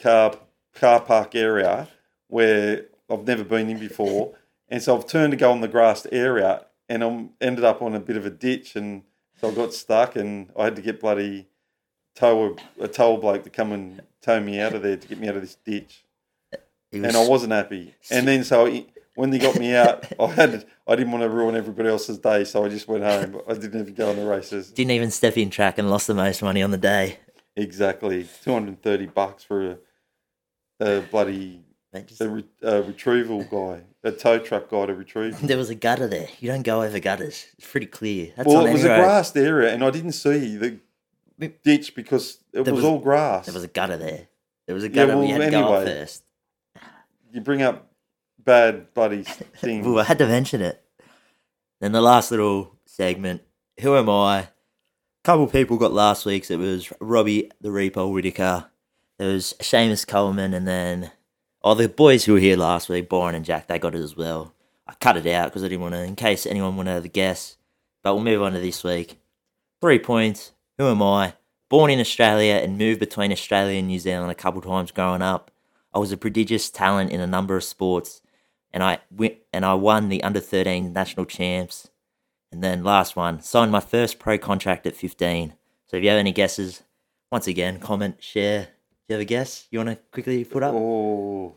car 0.00 0.34
car 0.74 1.00
park 1.00 1.34
area 1.34 1.88
where 2.28 2.86
I've 3.10 3.26
never 3.26 3.42
been 3.42 3.68
in 3.68 3.78
before, 3.78 4.34
and 4.68 4.80
so 4.80 4.96
I've 4.96 5.06
turned 5.06 5.32
to 5.32 5.36
go 5.36 5.50
on 5.50 5.60
the 5.60 5.68
grassed 5.68 6.06
area, 6.12 6.66
and 6.88 7.02
I'm 7.02 7.30
ended 7.40 7.64
up 7.64 7.82
on 7.82 7.96
a 7.96 8.00
bit 8.00 8.16
of 8.16 8.24
a 8.24 8.30
ditch, 8.30 8.76
and 8.76 9.02
so 9.40 9.50
I 9.50 9.54
got 9.54 9.74
stuck, 9.74 10.14
and 10.14 10.52
I 10.56 10.64
had 10.64 10.76
to 10.76 10.82
get 10.82 11.00
bloody 11.00 11.48
tow 12.14 12.56
a, 12.78 12.84
a 12.84 12.88
tow 12.88 13.16
bloke 13.16 13.42
to 13.42 13.50
come 13.50 13.72
and 13.72 14.02
tow 14.22 14.38
me 14.38 14.60
out 14.60 14.74
of 14.74 14.82
there 14.82 14.96
to 14.96 15.08
get 15.08 15.18
me 15.18 15.28
out 15.28 15.34
of 15.34 15.42
this 15.42 15.56
ditch, 15.56 16.04
It 16.92 17.04
and 17.04 17.16
I 17.16 17.26
wasn't 17.28 17.52
happy. 17.52 17.94
And 18.10 18.26
then 18.26 18.44
so 18.44 18.66
he- 18.66 18.88
when 19.14 19.30
they 19.30 19.38
got 19.38 19.56
me 19.58 19.74
out, 19.74 20.06
I 20.20 20.26
had 20.28 20.66
I 20.86 20.96
didn't 20.96 21.12
want 21.12 21.22
to 21.22 21.28
ruin 21.30 21.54
everybody 21.56 21.88
else's 21.88 22.18
day, 22.18 22.44
so 22.44 22.64
I 22.64 22.68
just 22.68 22.88
went 22.88 23.04
home. 23.04 23.40
I 23.48 23.54
didn't 23.54 23.80
even 23.80 23.94
go 23.94 24.10
on 24.10 24.16
the 24.16 24.24
races. 24.26 24.70
didn't 24.70 24.92
even 24.92 25.10
step 25.10 25.36
in 25.36 25.50
track 25.50 25.78
and 25.78 25.90
lost 25.90 26.06
the 26.06 26.14
most 26.14 26.42
money 26.42 26.62
on 26.62 26.70
the 26.70 26.78
day. 26.78 27.18
Exactly, 27.56 28.26
two 28.42 28.52
hundred 28.52 28.68
and 28.68 28.82
thirty 28.82 29.06
bucks 29.06 29.44
for 29.44 29.78
a, 30.80 30.98
a 30.98 31.00
bloody 31.02 31.62
just- 32.06 32.20
a, 32.20 32.44
a 32.62 32.82
retrieval 32.82 33.42
guy, 33.44 33.82
a 34.04 34.12
tow 34.12 34.38
truck 34.38 34.70
guy 34.70 34.86
to 34.86 34.94
retrieve. 34.94 35.38
there 35.46 35.58
was 35.58 35.70
a 35.70 35.74
gutter 35.74 36.06
there. 36.08 36.28
You 36.38 36.48
don't 36.48 36.62
go 36.62 36.82
over 36.82 36.98
gutters. 37.00 37.46
It's 37.58 37.66
pretty 37.70 37.86
clear. 37.86 38.32
That's 38.36 38.48
well, 38.48 38.64
it 38.66 38.72
was 38.72 38.84
any 38.84 38.94
a 38.94 38.96
road. 38.96 39.02
grassed 39.04 39.36
area, 39.36 39.74
and 39.74 39.84
I 39.84 39.90
didn't 39.90 40.12
see 40.12 40.56
the 40.56 40.78
ditch 41.48 41.94
because 41.94 42.38
it 42.52 42.60
was, 42.60 42.70
was- 42.72 42.84
all 42.84 42.98
grass. 43.00 43.46
There 43.46 43.54
was 43.54 43.64
a 43.64 43.68
gutter 43.68 43.96
there. 43.96 44.28
There 44.66 44.74
was 44.74 44.84
a 44.84 44.88
Yeah, 44.88 45.06
gutter. 45.06 45.18
we 45.18 45.26
well, 45.26 45.40
had 45.40 45.50
to 45.50 45.50
go 45.50 45.84
first. 45.84 46.22
You 47.32 47.40
bring 47.40 47.62
up 47.62 47.90
bad 48.38 48.92
bloody 48.94 49.22
things. 49.56 49.86
Well, 49.86 49.98
I 49.98 50.04
had 50.04 50.18
to 50.18 50.26
mention 50.26 50.60
it. 50.60 50.82
Then 51.80 51.92
the 51.92 52.00
last 52.00 52.30
little 52.30 52.76
segment. 52.86 53.42
Who 53.80 53.96
am 53.96 54.10
I? 54.10 54.48
couple 55.22 55.46
people 55.46 55.76
got 55.76 55.92
last 55.92 56.24
week's. 56.24 56.50
It 56.50 56.58
was 56.58 56.92
Robbie 57.00 57.50
the 57.60 57.68
Repo 57.68 58.12
Whitaker. 58.12 58.66
There 59.18 59.32
was 59.32 59.54
Seamus 59.60 60.06
Coleman, 60.06 60.54
and 60.54 60.66
then 60.66 61.10
oh, 61.62 61.74
the 61.74 61.88
boys 61.88 62.24
who 62.24 62.34
were 62.34 62.38
here 62.38 62.56
last 62.56 62.88
week, 62.88 63.08
Byron 63.08 63.34
and 63.34 63.44
Jack, 63.44 63.66
they 63.66 63.78
got 63.78 63.94
it 63.94 64.00
as 64.00 64.16
well. 64.16 64.54
I 64.86 64.94
cut 64.94 65.16
it 65.16 65.26
out 65.26 65.48
because 65.48 65.62
I 65.62 65.68
didn't 65.68 65.82
want 65.82 65.94
to, 65.94 66.02
in 66.02 66.16
case 66.16 66.46
anyone 66.46 66.76
wanted 66.76 66.90
to 66.90 66.94
have 66.94 67.04
a 67.04 67.08
guess. 67.08 67.56
But 68.02 68.14
we'll 68.14 68.24
move 68.24 68.42
on 68.42 68.52
to 68.52 68.60
this 68.60 68.82
week. 68.82 69.20
Three 69.80 69.98
points. 69.98 70.52
Who 70.78 70.88
am 70.88 71.02
I? 71.02 71.34
Born 71.68 71.90
in 71.90 72.00
Australia 72.00 72.54
and 72.54 72.78
moved 72.78 72.98
between 72.98 73.30
Australia 73.30 73.78
and 73.78 73.86
New 73.86 73.98
Zealand 73.98 74.32
a 74.32 74.34
couple 74.34 74.62
times 74.62 74.90
growing 74.90 75.22
up. 75.22 75.50
I 75.92 75.98
was 75.98 76.12
a 76.12 76.16
prodigious 76.16 76.70
talent 76.70 77.10
in 77.10 77.20
a 77.20 77.26
number 77.26 77.56
of 77.56 77.64
sports, 77.64 78.22
and 78.72 78.82
I 78.82 78.98
wi- 79.10 79.38
and 79.52 79.64
I 79.64 79.74
won 79.74 80.08
the 80.08 80.22
under 80.22 80.40
13 80.40 80.92
national 80.92 81.26
champs. 81.26 81.90
And 82.52 82.62
then 82.64 82.82
last 82.82 83.14
one, 83.16 83.40
signed 83.40 83.70
my 83.70 83.80
first 83.80 84.18
pro 84.18 84.36
contract 84.36 84.86
at 84.86 84.96
15. 84.96 85.54
So 85.86 85.96
if 85.96 86.02
you 86.02 86.08
have 86.10 86.18
any 86.18 86.32
guesses, 86.32 86.82
once 87.30 87.46
again, 87.46 87.78
comment, 87.78 88.22
share. 88.22 88.64
Do 88.64 88.70
you 89.08 89.14
have 89.14 89.20
a 89.22 89.24
guess 89.24 89.66
you 89.70 89.78
want 89.78 89.90
to 89.90 89.96
quickly 90.12 90.44
put 90.44 90.62
up? 90.62 90.74
Oh, 90.74 91.56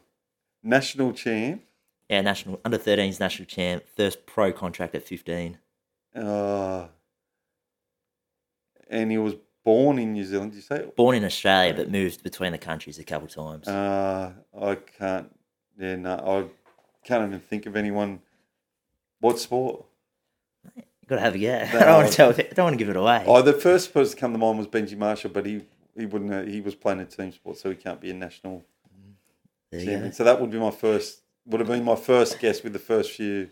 national 0.62 1.14
champ. 1.14 1.64
Yeah, 2.10 2.22
national 2.22 2.60
under 2.64 2.78
13s 2.78 3.20
national 3.20 3.48
champ, 3.48 3.84
first 3.96 4.26
pro 4.26 4.52
contract 4.52 4.94
at 4.94 5.04
15. 5.04 5.58
Uh, 6.16 6.88
and 8.88 9.10
he 9.10 9.18
was 9.18 9.36
born 9.64 10.00
in 10.00 10.14
New 10.14 10.26
Zealand. 10.26 10.54
You 10.54 10.62
say? 10.62 10.86
Born 10.96 11.16
in 11.16 11.24
Australia, 11.26 11.74
but 11.74 11.90
moved 11.92 12.24
between 12.24 12.52
the 12.52 12.58
countries 12.58 13.00
a 13.00 13.04
couple 13.04 13.28
of 13.28 13.34
times. 13.34 13.68
Uh, 13.68 14.32
I 14.60 14.76
can't. 14.76 15.34
Yeah, 15.80 15.96
no, 15.96 16.14
I 16.16 17.06
can't 17.08 17.28
even 17.28 17.40
think 17.40 17.66
of 17.66 17.76
anyone. 17.76 18.20
What 19.20 19.40
sport? 19.40 19.86
you 20.76 20.84
got 21.08 21.16
to 21.16 21.22
have 21.22 21.36
a 21.36 21.38
guess. 21.38 21.74
No. 21.74 21.80
I 21.80 21.84
don't 21.86 21.98
want 21.98 22.10
to 22.12 22.16
tell. 22.16 22.30
I 22.30 22.34
don't 22.54 22.66
want 22.66 22.74
to 22.74 22.78
give 22.78 22.90
it 22.90 22.96
away. 22.96 23.24
Oh, 23.28 23.42
the 23.42 23.54
first 23.54 23.94
person 23.94 24.16
to 24.16 24.20
come 24.20 24.32
to 24.34 24.38
mind 24.38 24.58
was 24.58 24.68
Benji 24.68 24.98
Marshall, 24.98 25.32
but 25.32 25.46
he 25.46 25.62
he 25.98 26.06
wouldn't. 26.06 26.34
uh, 26.34 26.44
He 26.44 26.62
was 26.62 26.76
playing 26.76 27.00
a 27.00 27.06
team 27.06 27.32
sport, 27.32 27.58
so 27.58 27.70
he 27.70 27.76
can't 27.76 28.00
be 28.02 28.10
a 28.12 28.14
national 28.14 28.64
there 29.72 29.80
champion. 29.82 30.04
go. 30.06 30.12
So 30.12 30.24
that 30.24 30.40
would 30.40 30.52
be 30.52 30.60
my 30.60 30.72
first. 30.72 31.22
Would 31.46 31.60
have 31.60 31.68
been 31.68 31.84
my 31.84 31.96
first 31.98 32.40
guess 32.40 32.64
with 32.64 32.72
the 32.74 32.80
first 32.80 33.12
few. 33.12 33.50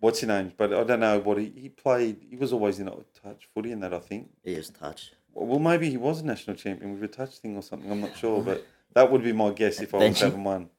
What's 0.00 0.20
his 0.20 0.28
name? 0.28 0.52
But 0.56 0.72
I 0.72 0.82
don't 0.82 0.98
know 1.00 1.18
what 1.20 1.36
he, 1.38 1.52
he 1.54 1.68
played. 1.68 2.16
He 2.28 2.36
was 2.36 2.52
always 2.52 2.80
in 2.80 2.88
a 2.88 2.92
touch 3.22 3.48
footy 3.54 3.70
in 3.70 3.80
that. 3.80 3.92
I 3.94 3.98
think. 3.98 4.30
He 4.42 4.54
was 4.56 4.70
touch. 4.70 5.12
Well, 5.34 5.58
maybe 5.58 5.90
he 5.90 5.96
was 5.96 6.20
a 6.20 6.26
national 6.26 6.56
champion 6.56 6.92
with 6.92 7.02
a 7.02 7.08
touch 7.08 7.38
thing 7.38 7.56
or 7.56 7.62
something. 7.62 7.90
I'm 7.90 8.00
not 8.00 8.16
sure, 8.16 8.42
but 8.42 8.66
that 8.94 9.10
would 9.10 9.22
be 9.22 9.32
my 9.32 9.50
guess 9.50 9.80
if 9.80 9.94
I 9.94 9.98
was 9.98 10.20
having 10.20 10.44
one. 10.44 10.68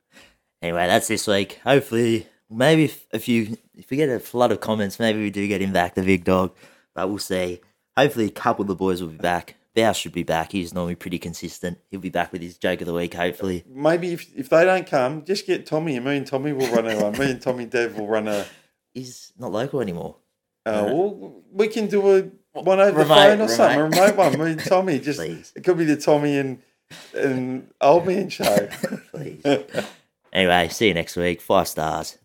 Anyway, 0.62 0.88
that's 0.88 1.10
this 1.10 1.28
week. 1.28 1.60
Hopefully, 1.66 2.26
maybe 2.49 2.86
if, 2.86 3.06
if 3.12 3.28
you 3.28 3.58
if 3.76 3.89
we 3.89 3.97
get 3.97 4.08
a 4.08 4.18
flood 4.18 4.49
of 4.49 4.62
comments, 4.62 4.97
maybe 4.97 5.20
we 5.20 5.30
do 5.30 5.45
get 5.45 5.62
him 5.62 5.74
back, 5.74 5.93
the 5.93 6.01
big 6.01 6.24
dog. 6.24 6.56
But 6.95 7.10
we'll 7.10 7.18
see. 7.18 7.60
Hopefully, 7.97 8.28
a 8.28 8.32
couple 8.32 8.62
of 8.62 8.70
the 8.70 8.76
boys 8.76 9.01
will 9.01 9.10
be 9.10 9.18
back. 9.18 9.56
Bow 9.76 9.91
should 9.91 10.14
be 10.14 10.24
back. 10.24 10.54
He's 10.54 10.74
normally 10.74 10.95
pretty 10.95 11.20
consistent. 11.20 11.80
He'll 11.91 11.99
be 11.99 12.10
back 12.10 12.32
with 12.32 12.41
his 12.41 12.58
joke 12.58 12.80
of 12.80 12.88
the 12.88 12.93
week, 12.93 13.14
hopefully. 13.14 13.66
Maybe 13.68 14.14
if, 14.14 14.34
if 14.38 14.47
they 14.47 14.64
don't 14.64 14.88
come, 14.88 15.26
just 15.26 15.45
get 15.45 15.66
Tommy 15.66 15.97
and 15.97 16.06
me 16.06 16.16
and 16.16 16.26
Tommy 16.26 16.54
will 16.54 16.74
run 16.74 16.88
a 16.88 16.95
one. 17.01 17.12
Me 17.20 17.32
and 17.32 17.41
Tommy 17.41 17.66
Dev 17.66 17.97
will 17.97 18.08
run 18.08 18.30
a. 18.30 18.45
He's 18.93 19.34
not 19.38 19.51
local 19.51 19.82
anymore. 19.82 20.16
Uh, 20.66 20.84
well, 20.86 21.41
we 21.51 21.68
can 21.68 21.88
do 21.88 22.16
a 22.16 22.30
one 22.54 22.80
over 22.80 22.99
the 23.04 23.06
phone 23.06 23.41
or 23.41 23.47
something, 23.47 23.80
a 23.80 23.84
remote. 23.84 24.01
remote 24.01 24.16
one. 24.16 24.39
Me 24.45 24.51
and 24.51 24.60
Tommy 24.66 24.99
just 24.99 25.20
Please. 25.20 25.51
it 25.56 25.64
could 25.64 25.78
be 25.78 25.86
the 25.86 25.97
Tommy 25.97 26.38
and 26.38 26.62
and 27.16 27.70
old 27.82 28.06
man 28.06 28.30
show. 28.30 28.70
Please. 29.12 29.43
anyway, 30.32 30.68
see 30.70 30.88
you 30.89 30.93
next 30.93 31.16
week. 31.16 31.41
Five 31.41 31.68
stars. 31.68 32.18